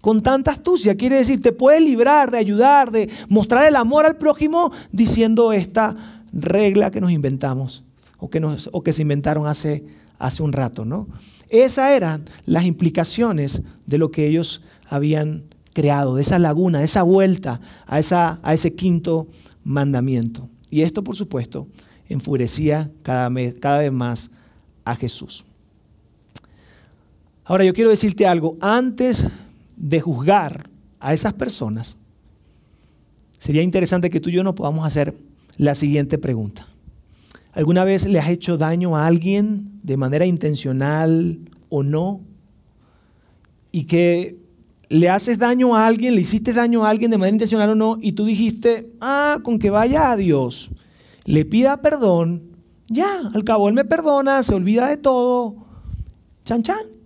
Con 0.00 0.20
tanta 0.20 0.52
astucia, 0.52 0.96
quiere 0.96 1.16
decir, 1.16 1.42
te 1.42 1.52
puedes 1.52 1.82
librar 1.82 2.30
de 2.30 2.38
ayudar, 2.38 2.92
de 2.92 3.10
mostrar 3.28 3.66
el 3.66 3.76
amor 3.76 4.06
al 4.06 4.16
prójimo 4.16 4.70
diciendo 4.92 5.52
esta 5.52 5.96
regla 6.32 6.90
que 6.90 7.00
nos 7.00 7.10
inventamos 7.10 7.82
o 8.18 8.30
que, 8.30 8.40
o 8.72 8.82
que 8.82 8.92
se 8.92 9.02
inventaron 9.02 9.46
hace, 9.46 9.84
hace 10.18 10.42
un 10.42 10.52
rato. 10.52 10.84
¿no? 10.84 11.08
Esas 11.48 11.90
eran 11.90 12.26
las 12.46 12.64
implicaciones 12.64 13.62
de 13.86 13.98
lo 13.98 14.10
que 14.10 14.28
ellos 14.28 14.62
habían 14.88 15.44
creado, 15.72 16.14
de 16.14 16.22
esa 16.22 16.38
laguna, 16.38 16.78
de 16.78 16.84
esa 16.84 17.02
vuelta 17.02 17.60
a, 17.86 17.98
esa, 17.98 18.38
a 18.42 18.54
ese 18.54 18.74
quinto 18.74 19.28
mandamiento. 19.64 20.48
Y 20.70 20.82
esto, 20.82 21.02
por 21.02 21.16
supuesto, 21.16 21.66
enfurecía 22.08 22.90
cada, 23.02 23.30
cada 23.60 23.78
vez 23.78 23.92
más 23.92 24.30
a 24.84 24.94
Jesús. 24.96 25.44
Ahora 27.44 27.64
yo 27.64 27.72
quiero 27.72 27.90
decirte 27.90 28.26
algo, 28.26 28.56
antes 28.60 29.24
de 29.78 30.00
juzgar 30.00 30.68
a 31.00 31.14
esas 31.14 31.34
personas, 31.34 31.96
sería 33.38 33.62
interesante 33.62 34.10
que 34.10 34.20
tú 34.20 34.30
y 34.30 34.34
yo 34.34 34.42
nos 34.42 34.54
podamos 34.54 34.86
hacer 34.86 35.14
la 35.56 35.74
siguiente 35.74 36.18
pregunta. 36.18 36.66
¿Alguna 37.52 37.84
vez 37.84 38.06
le 38.06 38.18
has 38.18 38.28
hecho 38.28 38.58
daño 38.58 38.96
a 38.96 39.06
alguien 39.06 39.80
de 39.82 39.96
manera 39.96 40.26
intencional 40.26 41.38
o 41.68 41.82
no? 41.82 42.20
Y 43.72 43.84
que 43.84 44.36
le 44.88 45.10
haces 45.10 45.38
daño 45.38 45.76
a 45.76 45.86
alguien, 45.86 46.14
le 46.14 46.20
hiciste 46.20 46.52
daño 46.52 46.84
a 46.84 46.90
alguien 46.90 47.10
de 47.10 47.18
manera 47.18 47.34
intencional 47.34 47.70
o 47.70 47.74
no, 47.74 47.98
y 48.00 48.12
tú 48.12 48.24
dijiste, 48.24 48.92
ah, 49.00 49.38
con 49.42 49.58
que 49.58 49.70
vaya 49.70 50.10
a 50.10 50.16
Dios, 50.16 50.70
le 51.24 51.44
pida 51.44 51.78
perdón, 51.78 52.42
ya, 52.88 53.06
al 53.34 53.44
cabo 53.44 53.68
Él 53.68 53.74
me 53.74 53.84
perdona, 53.84 54.42
se 54.42 54.54
olvida 54.54 54.88
de 54.88 54.96
todo, 54.96 55.56
chan 56.44 56.62
chan. 56.62 56.97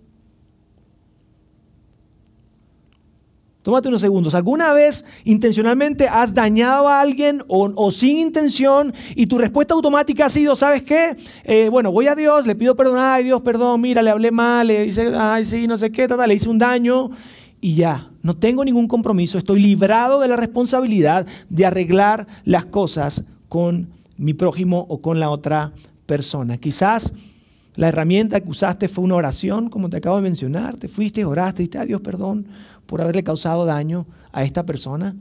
Tómate 3.63 3.87
unos 3.87 4.01
segundos. 4.01 4.35
¿Alguna 4.35 4.73
vez 4.73 5.05
intencionalmente 5.23 6.09
has 6.09 6.33
dañado 6.33 6.89
a 6.89 6.99
alguien 6.99 7.41
o, 7.47 7.91
sin 7.91 8.17
intención 8.17 8.93
y 9.15 9.27
tu 9.27 9.37
respuesta 9.37 9.73
automática 9.73 10.25
ha 10.25 10.29
sido, 10.29 10.57
¿sabes 10.57 10.83
qué? 10.83 11.15
Eh, 11.45 11.69
bueno, 11.71 11.89
voy 11.89 12.07
a 12.07 12.15
Dios, 12.15 12.45
le 12.45 12.55
pido 12.55 12.75
perdón, 12.75 12.97
ay 12.99 13.23
Dios, 13.23 13.39
perdón, 13.41 13.79
mira, 13.79 14.01
le 14.01 14.09
hablé 14.09 14.31
mal, 14.31 14.67
le 14.67 14.83
dice, 14.83 15.13
ay 15.15 15.45
sí, 15.45 15.65
no 15.65 15.77
sé 15.77 15.93
qué, 15.93 16.07
le 16.07 16.33
hice 16.33 16.49
un 16.49 16.57
daño 16.57 17.09
y 17.61 17.75
ya, 17.75 18.09
no 18.21 18.35
tengo 18.35 18.65
ningún 18.65 18.89
compromiso, 18.89 19.37
estoy 19.37 19.61
librado 19.61 20.19
de 20.19 20.27
la 20.27 20.35
responsabilidad 20.35 21.25
de 21.49 21.65
arreglar 21.65 22.27
las 22.43 22.65
cosas 22.65 23.23
con 23.47 23.87
mi 24.17 24.33
prójimo 24.33 24.85
o 24.89 25.01
con 25.01 25.21
la 25.21 25.29
otra 25.29 25.71
persona. 26.05 26.57
Quizás 26.57 27.13
la 27.75 27.87
herramienta 27.87 28.39
que 28.39 28.49
usaste 28.49 28.87
fue 28.87 29.03
una 29.03 29.15
oración, 29.15 29.69
como 29.69 29.89
te 29.89 29.97
acabo 29.97 30.17
de 30.17 30.21
mencionar, 30.21 30.77
te 30.77 30.87
fuiste, 30.87 31.25
oraste, 31.25 31.63
diste 31.63 31.79
a 31.79 31.85
Dios 31.85 32.01
perdón 32.01 32.47
por 32.85 33.01
haberle 33.01 33.23
causado 33.23 33.65
daño 33.65 34.05
a 34.31 34.43
esta 34.43 34.65
persona. 34.65 35.15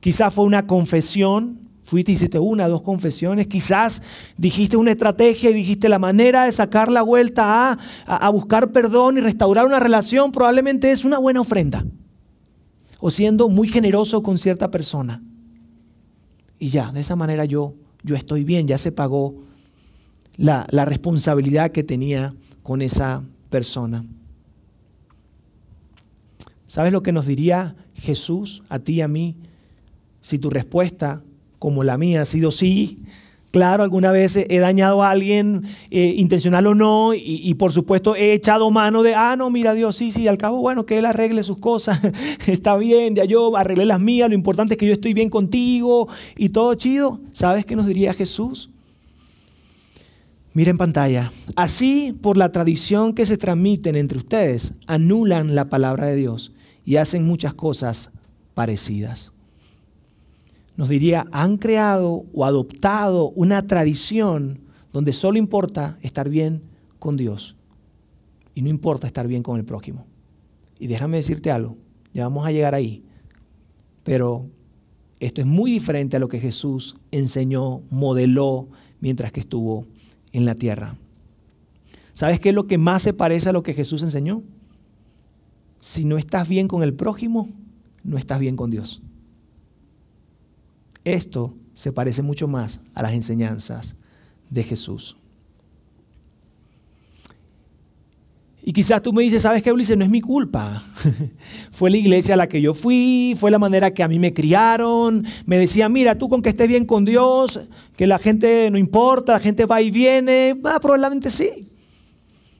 Quizás 0.00 0.32
fue 0.32 0.44
una 0.44 0.66
confesión, 0.66 1.60
fuiste 1.84 2.12
hiciste 2.12 2.38
una, 2.38 2.68
dos 2.68 2.82
confesiones. 2.82 3.46
Quizás 3.48 4.02
dijiste 4.38 4.78
una 4.78 4.92
estrategia 4.92 5.50
y 5.50 5.54
dijiste 5.54 5.88
la 5.88 5.98
manera 5.98 6.44
de 6.44 6.52
sacar 6.52 6.90
la 6.90 7.02
vuelta 7.02 7.72
a, 7.72 7.78
a, 8.06 8.28
buscar 8.30 8.72
perdón 8.72 9.18
y 9.18 9.20
restaurar 9.20 9.66
una 9.66 9.78
relación 9.78 10.32
probablemente 10.32 10.90
es 10.90 11.04
una 11.04 11.18
buena 11.18 11.42
ofrenda. 11.42 11.84
O 12.98 13.10
siendo 13.10 13.48
muy 13.48 13.68
generoso 13.68 14.22
con 14.22 14.38
cierta 14.38 14.70
persona. 14.70 15.22
Y 16.58 16.68
ya, 16.68 16.92
de 16.92 17.00
esa 17.00 17.16
manera 17.16 17.44
yo, 17.44 17.74
yo 18.02 18.16
estoy 18.16 18.44
bien, 18.44 18.66
ya 18.66 18.78
se 18.78 18.92
pagó 18.92 19.34
la, 20.36 20.66
la 20.70 20.84
responsabilidad 20.84 21.70
que 21.70 21.82
tenía 21.82 22.34
con 22.62 22.82
esa 22.82 23.24
persona. 23.50 24.04
¿Sabes 26.66 26.92
lo 26.92 27.02
que 27.02 27.12
nos 27.12 27.26
diría 27.26 27.76
Jesús 27.94 28.62
a 28.68 28.78
ti 28.78 28.94
y 28.94 29.00
a 29.02 29.08
mí 29.08 29.36
si 30.22 30.38
tu 30.38 30.48
respuesta, 30.48 31.22
como 31.58 31.84
la 31.84 31.98
mía, 31.98 32.22
ha 32.22 32.24
sido 32.24 32.50
sí? 32.50 32.98
Claro, 33.52 33.82
alguna 33.82 34.12
vez 34.12 34.36
he 34.36 34.58
dañado 34.60 35.02
a 35.02 35.10
alguien, 35.10 35.64
eh, 35.90 36.14
intencional 36.16 36.66
o 36.66 36.74
no, 36.74 37.12
y, 37.14 37.52
por 37.54 37.70
supuesto 37.70 38.16
he 38.16 38.32
echado 38.32 38.70
mano 38.70 39.02
de, 39.02 39.14
ah, 39.14 39.36
no, 39.36 39.50
mira 39.50 39.74
Dios, 39.74 39.96
sí, 39.96 40.10
sí, 40.10 40.26
al 40.26 40.38
cabo, 40.38 40.60
bueno, 40.62 40.86
que 40.86 40.98
Él 40.98 41.04
arregle 41.04 41.42
sus 41.42 41.58
cosas, 41.58 42.00
está 42.46 42.78
bien, 42.78 43.14
ya 43.14 43.26
yo 43.26 43.54
arreglé 43.54 43.84
las 43.84 44.00
mías, 44.00 44.30
lo 44.30 44.34
importante 44.34 44.72
es 44.74 44.78
que 44.78 44.86
yo 44.86 44.94
estoy 44.94 45.12
bien 45.12 45.28
contigo 45.28 46.08
y 46.38 46.48
todo 46.48 46.74
chido. 46.74 47.20
¿Sabes 47.32 47.66
qué 47.66 47.76
nos 47.76 47.86
diría 47.86 48.14
Jesús? 48.14 48.71
Mira 50.54 50.70
en 50.70 50.76
pantalla. 50.76 51.32
Así, 51.56 52.16
por 52.20 52.36
la 52.36 52.52
tradición 52.52 53.14
que 53.14 53.24
se 53.24 53.38
transmiten 53.38 53.96
entre 53.96 54.18
ustedes, 54.18 54.74
anulan 54.86 55.54
la 55.54 55.70
palabra 55.70 56.06
de 56.06 56.16
Dios 56.16 56.52
y 56.84 56.96
hacen 56.96 57.26
muchas 57.26 57.54
cosas 57.54 58.12
parecidas. 58.54 59.32
Nos 60.76 60.90
diría, 60.90 61.26
han 61.32 61.56
creado 61.56 62.24
o 62.34 62.44
adoptado 62.44 63.30
una 63.30 63.66
tradición 63.66 64.60
donde 64.92 65.12
solo 65.12 65.38
importa 65.38 65.98
estar 66.02 66.28
bien 66.28 66.62
con 66.98 67.16
Dios 67.16 67.56
y 68.54 68.62
no 68.62 68.68
importa 68.68 69.06
estar 69.06 69.26
bien 69.26 69.42
con 69.42 69.58
el 69.58 69.64
prójimo. 69.64 70.06
Y 70.78 70.86
déjame 70.86 71.16
decirte 71.16 71.50
algo, 71.50 71.76
ya 72.12 72.24
vamos 72.24 72.46
a 72.46 72.52
llegar 72.52 72.74
ahí, 72.74 73.04
pero 74.04 74.46
esto 75.20 75.40
es 75.40 75.46
muy 75.46 75.70
diferente 75.70 76.16
a 76.16 76.20
lo 76.20 76.28
que 76.28 76.40
Jesús 76.40 76.96
enseñó, 77.10 77.80
modeló 77.90 78.68
mientras 79.00 79.32
que 79.32 79.40
estuvo 79.40 79.86
en 80.32 80.44
la 80.44 80.54
tierra. 80.54 80.96
¿Sabes 82.12 82.40
qué 82.40 82.50
es 82.50 82.54
lo 82.54 82.66
que 82.66 82.78
más 82.78 83.02
se 83.02 83.12
parece 83.12 83.48
a 83.48 83.52
lo 83.52 83.62
que 83.62 83.74
Jesús 83.74 84.02
enseñó? 84.02 84.42
si 85.82 86.04
no 86.04 86.16
estás 86.16 86.48
bien 86.48 86.68
con 86.68 86.84
el 86.84 86.94
prójimo, 86.94 87.48
no 88.04 88.16
estás 88.16 88.38
bien 88.38 88.54
con 88.54 88.70
Dios. 88.70 89.02
Esto 91.04 91.56
se 91.74 91.92
parece 91.92 92.22
mucho 92.22 92.46
más 92.46 92.80
a 92.94 93.02
las 93.02 93.14
enseñanzas 93.14 93.96
de 94.48 94.62
Jesús. 94.62 95.16
Y 98.64 98.72
quizás 98.72 99.02
tú 99.02 99.12
me 99.12 99.22
dices, 99.22 99.42
¿sabes 99.42 99.62
qué, 99.62 99.72
Ulises? 99.72 99.98
No 99.98 100.04
es 100.04 100.10
mi 100.10 100.20
culpa. 100.20 100.84
fue 101.70 101.90
la 101.90 101.96
iglesia 101.96 102.34
a 102.34 102.36
la 102.36 102.48
que 102.48 102.60
yo 102.60 102.72
fui, 102.72 103.36
fue 103.38 103.50
la 103.50 103.58
manera 103.58 103.92
que 103.92 104.04
a 104.04 104.08
mí 104.08 104.20
me 104.20 104.32
criaron. 104.32 105.26
Me 105.46 105.58
decían, 105.58 105.92
mira, 105.92 106.16
tú 106.16 106.28
con 106.28 106.42
que 106.42 106.50
estés 106.50 106.68
bien 106.68 106.86
con 106.86 107.04
Dios, 107.04 107.58
que 107.96 108.06
la 108.06 108.20
gente 108.20 108.70
no 108.70 108.78
importa, 108.78 109.32
la 109.32 109.40
gente 109.40 109.66
va 109.66 109.82
y 109.82 109.90
viene. 109.90 110.54
Ah, 110.62 110.78
probablemente 110.80 111.28
sí. 111.28 111.72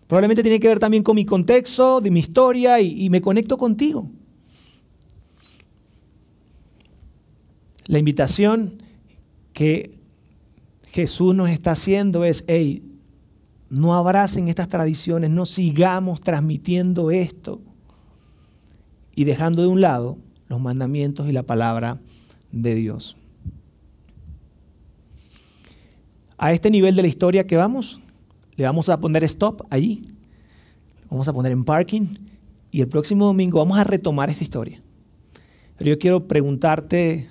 Probablemente 0.08 0.42
tiene 0.42 0.58
que 0.58 0.68
ver 0.68 0.80
también 0.80 1.04
con 1.04 1.14
mi 1.14 1.24
contexto, 1.24 2.00
de 2.00 2.10
mi 2.10 2.18
historia 2.18 2.80
y, 2.80 3.08
me 3.08 3.22
conecto 3.22 3.56
contigo. 3.56 4.10
La 7.86 7.98
invitación 7.98 8.82
que 9.52 9.98
Jesús 10.90 11.34
nos 11.34 11.48
está 11.48 11.70
haciendo 11.70 12.24
es, 12.24 12.44
hey, 12.48 12.91
no 13.72 13.94
abracen 13.94 14.48
estas 14.48 14.68
tradiciones, 14.68 15.30
no 15.30 15.46
sigamos 15.46 16.20
transmitiendo 16.20 17.10
esto 17.10 17.62
y 19.14 19.24
dejando 19.24 19.62
de 19.62 19.68
un 19.68 19.80
lado 19.80 20.18
los 20.48 20.60
mandamientos 20.60 21.26
y 21.26 21.32
la 21.32 21.42
palabra 21.42 21.98
de 22.50 22.74
Dios. 22.74 23.16
A 26.36 26.52
este 26.52 26.70
nivel 26.70 26.94
de 26.96 27.00
la 27.00 27.08
historia 27.08 27.46
que 27.46 27.56
vamos, 27.56 27.98
le 28.56 28.64
vamos 28.64 28.90
a 28.90 29.00
poner 29.00 29.24
stop 29.24 29.62
allí. 29.70 30.06
Vamos 31.08 31.26
a 31.28 31.32
poner 31.32 31.52
en 31.52 31.64
parking. 31.64 32.08
Y 32.70 32.82
el 32.82 32.88
próximo 32.88 33.24
domingo 33.24 33.58
vamos 33.58 33.78
a 33.78 33.84
retomar 33.84 34.28
esta 34.28 34.44
historia. 34.44 34.82
Pero 35.78 35.92
yo 35.92 35.98
quiero 35.98 36.28
preguntarte, 36.28 37.26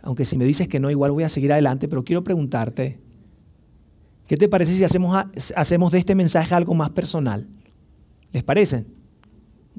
aunque 0.00 0.24
si 0.24 0.38
me 0.38 0.46
dices 0.46 0.68
que 0.68 0.80
no, 0.80 0.90
igual 0.90 1.12
voy 1.12 1.24
a 1.24 1.28
seguir 1.28 1.52
adelante, 1.52 1.86
pero 1.86 2.02
quiero 2.02 2.24
preguntarte, 2.24 2.98
¿qué 4.26 4.36
te 4.36 4.48
parece 4.48 4.74
si 4.74 4.84
hacemos, 4.84 5.16
hacemos 5.54 5.92
de 5.92 5.98
este 5.98 6.14
mensaje 6.14 6.54
algo 6.54 6.74
más 6.74 6.90
personal? 6.90 7.46
¿Les 8.32 8.42
parece? 8.42 8.84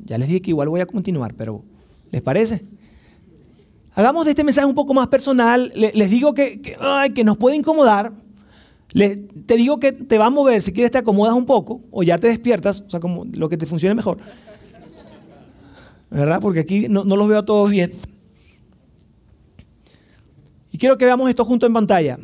Ya 0.06 0.18
les 0.18 0.28
dije 0.28 0.42
que 0.42 0.52
igual 0.52 0.70
voy 0.70 0.82
a 0.82 0.86
continuar, 0.86 1.34
pero 1.34 1.64
¿les 2.12 2.22
parece? 2.22 2.64
Hagamos 3.94 4.26
de 4.26 4.32
este 4.32 4.44
mensaje 4.44 4.68
un 4.68 4.76
poco 4.76 4.94
más 4.94 5.08
personal. 5.08 5.72
Les 5.76 6.10
digo 6.10 6.34
que, 6.34 6.62
que 6.62 7.24
nos 7.24 7.38
puede 7.38 7.56
incomodar, 7.56 8.12
te 8.94 9.56
digo 9.56 9.80
que 9.80 9.92
te 9.92 10.18
va 10.18 10.28
a 10.28 10.30
mover, 10.30 10.62
si 10.62 10.72
quieres 10.72 10.92
te 10.92 10.98
acomodas 10.98 11.34
un 11.36 11.46
poco 11.46 11.82
o 11.92 12.04
ya 12.04 12.18
te 12.18 12.28
despiertas, 12.28 12.82
o 12.82 12.90
sea, 12.90 13.00
como 13.00 13.26
lo 13.26 13.50
que 13.50 13.58
te 13.58 13.66
funcione 13.66 13.96
mejor. 13.96 14.18
¿Verdad? 16.10 16.40
Porque 16.42 16.62
aquí 16.62 16.88
no, 16.90 17.04
los 17.04 17.28
veo 17.28 17.40
a 17.40 17.46
todos 17.46 17.70
bien. 17.70 17.92
Y 20.72 20.78
quiero 20.78 20.98
que 20.98 21.06
veamos 21.06 21.30
esto 21.30 21.44
junto 21.44 21.66
en 21.66 21.74
pantalla. 21.74 22.18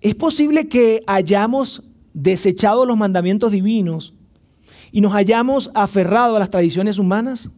¿Es 0.00 0.14
posible 0.14 0.68
que 0.68 1.02
hayamos 1.06 1.82
desechado 2.14 2.86
los 2.86 2.96
mandamientos 2.96 3.52
divinos 3.52 4.14
y 4.92 5.00
nos 5.00 5.14
hayamos 5.14 5.70
aferrado 5.74 6.36
a 6.36 6.38
las 6.38 6.50
tradiciones 6.50 6.98
humanas? 6.98 7.50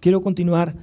Quiero 0.00 0.20
continuar 0.20 0.76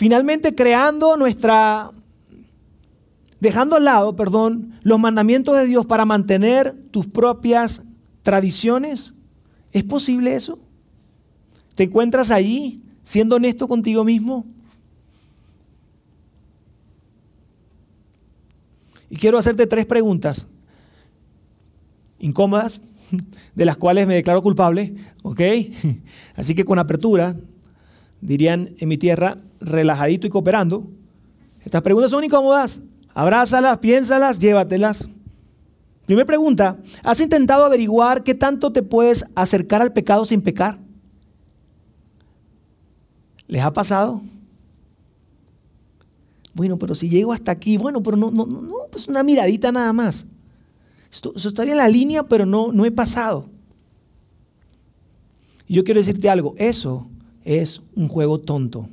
Finalmente 0.00 0.54
creando 0.54 1.18
nuestra, 1.18 1.90
dejando 3.38 3.76
al 3.76 3.84
lado, 3.84 4.16
perdón, 4.16 4.78
los 4.82 4.98
mandamientos 4.98 5.54
de 5.58 5.66
Dios 5.66 5.84
para 5.84 6.06
mantener 6.06 6.74
tus 6.90 7.06
propias 7.06 7.84
tradiciones. 8.22 9.12
¿Es 9.72 9.84
posible 9.84 10.34
eso? 10.34 10.58
¿Te 11.74 11.82
encuentras 11.82 12.30
allí 12.30 12.82
siendo 13.02 13.36
honesto 13.36 13.68
contigo 13.68 14.02
mismo? 14.02 14.46
Y 19.10 19.16
quiero 19.16 19.38
hacerte 19.38 19.66
tres 19.66 19.84
preguntas 19.86 20.46
incómodas, 22.20 22.82
de 23.54 23.64
las 23.64 23.76
cuales 23.76 24.06
me 24.06 24.14
declaro 24.14 24.42
culpable, 24.42 24.94
¿ok? 25.22 25.40
Así 26.36 26.54
que 26.54 26.64
con 26.64 26.78
apertura, 26.78 27.34
dirían 28.20 28.68
en 28.78 28.88
mi 28.88 28.96
tierra, 28.96 29.38
relajadito 29.60 30.26
y 30.26 30.30
cooperando. 30.30 30.86
Estas 31.64 31.82
preguntas 31.82 32.10
son 32.10 32.24
incómodas. 32.24 32.80
Abrázalas, 33.12 33.78
piénsalas, 33.78 34.38
llévatelas. 34.38 35.08
Primera 36.06 36.26
pregunta, 36.26 36.78
¿has 37.02 37.20
intentado 37.20 37.64
averiguar 37.64 38.22
qué 38.22 38.34
tanto 38.34 38.72
te 38.72 38.82
puedes 38.82 39.26
acercar 39.34 39.82
al 39.82 39.92
pecado 39.92 40.24
sin 40.24 40.42
pecar? 40.42 40.78
¿Les 43.46 43.62
ha 43.62 43.72
pasado? 43.72 44.22
Bueno, 46.54 46.78
pero 46.78 46.94
si 46.94 47.08
llego 47.08 47.32
hasta 47.32 47.52
aquí, 47.52 47.76
bueno, 47.76 48.02
pero 48.02 48.16
no, 48.16 48.30
no, 48.30 48.46
no, 48.46 48.74
pues 48.90 49.08
una 49.08 49.22
miradita 49.22 49.70
nada 49.70 49.92
más. 49.92 50.26
Esto, 51.10 51.32
estaría 51.36 51.72
en 51.72 51.78
la 51.78 51.88
línea, 51.88 52.22
pero 52.22 52.46
no, 52.46 52.72
no 52.72 52.84
he 52.84 52.90
pasado. 52.90 53.46
Y 55.66 55.74
yo 55.74 55.84
quiero 55.84 56.00
decirte 56.00 56.28
algo, 56.28 56.54
eso 56.56 57.06
es 57.44 57.80
un 57.94 58.08
juego 58.08 58.40
tonto. 58.40 58.88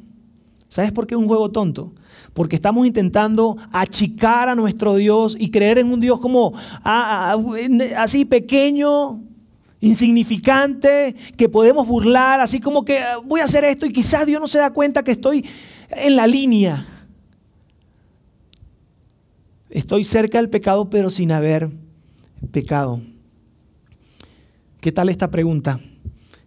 ¿Sabes 0.70 0.92
por 0.92 1.08
qué 1.08 1.16
es 1.16 1.20
un 1.20 1.28
juego 1.28 1.50
tonto? 1.50 1.94
Porque 2.34 2.56
estamos 2.56 2.86
intentando 2.86 3.58
achicar 3.72 4.50
a 4.50 4.56
nuestro 4.56 4.96
Dios 4.96 5.36
y 5.40 5.50
creer 5.50 5.80
en 5.80 5.92
un 5.92 6.00
Dios 6.00 6.20
como 6.20 6.54
ah, 6.84 7.36
ah, 7.36 8.02
así 8.02 8.26
pequeño, 8.26 9.22
insignificante, 9.80 11.16
que 11.36 11.50
podemos 11.50 11.88
burlar, 11.88 12.42
así 12.42 12.60
como 12.60 12.84
que 12.84 13.00
ah, 13.00 13.18
voy 13.24 13.40
a 13.40 13.46
hacer 13.46 13.64
esto 13.64 13.86
y 13.86 13.94
quizás 13.94 14.26
Dios 14.26 14.42
no 14.42 14.48
se 14.48 14.60
da 14.60 14.72
cuenta 14.72 15.04
que 15.04 15.12
estoy 15.12 15.46
en 15.90 16.16
la 16.16 16.28
línea. 16.28 16.86
Estoy 19.78 20.06
cerca 20.06 20.40
del 20.40 20.50
pecado, 20.50 20.90
pero 20.90 21.12
sin 21.12 21.32
haber 21.32 21.70
pecado. 22.52 23.00
¿Qué 24.82 24.92
tal 24.92 25.08
esta 25.08 25.30
pregunta? 25.30 25.80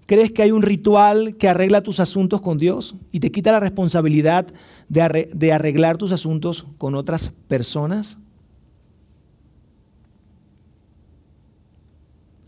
¿Crees 0.06 0.32
que 0.32 0.42
hay 0.42 0.50
un 0.50 0.62
ritual 0.62 1.36
que 1.36 1.46
arregla 1.46 1.80
tus 1.80 2.00
asuntos 2.00 2.40
con 2.40 2.58
Dios 2.58 2.96
y 3.12 3.20
te 3.20 3.30
quita 3.30 3.52
la 3.52 3.60
responsabilidad 3.60 4.48
de 4.88 5.52
arreglar 5.52 5.96
tus 5.96 6.10
asuntos 6.10 6.66
con 6.76 6.96
otras 6.96 7.28
personas? 7.46 8.18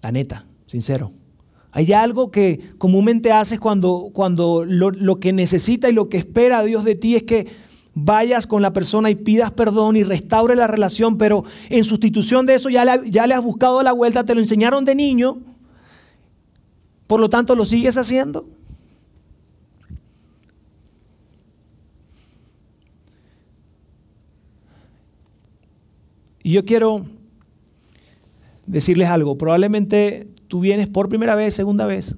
La 0.03 0.11
neta, 0.11 0.47
sincero. 0.67 1.13
Hay 1.75 1.95
algo 1.95 2.31
que 2.31 2.61
comúnmente 2.77 3.33
haces 3.33 3.59
cuando, 3.59 4.11
cuando 4.13 4.67
lo, 4.67 5.21
que 5.21 5.33
necesita 5.33 5.89
y 5.89 5.95
lo 5.95 6.11
que 6.11 6.19
espera 6.19 6.63
Dios 6.63 6.85
de 6.85 6.97
ti 6.97 7.17
es 7.17 7.23
que 7.23 7.47
vayas 7.95 8.47
con 8.47 8.63
la 8.63 8.73
persona 8.73 9.11
y 9.11 9.15
pidas 9.15 9.51
perdón 9.51 9.97
y 9.97 10.03
restaure 10.03 10.57
la 10.57 10.67
relación, 10.67 11.19
pero 11.19 11.45
en 11.69 11.85
sustitución 11.85 12.47
de 12.47 12.55
eso 12.55 12.71
ya 12.71 12.85
le, 12.85 13.11
ya 13.11 13.27
le 13.27 13.35
has 13.35 13.43
buscado 13.43 13.83
la 13.83 13.93
vuelta, 13.93 14.25
te 14.25 14.35
lo 14.35 14.41
enseñaron 14.41 14.85
de 14.85 14.95
niño 14.95 15.39
por 17.13 17.21
lo 17.21 17.29
tanto, 17.29 17.55
¿lo 17.55 17.67
sigues 17.67 17.99
haciendo? 17.99 18.47
Y 26.43 26.53
yo 26.53 26.65
quiero 26.65 27.05
decirles 28.65 29.09
algo. 29.09 29.37
Probablemente 29.37 30.27
tú 30.49 30.61
vienes 30.61 30.89
por 30.89 31.11
primera 31.11 31.35
vez, 31.35 31.53
segunda 31.53 31.85
vez. 31.85 32.17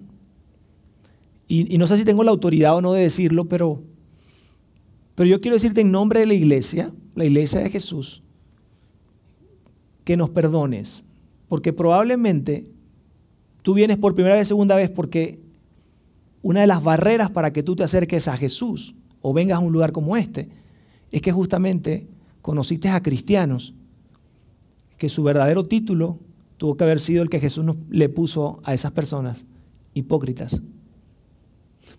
Y, 1.49 1.77
no 1.77 1.89
sé 1.89 1.97
si 1.97 2.05
tengo 2.05 2.23
la 2.23 2.31
autoridad 2.31 2.77
o 2.77 2.81
no 2.81 2.93
de 2.93 3.03
decirlo, 3.03 3.47
pero, 3.47 3.83
pero 5.15 5.29
yo 5.29 5.41
quiero 5.41 5.57
decirte 5.57 5.81
en 5.81 5.93
nombre 5.93 6.21
de 6.21 6.27
la 6.27 6.35
iglesia, 6.35 6.93
la 7.15 7.25
iglesia 7.25 7.61
de 7.61 7.71
Jesús, 7.71 8.23
que 10.05 10.17
nos 10.17 10.31
perdones. 10.31 11.05
Porque 11.49 11.73
probablemente 11.73 12.65
Tú 13.65 13.73
vienes 13.73 13.97
por 13.97 14.15
primera 14.15 14.35
vez, 14.35 14.47
segunda 14.47 14.77
vez, 14.77 14.91
porque 14.91 15.41
una 16.43 16.61
de 16.61 16.67
las 16.67 16.85
barreras 16.85 17.31
para 17.31 17.51
que 17.51 17.63
tú 17.63 17.75
te 17.75 17.83
acerques 17.83 18.29
a 18.29 18.37
Jesús 18.37 18.95
o 19.23 19.33
vengas 19.33 19.57
a 19.57 19.61
un 19.61 19.73
lugar 19.73 19.91
como 19.91 20.19
este 20.19 20.51
es 21.11 21.23
que 21.23 21.33
justamente 21.33 22.07
conociste 22.43 22.91
a 22.91 23.03
cristianos 23.03 23.73
que 24.99 25.09
su 25.09 25.23
verdadero 25.23 25.65
título 25.65 26.19
tuvo 26.59 26.77
que 26.77 26.85
haber 26.85 27.01
sido 27.01 27.23
el 27.23 27.31
que 27.31 27.41
Jesús 27.41 27.65
le 27.89 28.11
puso 28.11 28.61
a 28.65 28.75
esas 28.75 28.93
personas, 28.93 29.47
hipócritas. 29.95 30.61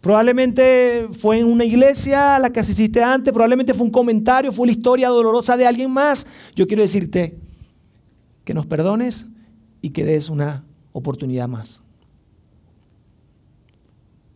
Probablemente 0.02 1.08
fue 1.12 1.40
en 1.40 1.48
una 1.48 1.66
iglesia 1.66 2.36
a 2.36 2.40
la 2.40 2.52
que 2.52 2.60
asististe 2.60 3.02
antes, 3.02 3.34
probablemente 3.34 3.74
fue 3.74 3.86
un 3.86 3.92
comentario, 3.92 4.52
fue 4.52 4.68
la 4.68 4.74
historia 4.74 5.10
dolorosa 5.10 5.58
de 5.58 5.66
alguien 5.66 5.92
más. 5.92 6.28
Yo 6.56 6.68
quiero 6.68 6.84
decirte 6.84 7.38
que 8.44 8.54
nos 8.54 8.68
perdones 8.68 9.26
y 9.82 9.90
que 9.90 10.06
des 10.06 10.30
una 10.30 10.64
oportunidad 10.92 11.48
más. 11.48 11.82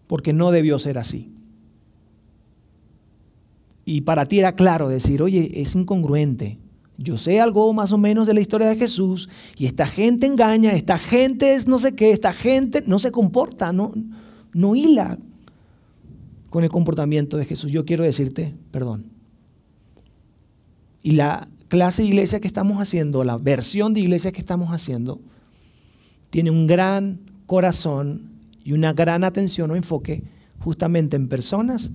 Porque 0.07 0.33
no 0.33 0.51
debió 0.51 0.79
ser 0.79 0.97
así. 0.97 1.31
Y 3.85 4.01
para 4.01 4.25
ti 4.25 4.39
era 4.39 4.55
claro 4.55 4.89
decir, 4.89 5.21
oye, 5.21 5.61
es 5.61 5.75
incongruente. 5.75 6.57
Yo 6.97 7.17
sé 7.17 7.39
algo 7.39 7.71
más 7.73 7.91
o 7.91 7.97
menos 7.97 8.27
de 8.27 8.33
la 8.33 8.41
historia 8.41 8.67
de 8.67 8.75
Jesús 8.75 9.29
y 9.55 9.67
esta 9.67 9.85
gente 9.85 10.25
engaña, 10.25 10.73
esta 10.73 10.97
gente 10.97 11.53
es 11.53 11.67
no 11.67 11.77
sé 11.77 11.95
qué, 11.95 12.11
esta 12.11 12.33
gente 12.33 12.83
no 12.85 12.99
se 12.99 13.11
comporta, 13.11 13.71
no, 13.71 13.93
no 14.51 14.75
hila 14.75 15.17
con 16.49 16.63
el 16.63 16.69
comportamiento 16.69 17.37
de 17.37 17.45
Jesús. 17.45 17.71
Yo 17.71 17.85
quiero 17.85 18.03
decirte, 18.03 18.53
perdón. 18.71 19.05
Y 21.03 21.11
la 21.11 21.47
clase 21.67 22.01
de 22.01 22.07
iglesia 22.09 22.39
que 22.39 22.47
estamos 22.47 22.79
haciendo, 22.79 23.23
la 23.23 23.37
versión 23.37 23.93
de 23.93 24.01
iglesia 24.01 24.31
que 24.31 24.39
estamos 24.39 24.69
haciendo, 24.71 25.19
tiene 26.29 26.51
un 26.51 26.67
gran 26.67 27.19
corazón 27.45 28.29
y 28.63 28.73
una 28.73 28.93
gran 28.93 29.23
atención 29.23 29.71
o 29.71 29.75
enfoque 29.75 30.23
justamente 30.59 31.15
en 31.15 31.27
personas 31.27 31.91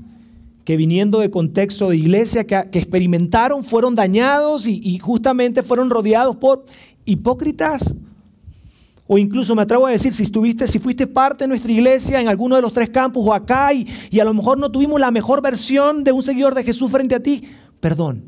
que 0.65 0.77
viniendo 0.77 1.21
de 1.21 1.31
contexto 1.31 1.91
de 1.91 1.99
iglesia, 1.99 2.47
que, 2.47 2.57
experimentaron, 2.57 3.63
fueron 3.63 3.95
dañados 3.95 4.67
y, 4.67 4.81
y, 4.83 4.99
justamente 4.99 5.63
fueron 5.63 5.91
rodeados 5.91 6.37
por 6.37 6.65
hipócritas. 7.05 7.95
O 9.07 9.19
incluso 9.19 9.55
me 9.55 9.63
atrevo 9.63 9.87
a 9.87 9.91
decir, 9.91 10.13
si 10.13 10.23
estuviste, 10.23 10.67
si 10.67 10.79
fuiste 10.79 11.07
parte 11.07 11.45
de 11.45 11.49
nuestra 11.49 11.71
iglesia 11.71 12.21
en 12.21 12.29
alguno 12.29 12.57
de 12.57 12.63
los 12.63 12.73
tres 12.73 12.89
campos 12.89 13.23
o 13.27 13.35
acá 13.35 13.73
y, 13.73 13.87
y 14.11 14.21
a 14.21 14.25
lo 14.25 14.33
mejor 14.33 14.59
no 14.59 14.71
tuvimos 14.71 14.99
la 14.99 15.11
mejor 15.11 15.43
versión 15.43 16.05
de 16.05 16.13
un 16.13 16.23
seguidor 16.23 16.55
de 16.55 16.65
Jesús 16.65 16.91
frente 16.91 17.15
a 17.15 17.21
ti, 17.21 17.43
perdón. 17.81 18.25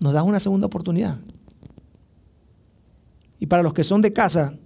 Nos 0.00 0.12
das 0.12 0.24
una 0.24 0.40
segunda 0.40 0.66
oportunidad. 0.66 1.18
Y 3.38 3.46
para 3.46 3.62
los 3.62 3.72
que 3.72 3.84
son 3.84 4.02
de 4.02 4.12
casa, 4.12 4.56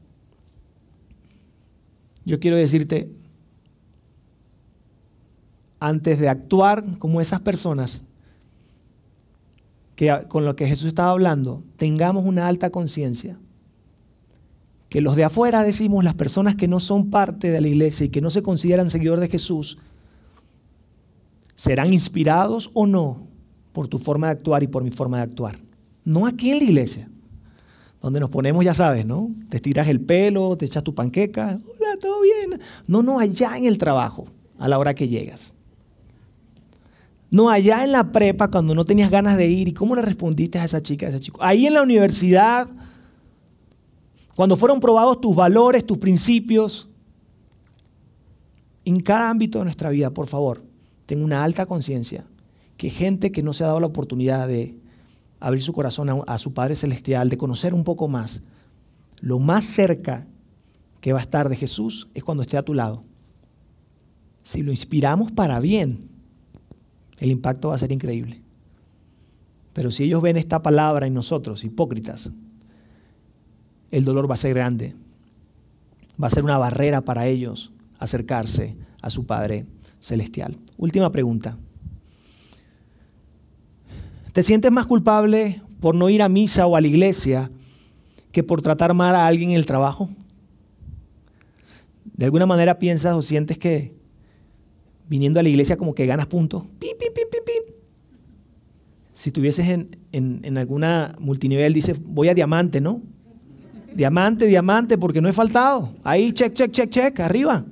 yo 2.24 2.40
quiero 2.40 2.56
decirte, 2.56 3.11
antes 5.78 6.18
de 6.18 6.28
actuar 6.28 6.82
como 6.98 7.20
esas 7.20 7.40
personas 7.40 8.02
que, 9.96 10.16
con 10.28 10.44
lo 10.44 10.54
que 10.54 10.68
Jesús 10.68 10.87
estaba 10.87 11.11
hablando, 11.11 11.62
tengamos 11.76 12.24
una 12.24 12.46
alta 12.46 12.70
conciencia. 12.70 13.38
Que 14.88 15.00
los 15.00 15.16
de 15.16 15.24
afuera 15.24 15.64
decimos, 15.64 16.04
las 16.04 16.14
personas 16.14 16.54
que 16.54 16.68
no 16.68 16.78
son 16.78 17.11
parte 17.11 17.50
de 17.50 17.61
la 17.61 17.66
iglesia 17.66 18.06
y 18.06 18.11
que 18.11 18.20
no 18.20 18.30
se 18.30 18.42
consideran 18.42 18.88
seguidores 18.88 19.22
de 19.22 19.28
Jesús, 19.28 19.78
serán 21.56 21.92
inspirados 21.92 22.70
o 22.74 22.87
no 22.87 23.26
por 23.72 23.88
tu 23.88 23.98
forma 23.98 24.28
de 24.28 24.35
actuar 24.35 24.62
y 24.62 24.68
por 24.68 24.85
mi 24.85 24.90
forma 24.90 25.16
de 25.16 25.24
actuar. 25.24 25.59
No 26.04 26.26
aquí 26.26 26.52
en 26.52 26.59
la 26.59 26.64
iglesia 26.64 27.09
donde 28.00 28.20
nos 28.20 28.30
ponemos, 28.30 28.64
ya 28.64 28.72
sabes, 28.72 29.04
¿no? 29.04 29.30
Te 29.48 29.56
estiras 29.56 29.88
el 29.88 30.00
pelo, 30.00 30.56
te 30.56 30.66
echas 30.66 30.85
tu 30.85 30.94
panqueca, 30.94 31.56
hola, 31.56 31.96
todo 32.00 32.20
bien. 32.22 32.61
No, 32.87 33.02
no, 33.02 33.18
allá 33.18 33.59
en 33.59 33.64
el 33.64 33.78
trabajo, 33.78 34.28
a 34.61 34.68
la 34.68 34.78
hora 34.78 34.94
que 34.94 35.09
llegas. 35.09 35.56
No, 37.30 37.50
allá 37.50 37.84
en 37.84 37.92
la 37.92 38.10
prepa, 38.10 38.50
cuando 38.50 38.74
no 38.74 38.84
tenías 38.84 39.10
ganas 39.10 39.36
de 39.36 39.46
ir, 39.46 39.68
¿y 39.68 39.72
cómo 39.72 39.96
le 39.96 40.02
respondiste 40.02 40.58
a 40.58 40.64
esa 40.64 40.80
chica, 40.80 41.06
a 41.06 41.08
ese 41.08 41.20
chico? 41.20 41.42
Ahí 41.42 41.66
en 41.66 41.74
la 41.74 41.82
universidad, 41.82 42.68
cuando 44.34 44.56
fueron 44.56 44.80
probados 44.80 45.20
tus 45.20 45.34
valores, 45.34 45.84
tus 45.84 45.98
principios, 45.98 46.88
en 48.84 49.00
cada 49.00 49.30
ámbito 49.30 49.58
de 49.58 49.64
nuestra 49.64 49.90
vida, 49.90 50.10
por 50.10 50.28
favor, 50.28 50.62
ten 51.06 51.22
una 51.22 51.42
alta 51.42 51.66
conciencia 51.66 52.24
que 52.76 52.90
gente 52.90 53.32
que 53.32 53.42
no 53.42 53.52
se 53.52 53.64
ha 53.64 53.68
dado 53.68 53.80
la 53.80 53.86
oportunidad 53.86 54.46
de 54.46 54.76
abrir 55.40 55.62
su 55.62 55.72
corazón 55.72 56.22
a, 56.26 56.38
su 56.38 56.54
Padre 56.54 56.74
Celestial, 56.74 57.28
de 57.28 57.36
conocer 57.36 57.74
un 57.74 57.84
poco 57.84 58.08
más, 58.08 58.42
lo 59.20 59.38
más 59.38 59.64
cerca 59.64 60.26
que 61.00 61.12
va 61.12 61.18
a 61.18 61.22
estar 61.22 61.48
de 61.48 61.56
Jesús 61.56 62.08
es 62.14 62.22
cuando 62.22 62.42
esté 62.42 62.56
a 62.56 62.64
tu 62.64 62.74
lado. 62.74 63.04
Si 64.42 64.62
lo 64.62 64.70
inspiramos 64.70 65.32
para 65.32 65.58
bien, 65.60 66.08
el 67.18 67.31
impacto 67.31 67.68
va 67.68 67.74
a 67.74 67.79
ser 67.79 67.92
increíble. 67.92 68.40
Pero 69.72 69.90
si 69.90 70.05
ellos 70.05 70.22
ven 70.22 70.37
esta 70.37 70.62
palabra 70.62 71.07
en 71.07 71.14
nosotros, 71.14 71.64
hipócritas, 71.64 72.33
el 73.90 74.05
dolor 74.05 74.29
va 74.29 74.35
a 74.35 74.38
ser 74.38 74.55
grande. 74.55 74.94
Va 76.22 76.29
a 76.29 76.31
ser 76.31 76.44
una 76.44 76.59
barrera 76.59 77.02
para 77.02 77.26
ellos 77.26 77.72
acercarse 77.98 78.76
a 79.02 79.11
su 79.11 79.26
Padre 79.26 79.66
Celestial. 80.00 80.57
Última 80.79 81.12
pregunta. 81.12 81.57
¿Te 84.33 84.42
sientes 84.42 84.70
más 84.70 84.87
culpable 84.87 85.62
por 85.81 85.94
no 85.94 86.11
ir 86.11 86.22
a 86.22 86.29
misa 86.29 86.66
o 86.66 86.76
a 86.76 86.81
la 86.81 86.87
iglesia 86.87 87.50
que 88.33 88.42
por 88.42 88.61
tratar 88.61 88.92
mal 88.92 89.14
a 89.14 89.26
alguien 89.26 89.50
en 89.50 89.57
el 89.57 89.66
trabajo? 89.66 90.11
¿De 92.05 92.26
alguna 92.26 92.46
manera 92.46 92.79
piensas 92.79 93.14
o 93.14 93.23
sientes 93.23 93.58
que 93.58 93.96
viniendo 95.09 95.40
a 95.40 95.42
la 95.42 95.48
iglesia 95.48 95.77
como 95.77 95.94
que 95.94 96.07
ganas 96.07 96.27
puntos? 96.27 96.65
Pim, 96.79 96.96
pim, 96.98 97.13
pim, 97.15 97.25
pim, 97.31 97.42
pim. 97.44 97.75
Si 99.13 99.31
tuvieses 99.31 99.67
en, 99.69 99.88
en 100.13 100.59
alguna 100.59 101.15
multinivel, 101.21 101.73
dices, 101.73 101.96
voy 102.02 102.29
a 102.29 102.35
diamante, 102.35 102.81
¿no? 102.81 103.00
Diamante, 103.94 104.46
diamante, 104.46 104.98
porque 104.98 105.23
no 105.23 105.29
he 105.29 105.33
faltado. 105.33 105.88
Ahí, 106.04 106.33
check, 106.33 106.52
check, 106.52 106.71
check, 106.71 106.90
check, 106.90 107.21
arriba. 107.21 107.65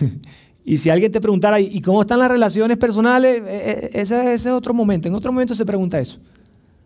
Y 0.66 0.78
si 0.78 0.88
alguien 0.88 1.12
te 1.12 1.20
preguntara, 1.20 1.60
¿y 1.60 1.78
cómo 1.82 2.00
están 2.00 2.18
las 2.18 2.30
relaciones 2.30 2.78
personales? 2.78 3.42
E, 3.46 3.90
e, 3.92 4.00
ese, 4.00 4.32
es 4.32 4.46
otro 4.46 4.72
momento. 4.72 5.06
En 5.08 5.14
otro 5.14 5.30
momento 5.30 5.54
se 5.54 5.66
pregunta 5.66 6.00
eso. 6.00 6.18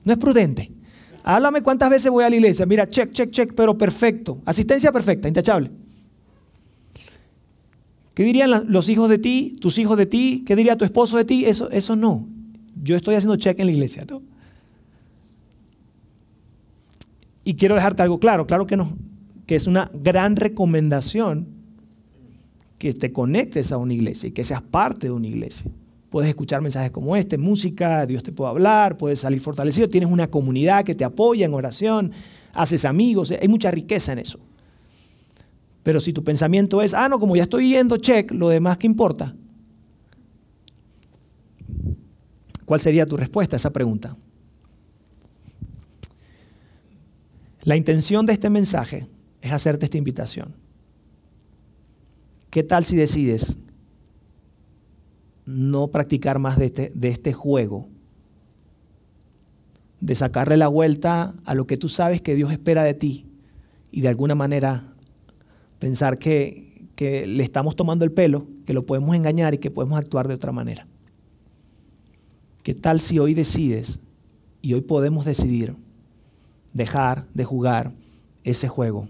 No 0.04 0.12
es 0.12 0.18
prudente. 0.18 0.72
Háblame 1.22 1.62
cuántas 1.62 1.88
veces 1.88 2.10
voy 2.10 2.24
a 2.24 2.30
la 2.30 2.34
iglesia. 2.34 2.66
Mira, 2.66 2.88
check, 2.88 3.12
check, 3.12 3.30
check, 3.30 3.52
pero 3.54 3.78
perfecto. 3.78 4.42
Asistencia 4.44 4.90
perfecta, 4.90 5.28
intachable. 5.28 5.70
¿Qué 8.18 8.24
dirían 8.24 8.64
los 8.66 8.88
hijos 8.88 9.08
de 9.08 9.18
ti, 9.18 9.56
tus 9.60 9.78
hijos 9.78 9.96
de 9.96 10.04
ti? 10.04 10.42
¿Qué 10.44 10.56
diría 10.56 10.76
tu 10.76 10.84
esposo 10.84 11.16
de 11.16 11.24
ti? 11.24 11.44
Eso, 11.44 11.70
eso 11.70 11.94
no. 11.94 12.26
Yo 12.82 12.96
estoy 12.96 13.14
haciendo 13.14 13.36
check 13.36 13.60
en 13.60 13.66
la 13.66 13.70
iglesia. 13.70 14.04
Y 17.44 17.54
quiero 17.54 17.76
dejarte 17.76 18.02
algo 18.02 18.18
claro, 18.18 18.48
claro 18.48 18.66
que 18.66 18.76
no, 18.76 18.92
que 19.46 19.54
es 19.54 19.68
una 19.68 19.88
gran 19.94 20.34
recomendación 20.34 21.46
que 22.78 22.92
te 22.92 23.12
conectes 23.12 23.70
a 23.70 23.76
una 23.76 23.94
iglesia 23.94 24.30
y 24.30 24.32
que 24.32 24.42
seas 24.42 24.62
parte 24.62 25.06
de 25.06 25.12
una 25.12 25.28
iglesia. 25.28 25.70
Puedes 26.10 26.28
escuchar 26.28 26.60
mensajes 26.60 26.90
como 26.90 27.14
este, 27.14 27.38
música, 27.38 28.04
Dios 28.04 28.24
te 28.24 28.32
puede 28.32 28.50
hablar, 28.50 28.96
puedes 28.96 29.20
salir 29.20 29.40
fortalecido, 29.40 29.88
tienes 29.88 30.10
una 30.10 30.26
comunidad 30.26 30.84
que 30.84 30.96
te 30.96 31.04
apoya 31.04 31.46
en 31.46 31.54
oración, 31.54 32.10
haces 32.52 32.84
amigos, 32.84 33.30
hay 33.30 33.46
mucha 33.46 33.70
riqueza 33.70 34.12
en 34.12 34.18
eso. 34.18 34.40
Pero 35.88 36.00
si 36.00 36.12
tu 36.12 36.22
pensamiento 36.22 36.82
es, 36.82 36.92
ah, 36.92 37.08
no, 37.08 37.18
como 37.18 37.34
ya 37.34 37.44
estoy 37.44 37.70
yendo, 37.70 37.96
check, 37.96 38.30
lo 38.32 38.50
demás 38.50 38.76
que 38.76 38.86
importa, 38.86 39.34
¿cuál 42.66 42.78
sería 42.78 43.06
tu 43.06 43.16
respuesta 43.16 43.56
a 43.56 43.58
esa 43.58 43.70
pregunta? 43.70 44.14
La 47.62 47.74
intención 47.74 48.26
de 48.26 48.34
este 48.34 48.50
mensaje 48.50 49.08
es 49.40 49.50
hacerte 49.50 49.86
esta 49.86 49.96
invitación. 49.96 50.54
¿Qué 52.50 52.62
tal 52.62 52.84
si 52.84 52.94
decides 52.94 53.56
no 55.46 55.88
practicar 55.88 56.38
más 56.38 56.58
de 56.58 56.66
este, 56.66 56.92
de 56.94 57.08
este 57.08 57.32
juego? 57.32 57.88
De 60.02 60.14
sacarle 60.14 60.58
la 60.58 60.68
vuelta 60.68 61.32
a 61.46 61.54
lo 61.54 61.66
que 61.66 61.78
tú 61.78 61.88
sabes 61.88 62.20
que 62.20 62.34
Dios 62.34 62.52
espera 62.52 62.84
de 62.84 62.92
ti 62.92 63.24
y 63.90 64.02
de 64.02 64.08
alguna 64.08 64.34
manera 64.34 64.97
pensar 65.78 66.18
que, 66.18 66.88
que 66.94 67.26
le 67.26 67.42
estamos 67.42 67.76
tomando 67.76 68.04
el 68.04 68.12
pelo, 68.12 68.46
que 68.66 68.74
lo 68.74 68.86
podemos 68.86 69.14
engañar 69.14 69.54
y 69.54 69.58
que 69.58 69.70
podemos 69.70 69.98
actuar 69.98 70.28
de 70.28 70.34
otra 70.34 70.52
manera. 70.52 70.86
¿Qué 72.62 72.74
tal 72.74 73.00
si 73.00 73.18
hoy 73.18 73.34
decides 73.34 74.00
y 74.60 74.74
hoy 74.74 74.82
podemos 74.82 75.24
decidir 75.24 75.74
dejar 76.72 77.26
de 77.32 77.44
jugar 77.44 77.92
ese 78.44 78.68
juego? 78.68 79.08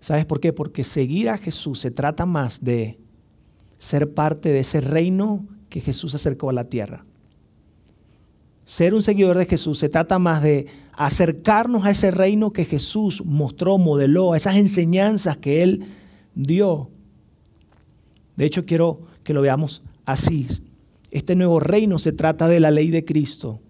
¿Sabes 0.00 0.26
por 0.26 0.40
qué? 0.40 0.52
Porque 0.52 0.84
seguir 0.84 1.28
a 1.28 1.38
Jesús 1.38 1.80
se 1.80 1.90
trata 1.90 2.26
más 2.26 2.62
de 2.62 2.98
ser 3.78 4.12
parte 4.12 4.50
de 4.50 4.60
ese 4.60 4.80
reino 4.80 5.46
que 5.68 5.80
Jesús 5.80 6.14
acercó 6.14 6.50
a 6.50 6.52
la 6.52 6.68
tierra. 6.68 7.04
Ser 8.64 8.94
un 8.94 9.02
seguidor 9.02 9.36
de 9.36 9.46
Jesús 9.46 9.78
se 9.78 9.88
trata 9.88 10.18
más 10.18 10.42
de 10.42 10.66
acercarnos 10.92 11.84
a 11.84 11.90
ese 11.90 12.10
reino 12.10 12.52
que 12.52 12.64
Jesús 12.64 13.24
mostró, 13.24 13.78
modeló, 13.78 14.32
a 14.32 14.36
esas 14.36 14.56
enseñanzas 14.56 15.36
que 15.36 15.62
Él 15.62 15.84
dio. 16.34 16.88
De 18.36 18.46
hecho, 18.46 18.64
quiero 18.64 19.00
que 19.22 19.34
lo 19.34 19.42
veamos 19.42 19.82
así. 20.06 20.46
Este 21.10 21.36
nuevo 21.36 21.60
reino 21.60 21.98
se 21.98 22.12
trata 22.12 22.48
de 22.48 22.60
la 22.60 22.70
ley 22.70 22.90
de 22.90 23.04
Cristo, 23.04 23.60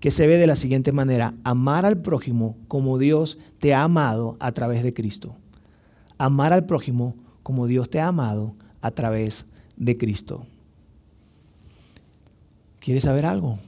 que 0.00 0.10
se 0.10 0.26
ve 0.26 0.38
de 0.38 0.46
la 0.46 0.56
siguiente 0.56 0.92
manera, 0.92 1.34
amar 1.44 1.86
al 1.86 2.00
prójimo 2.00 2.56
como 2.68 2.98
Dios 2.98 3.38
te 3.58 3.74
ha 3.74 3.82
amado 3.82 4.36
a 4.38 4.52
través 4.52 4.82
de 4.82 4.92
Cristo 4.92 5.36
amar 6.20 6.52
al 6.52 6.66
prójimo 6.66 7.16
como 7.42 7.66
Dios 7.66 7.88
te 7.88 7.98
ha 7.98 8.06
amado 8.06 8.54
a 8.82 8.90
través 8.90 9.46
de 9.78 9.96
Cristo. 9.96 10.44
¿Quieres 12.78 13.04
saber 13.04 13.24
algo? 13.24 13.58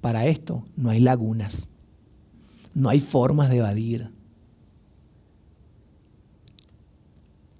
Para 0.00 0.26
esto 0.26 0.64
no 0.76 0.90
hay 0.90 1.00
lagunas, 1.00 1.68
no 2.74 2.88
hay 2.88 3.00
formas 3.00 3.50
de 3.50 3.58
evadir. 3.58 4.10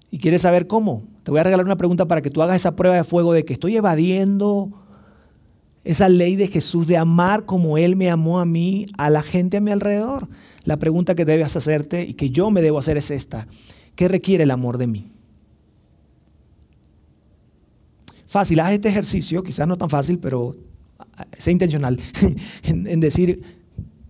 ¿Y 0.09 0.17
quieres 0.17 0.41
saber 0.41 0.67
cómo? 0.67 1.03
Te 1.23 1.31
voy 1.31 1.39
a 1.39 1.43
regalar 1.43 1.65
una 1.65 1.77
pregunta 1.77 2.05
para 2.05 2.21
que 2.21 2.29
tú 2.29 2.41
hagas 2.41 2.57
esa 2.57 2.75
prueba 2.75 2.95
de 2.97 3.03
fuego 3.03 3.33
de 3.33 3.45
que 3.45 3.53
estoy 3.53 3.77
evadiendo 3.77 4.71
esa 5.83 6.09
ley 6.09 6.35
de 6.35 6.47
Jesús 6.47 6.87
de 6.87 6.97
amar 6.97 7.45
como 7.45 7.77
Él 7.77 7.95
me 7.95 8.09
amó 8.09 8.39
a 8.39 8.45
mí, 8.45 8.87
a 8.97 9.09
la 9.09 9.21
gente 9.21 9.57
a 9.57 9.61
mi 9.61 9.71
alrededor. 9.71 10.27
La 10.63 10.77
pregunta 10.77 11.15
que 11.15 11.25
debes 11.25 11.55
hacerte 11.55 12.03
y 12.03 12.13
que 12.13 12.29
yo 12.29 12.51
me 12.51 12.61
debo 12.61 12.79
hacer 12.79 12.97
es 12.97 13.09
esta. 13.09 13.47
¿Qué 13.95 14.07
requiere 14.07 14.43
el 14.43 14.51
amor 14.51 14.77
de 14.77 14.87
mí? 14.87 15.11
Fácil, 18.27 18.59
haz 18.59 18.71
este 18.71 18.89
ejercicio, 18.89 19.43
quizás 19.43 19.67
no 19.67 19.77
tan 19.77 19.89
fácil, 19.89 20.19
pero 20.19 20.55
sea 21.37 21.51
intencional, 21.51 21.99
en, 22.63 22.99
decir, 22.99 23.43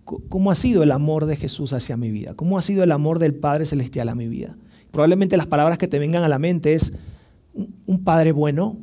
¿cómo 0.04 0.50
ha 0.50 0.54
sido 0.54 0.82
el 0.82 0.90
amor 0.90 1.26
de 1.26 1.36
Jesús 1.36 1.72
hacia 1.72 1.96
mi 1.96 2.10
vida? 2.10 2.34
¿Cómo 2.34 2.58
ha 2.58 2.62
sido 2.62 2.82
el 2.82 2.92
amor 2.92 3.18
del 3.18 3.34
Padre 3.34 3.66
Celestial 3.66 4.08
a 4.08 4.14
mi 4.14 4.28
vida? 4.28 4.56
Probablemente 4.90 5.36
las 5.36 5.46
palabras 5.46 5.78
que 5.78 5.88
te 5.88 5.98
vengan 5.98 6.22
a 6.22 6.28
la 6.28 6.38
mente 6.38 6.74
es 6.74 6.92
un 7.86 8.04
Padre 8.04 8.32
bueno, 8.32 8.76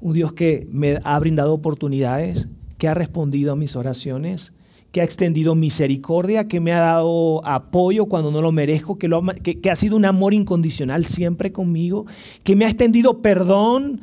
un 0.00 0.12
Dios 0.12 0.32
que 0.32 0.68
me 0.70 0.98
ha 1.02 1.18
brindado 1.18 1.54
oportunidades, 1.54 2.48
que 2.78 2.88
ha 2.88 2.94
respondido 2.94 3.52
a 3.52 3.56
mis 3.56 3.76
oraciones, 3.76 4.52
que 4.94 5.00
ha 5.00 5.04
extendido 5.04 5.56
misericordia, 5.56 6.46
que 6.46 6.60
me 6.60 6.72
ha 6.72 6.78
dado 6.78 7.44
apoyo 7.44 8.06
cuando 8.06 8.30
no 8.30 8.40
lo 8.40 8.52
merezco, 8.52 8.96
que, 8.96 9.08
que, 9.60 9.70
ha 9.70 9.74
sido 9.74 9.96
un 9.96 10.04
amor 10.04 10.34
incondicional 10.34 11.04
siempre 11.04 11.50
conmigo, 11.50 12.06
que 12.44 12.54
me 12.54 12.64
ha 12.64 12.68
extendido 12.68 13.20
perdón, 13.20 14.02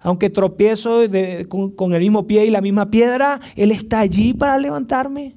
aunque 0.00 0.30
tropiezo 0.30 1.00
con, 1.48 1.92
el 1.92 2.00
mismo 2.00 2.26
pie 2.26 2.46
y 2.46 2.50
la 2.50 2.60
misma 2.60 2.90
piedra, 2.90 3.40
Él 3.56 3.70
está 3.70 4.00
allí 4.00 4.32
para 4.34 4.58
levantarme. 4.58 5.34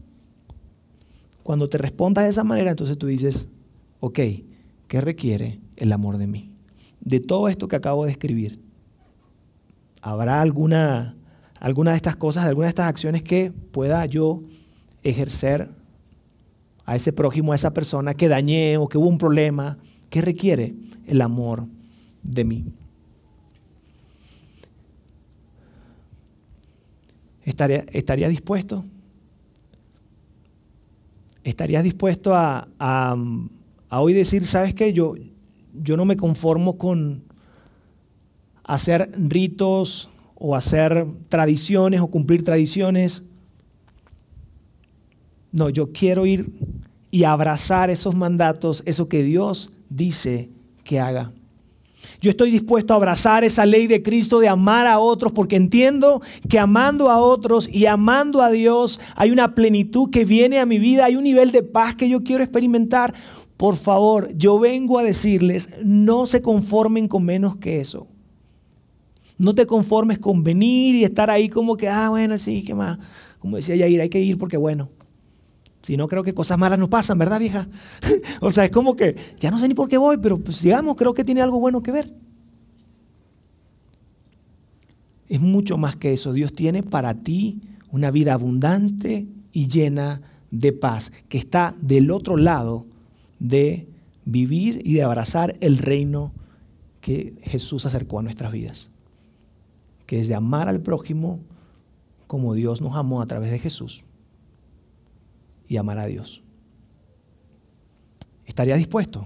Cuando 1.44 1.68
te 1.68 1.78
respondas 1.78 2.26
de 2.26 2.30
esa 2.30 2.44
manera, 2.44 2.72
entonces 2.72 2.98
tú 2.98 3.08
dices, 3.08 3.48
ok, 4.00 4.20
¿qué 4.88 5.02
requiere 5.02 5.60
el 5.78 5.92
amor 5.92 6.18
de 6.18 6.28
mí? 6.28 6.52
De 7.00 7.20
todo 7.20 7.48
esto 7.48 7.68
que 7.68 7.76
acabo 7.76 8.06
de 8.06 8.12
escribir, 8.12 8.60
¿habrá 10.02 10.42
alguna, 10.42 11.16
alguna 11.60 11.92
de 11.92 11.98
estas 11.98 12.16
cosas, 12.16 12.46
alguna 12.46 12.68
de 12.68 12.70
estas 12.70 12.88
acciones 12.88 13.24
que 13.24 13.52
pueda 13.72 14.06
yo 14.06 14.44
ejercer 15.02 15.70
a 16.86 16.96
ese 16.96 17.12
prójimo, 17.12 17.54
a 17.54 17.56
esa 17.56 17.74
persona 17.74 18.14
que 18.14 18.28
dañé 18.28 18.78
o 18.78 18.88
que 18.88 19.00
hubo 19.00 19.08
un 19.08 19.18
problema, 19.18 19.80
que 20.12 20.22
requiere 20.22 20.76
el 21.08 21.22
amor 21.22 21.66
de 22.22 22.44
mí. 22.44 22.66
¿Estaría, 27.44 28.30
dispuesto? 28.30 28.86
¿Estarías 31.44 31.84
dispuesto 31.84 32.36
a, 32.36 32.68
a, 32.80 33.16
hoy 34.00 34.14
decir, 34.14 34.46
sabes 34.46 34.74
qué? 34.74 34.94
Yo, 34.94 35.16
yo 35.74 35.98
no 35.98 36.06
me 36.06 36.18
conformo 36.18 36.78
con 36.78 37.24
hacer 38.64 39.12
ritos 39.18 40.10
o 40.36 40.56
hacer 40.56 41.08
tradiciones 41.30 42.02
o 42.02 42.08
cumplir 42.08 42.44
tradiciones 42.44 43.24
no, 45.52 45.70
yo 45.70 45.92
quiero 45.92 46.26
ir 46.26 46.52
y 47.12 47.26
abrazar 47.26 47.90
esos 47.90 48.16
mandatos, 48.16 48.84
eso 48.86 49.10
que 49.10 49.24
Dios 49.24 49.72
dice 49.90 50.50
que 50.84 51.00
haga. 51.00 51.34
Yo 52.22 52.30
estoy 52.30 52.52
dispuesto 52.52 52.94
a 52.94 52.98
abrazar 52.98 53.44
esa 53.44 53.66
ley 53.66 53.88
de 53.88 54.02
Cristo 54.02 54.40
de 54.40 54.48
amar 54.48 54.88
a 54.88 55.00
otros 55.00 55.32
porque 55.32 55.56
entiendo 55.56 56.22
que 56.50 56.60
amando 56.60 57.10
a 57.10 57.20
otros 57.20 57.68
y 57.72 57.86
amando 57.86 58.42
a 58.42 58.50
Dios 58.50 59.00
hay 59.16 59.32
una 59.32 59.56
plenitud 59.56 60.10
que 60.10 60.26
viene 60.26 60.60
a 60.60 60.66
mi 60.66 60.80
vida, 60.80 61.06
hay 61.06 61.16
un 61.16 61.24
nivel 61.24 61.52
de 61.52 61.64
paz 61.64 61.96
que 61.96 62.10
yo 62.10 62.24
quiero 62.24 62.44
experimentar. 62.44 63.14
Por 63.58 63.76
favor, 63.76 64.30
yo 64.36 64.60
vengo 64.60 64.98
a 64.98 65.04
decirles, 65.04 65.70
no 65.84 66.26
se 66.26 66.42
conformen 66.42 67.08
con 67.08 67.24
menos 67.24 67.58
que 67.58 67.80
eso. 67.80 68.08
No 69.38 69.56
te 69.56 69.66
conformes 69.66 70.20
con 70.20 70.44
venir 70.44 70.96
y 70.96 71.04
estar 71.04 71.30
ahí 71.30 71.50
como 71.50 71.76
que, 71.76 71.88
ah, 71.88 72.10
bueno, 72.10 72.38
sí, 72.38 72.64
¿qué 72.64 72.76
más? 72.76 73.00
Como 73.40 73.58
decía 73.58 73.76
Yair, 73.76 74.02
hay 74.02 74.10
que 74.10 74.20
ir 74.20 74.38
porque 74.38 74.58
bueno. 74.58 74.90
Si 75.82 75.98
no, 75.98 76.08
creo 76.08 76.24
que 76.24 76.34
cosas 76.34 76.60
malas 76.60 76.78
no 76.78 76.90
pasan, 76.90 77.18
¿verdad, 77.18 77.40
vieja? 77.40 77.68
o 78.42 78.52
sea, 78.52 78.66
es 78.66 78.72
como 78.72 78.96
que 78.96 79.16
ya 79.40 79.50
no 79.50 79.60
sé 79.60 79.68
ni 79.68 79.74
por 79.74 79.90
qué 79.90 79.98
voy, 79.98 80.18
pero 80.18 80.38
pues 80.38 80.62
digamos, 80.62 80.96
creo 80.96 81.14
que 81.14 81.24
tiene 81.24 81.42
algo 81.42 81.60
bueno 81.60 81.82
que 81.82 81.92
ver. 81.92 82.14
Es 85.28 85.42
mucho 85.42 85.78
más 85.78 85.96
que 85.96 86.14
eso. 86.14 86.34
Dios 86.34 86.54
tiene 86.54 86.84
para 86.84 87.16
ti 87.16 87.62
una 87.90 88.12
vida 88.12 88.34
abundante 88.34 89.28
y 89.54 89.68
llena 89.68 90.22
de 90.52 90.72
paz, 90.72 91.12
que 91.30 91.38
está 91.38 91.76
del 91.82 92.12
otro 92.12 92.38
lado 92.38 92.86
de 93.40 93.88
vivir 94.26 94.82
y 94.84 94.96
de 94.96 95.04
abrazar 95.04 95.56
el 95.62 95.78
reino 95.78 96.32
que 97.00 97.34
Jesús 97.42 97.86
acercó 97.86 98.20
a 98.20 98.24
nuestras 98.24 98.52
vidas, 98.52 98.92
que 100.06 100.20
es 100.20 100.28
de 100.28 100.36
amar 100.36 100.68
al 100.68 100.82
prójimo 100.82 101.40
como 102.28 102.54
Dios 102.54 102.82
nos 102.82 102.96
amó 102.96 103.22
a 103.22 103.26
través 103.26 103.50
de 103.50 103.60
Jesús 103.60 104.04
y 105.72 105.78
amar 105.78 106.00
a 106.00 106.06
Dios. 106.06 106.44
¿Estarías 108.46 108.78
dispuesto? 108.78 109.26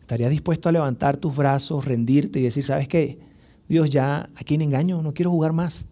¿Estarías 0.00 0.32
dispuesto 0.32 0.68
a 0.68 0.72
levantar 0.72 1.18
tus 1.18 1.36
brazos, 1.36 1.84
rendirte 1.84 2.40
y 2.40 2.42
decir, 2.42 2.64
¿sabes 2.64 2.88
qué? 2.88 3.20
Dios, 3.68 3.88
ya 3.88 4.28
aquí 4.34 4.56
en 4.56 4.62
engaño, 4.62 5.02
no 5.02 5.14
quiero 5.14 5.30
jugar 5.30 5.52
más 5.52 5.86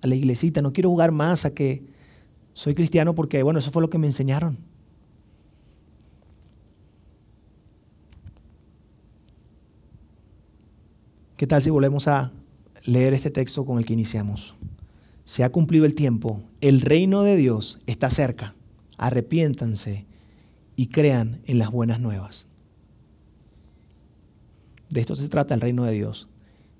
a 0.00 0.06
la 0.06 0.14
iglesita, 0.14 0.62
no 0.62 0.72
quiero 0.72 0.88
jugar 0.88 1.10
más 1.10 1.44
a 1.44 1.52
que 1.52 1.82
soy 2.54 2.76
cristiano 2.76 3.16
porque, 3.16 3.42
bueno, 3.42 3.58
eso 3.58 3.72
fue 3.72 3.82
lo 3.82 3.90
que 3.90 3.98
me 3.98 4.06
enseñaron. 4.06 4.56
¿Qué 11.36 11.48
tal 11.48 11.60
si 11.60 11.70
volvemos 11.70 12.06
a 12.06 12.30
leer 12.84 13.12
este 13.12 13.30
texto 13.30 13.64
con 13.64 13.78
el 13.78 13.84
que 13.84 13.94
iniciamos? 13.94 14.54
Se 15.26 15.42
ha 15.42 15.50
cumplido 15.50 15.84
el 15.84 15.94
tiempo, 15.94 16.40
el 16.60 16.80
reino 16.80 17.24
de 17.24 17.36
Dios 17.36 17.80
está 17.86 18.08
cerca. 18.10 18.54
Arrepiéntanse 18.96 20.06
y 20.76 20.86
crean 20.86 21.40
en 21.46 21.58
las 21.58 21.70
buenas 21.72 22.00
nuevas. 22.00 22.46
De 24.88 25.00
esto 25.00 25.16
se 25.16 25.28
trata 25.28 25.52
el 25.52 25.60
reino 25.60 25.82
de 25.82 25.92
Dios 25.92 26.28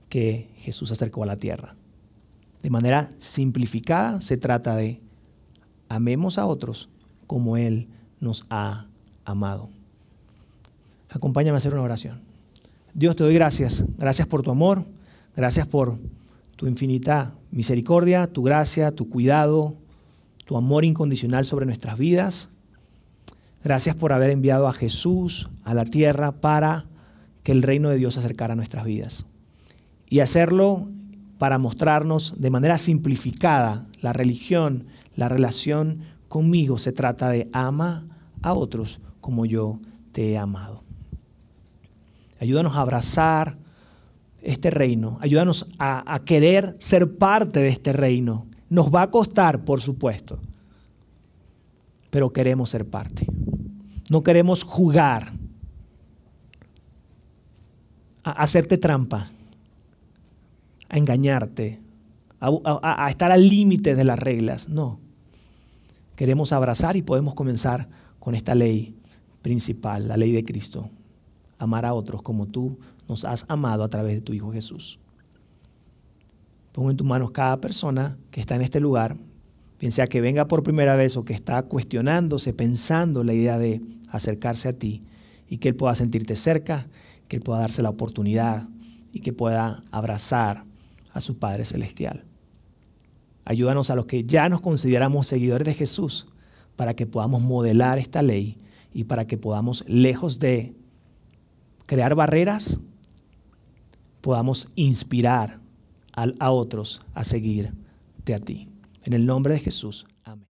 que 0.09 0.49
Jesús 0.59 0.92
acercó 0.92 1.24
a 1.24 1.26
la 1.26 1.36
tierra. 1.36 1.74
De 2.62 2.70
manera 2.70 3.11
simplificada 3.18 4.20
se 4.20 4.36
trata 4.36 4.76
de 4.76 5.01
amemos 5.88 6.38
a 6.38 6.47
otros 6.47 6.88
como 7.26 7.57
Él 7.57 7.88
nos 8.20 8.47
ha 8.49 8.86
amado. 9.24 9.70
Acompáñame 11.11 11.57
a 11.57 11.59
hacer 11.59 11.74
una 11.74 11.82
oración. 11.82 12.20
Dios 12.94 13.16
te 13.16 13.24
doy 13.24 13.34
gracias. 13.34 13.84
Gracias 13.99 14.28
por 14.28 14.42
tu 14.42 14.53
amor. 14.53 14.84
Gracias 15.34 15.66
por 15.66 15.99
tu 16.55 16.68
infinita 16.68 17.34
misericordia, 17.57 18.26
tu 18.26 18.42
gracia, 18.42 18.92
tu 18.92 19.09
cuidado, 19.09 19.78
tu 20.44 20.59
amor 20.59 20.84
incondicional 20.84 21.46
sobre 21.46 21.64
nuestras 21.64 21.96
vidas. 21.96 22.50
Gracias 23.64 23.96
por 23.96 24.12
haber 24.12 24.28
enviado 24.28 24.68
a 24.68 24.74
Jesús 24.74 25.48
a 25.64 25.72
la 25.72 25.86
tierra 25.86 26.32
para 26.32 26.84
que 27.42 27.52
el 27.52 27.62
reino 27.62 27.88
de 27.88 27.96
Dios 27.96 28.12
se 28.12 28.20
acercara 28.20 28.52
a 28.52 28.57
nuestras 28.57 28.84
vidas. 28.84 29.24
Y 30.11 30.20
hacerlo 30.20 30.86
para 31.38 31.57
mostrarnos 31.57 32.34
de 32.36 32.50
manera 32.50 32.76
simplificada 32.76 33.86
la 34.02 34.12
religión, 34.12 34.84
la 35.14 35.30
relación 35.30 36.00
conmigo 36.28 36.76
se 36.76 36.92
trata 36.92 37.30
de 37.30 37.48
ama 37.54 38.04
a 38.42 38.52
otros 38.52 39.00
como 39.22 39.46
yo 39.46 39.80
te 40.12 40.32
he 40.32 40.38
amado. 40.38 40.82
Ayúdanos 42.38 42.76
a 42.76 42.82
abrazar 42.82 43.57
este 44.47 44.70
reino, 44.70 45.18
ayúdanos 45.20 45.66
a, 45.78 46.20
querer 46.24 46.76
ser 46.78 47.18
parte 47.18 47.59
de 47.61 47.68
este 47.68 47.92
reino. 47.92 48.47
Nos 48.68 48.94
va 48.94 49.03
a 49.03 49.11
costar, 49.11 49.64
por 49.64 49.80
supuesto, 49.80 50.38
pero 52.11 52.32
queremos 52.32 52.70
ser 52.70 52.88
parte. 52.88 53.26
No 54.09 54.22
queremos 54.22 54.62
jugar, 54.62 55.32
a 58.22 58.30
hacerte 58.30 58.78
trampa, 58.78 59.28
a 60.88 60.97
engañarte, 60.97 61.80
a 62.40 63.09
estar 63.11 63.32
al 63.32 63.49
límite 63.49 63.97
de 63.97 64.05
las 64.05 64.18
reglas. 64.18 64.68
No. 64.68 65.01
Queremos 66.14 66.53
abrazar 66.53 66.97
y 66.97 67.03
podemos 67.03 67.34
comenzar 67.34 67.88
con 68.20 68.36
esta 68.36 68.55
ley 68.55 68.97
principal, 69.42 70.07
la 70.07 70.16
ley 70.16 70.30
de 70.30 70.44
Cristo. 70.44 70.88
Amar 71.59 71.84
a 71.84 71.94
otros 71.94 72.22
como 72.22 72.47
tú 72.47 72.78
nos 73.09 73.24
has 73.24 73.46
amado 73.48 73.84
a 73.84 73.88
través 73.88 74.14
de 74.14 74.20
tu 74.20 74.32
Hijo 74.32 74.52
Jesús. 74.52 74.98
Pongo 76.72 76.90
en 76.90 76.96
tus 76.96 77.07
manos 77.07 77.30
cada 77.30 77.61
persona 77.61 78.18
que 78.30 78.40
está 78.40 78.54
en 78.57 78.62
este 78.62 78.80
lugar, 78.80 79.16
bien 79.80 79.92
sea 79.92 80.07
que 80.07 80.20
venga 80.20 80.46
por 80.48 80.62
primera 80.62 80.96
vez 80.96 81.16
o 81.16 81.24
que 81.24 81.32
está 81.32 81.62
cuestionándose, 81.62 82.52
pensando 82.52 83.24
la 83.24 83.32
idea 83.32 83.59
de 83.59 83.80
acercarse 84.11 84.68
a 84.68 84.72
ti 84.72 85.02
y 85.48 85.59
que 85.59 85.70
Él 85.70 85.76
pueda 85.76 85.94
sentirte 85.94 86.36
cerca, 86.36 86.86
que 87.28 87.36
Él 87.36 87.42
pueda 87.42 87.61
darse 87.61 87.82
la 87.82 87.90
oportunidad 87.90 88.68
y 89.12 89.20
que 89.20 89.32
pueda 89.32 89.80
abrazar 89.90 90.64
a 91.12 91.20
su 91.20 91.38
Padre 91.38 91.64
Celestial. 91.64 92.24
Ayúdanos 93.46 93.90
a 93.90 93.94
los 93.94 94.07
que 94.07 94.24
ya 94.24 94.48
nos 94.48 94.61
consideramos 94.61 95.26
seguidores 95.26 95.66
de 95.66 95.74
Jesús 95.74 96.26
para 96.74 96.94
que 96.94 97.07
podamos 97.07 97.40
modelar 97.40 97.98
esta 97.98 98.20
ley 98.20 98.59
y 98.92 99.04
para 99.04 99.26
que 99.26 99.38
podamos, 99.38 99.84
lejos 99.88 100.38
de 100.38 100.74
crear 101.86 102.14
barreras, 102.14 102.80
podamos 104.27 104.66
inspirar 104.74 105.61
a, 106.12 106.51
otros 106.51 107.01
a 107.14 107.22
seguirte 107.22 108.35
a 108.35 108.41
ti. 108.41 108.68
En 109.05 109.12
el 109.12 109.24
nombre 109.24 109.55
de 109.55 109.61
Jesús. 109.61 110.05
Amén. 110.24 110.49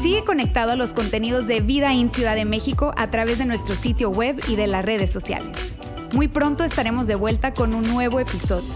Sigue 0.00 0.24
conectado 0.24 0.72
a 0.72 0.76
los 0.76 0.94
contenidos 0.94 1.48
de 1.48 1.60
Vida 1.60 1.92
en 1.92 2.08
Ciudad 2.08 2.34
de 2.34 2.46
México 2.46 2.94
a 2.96 3.10
través 3.10 3.36
de 3.36 3.44
nuestro 3.44 3.76
sitio 3.76 4.08
web 4.08 4.40
y 4.48 4.56
de 4.56 4.68
las 4.68 4.86
redes 4.86 5.10
sociales. 5.10 5.58
Muy 6.14 6.26
pronto 6.26 6.64
estaremos 6.64 7.06
de 7.06 7.16
vuelta 7.16 7.52
con 7.52 7.74
un 7.74 7.82
nuevo 7.82 8.20
episodio. 8.20 8.72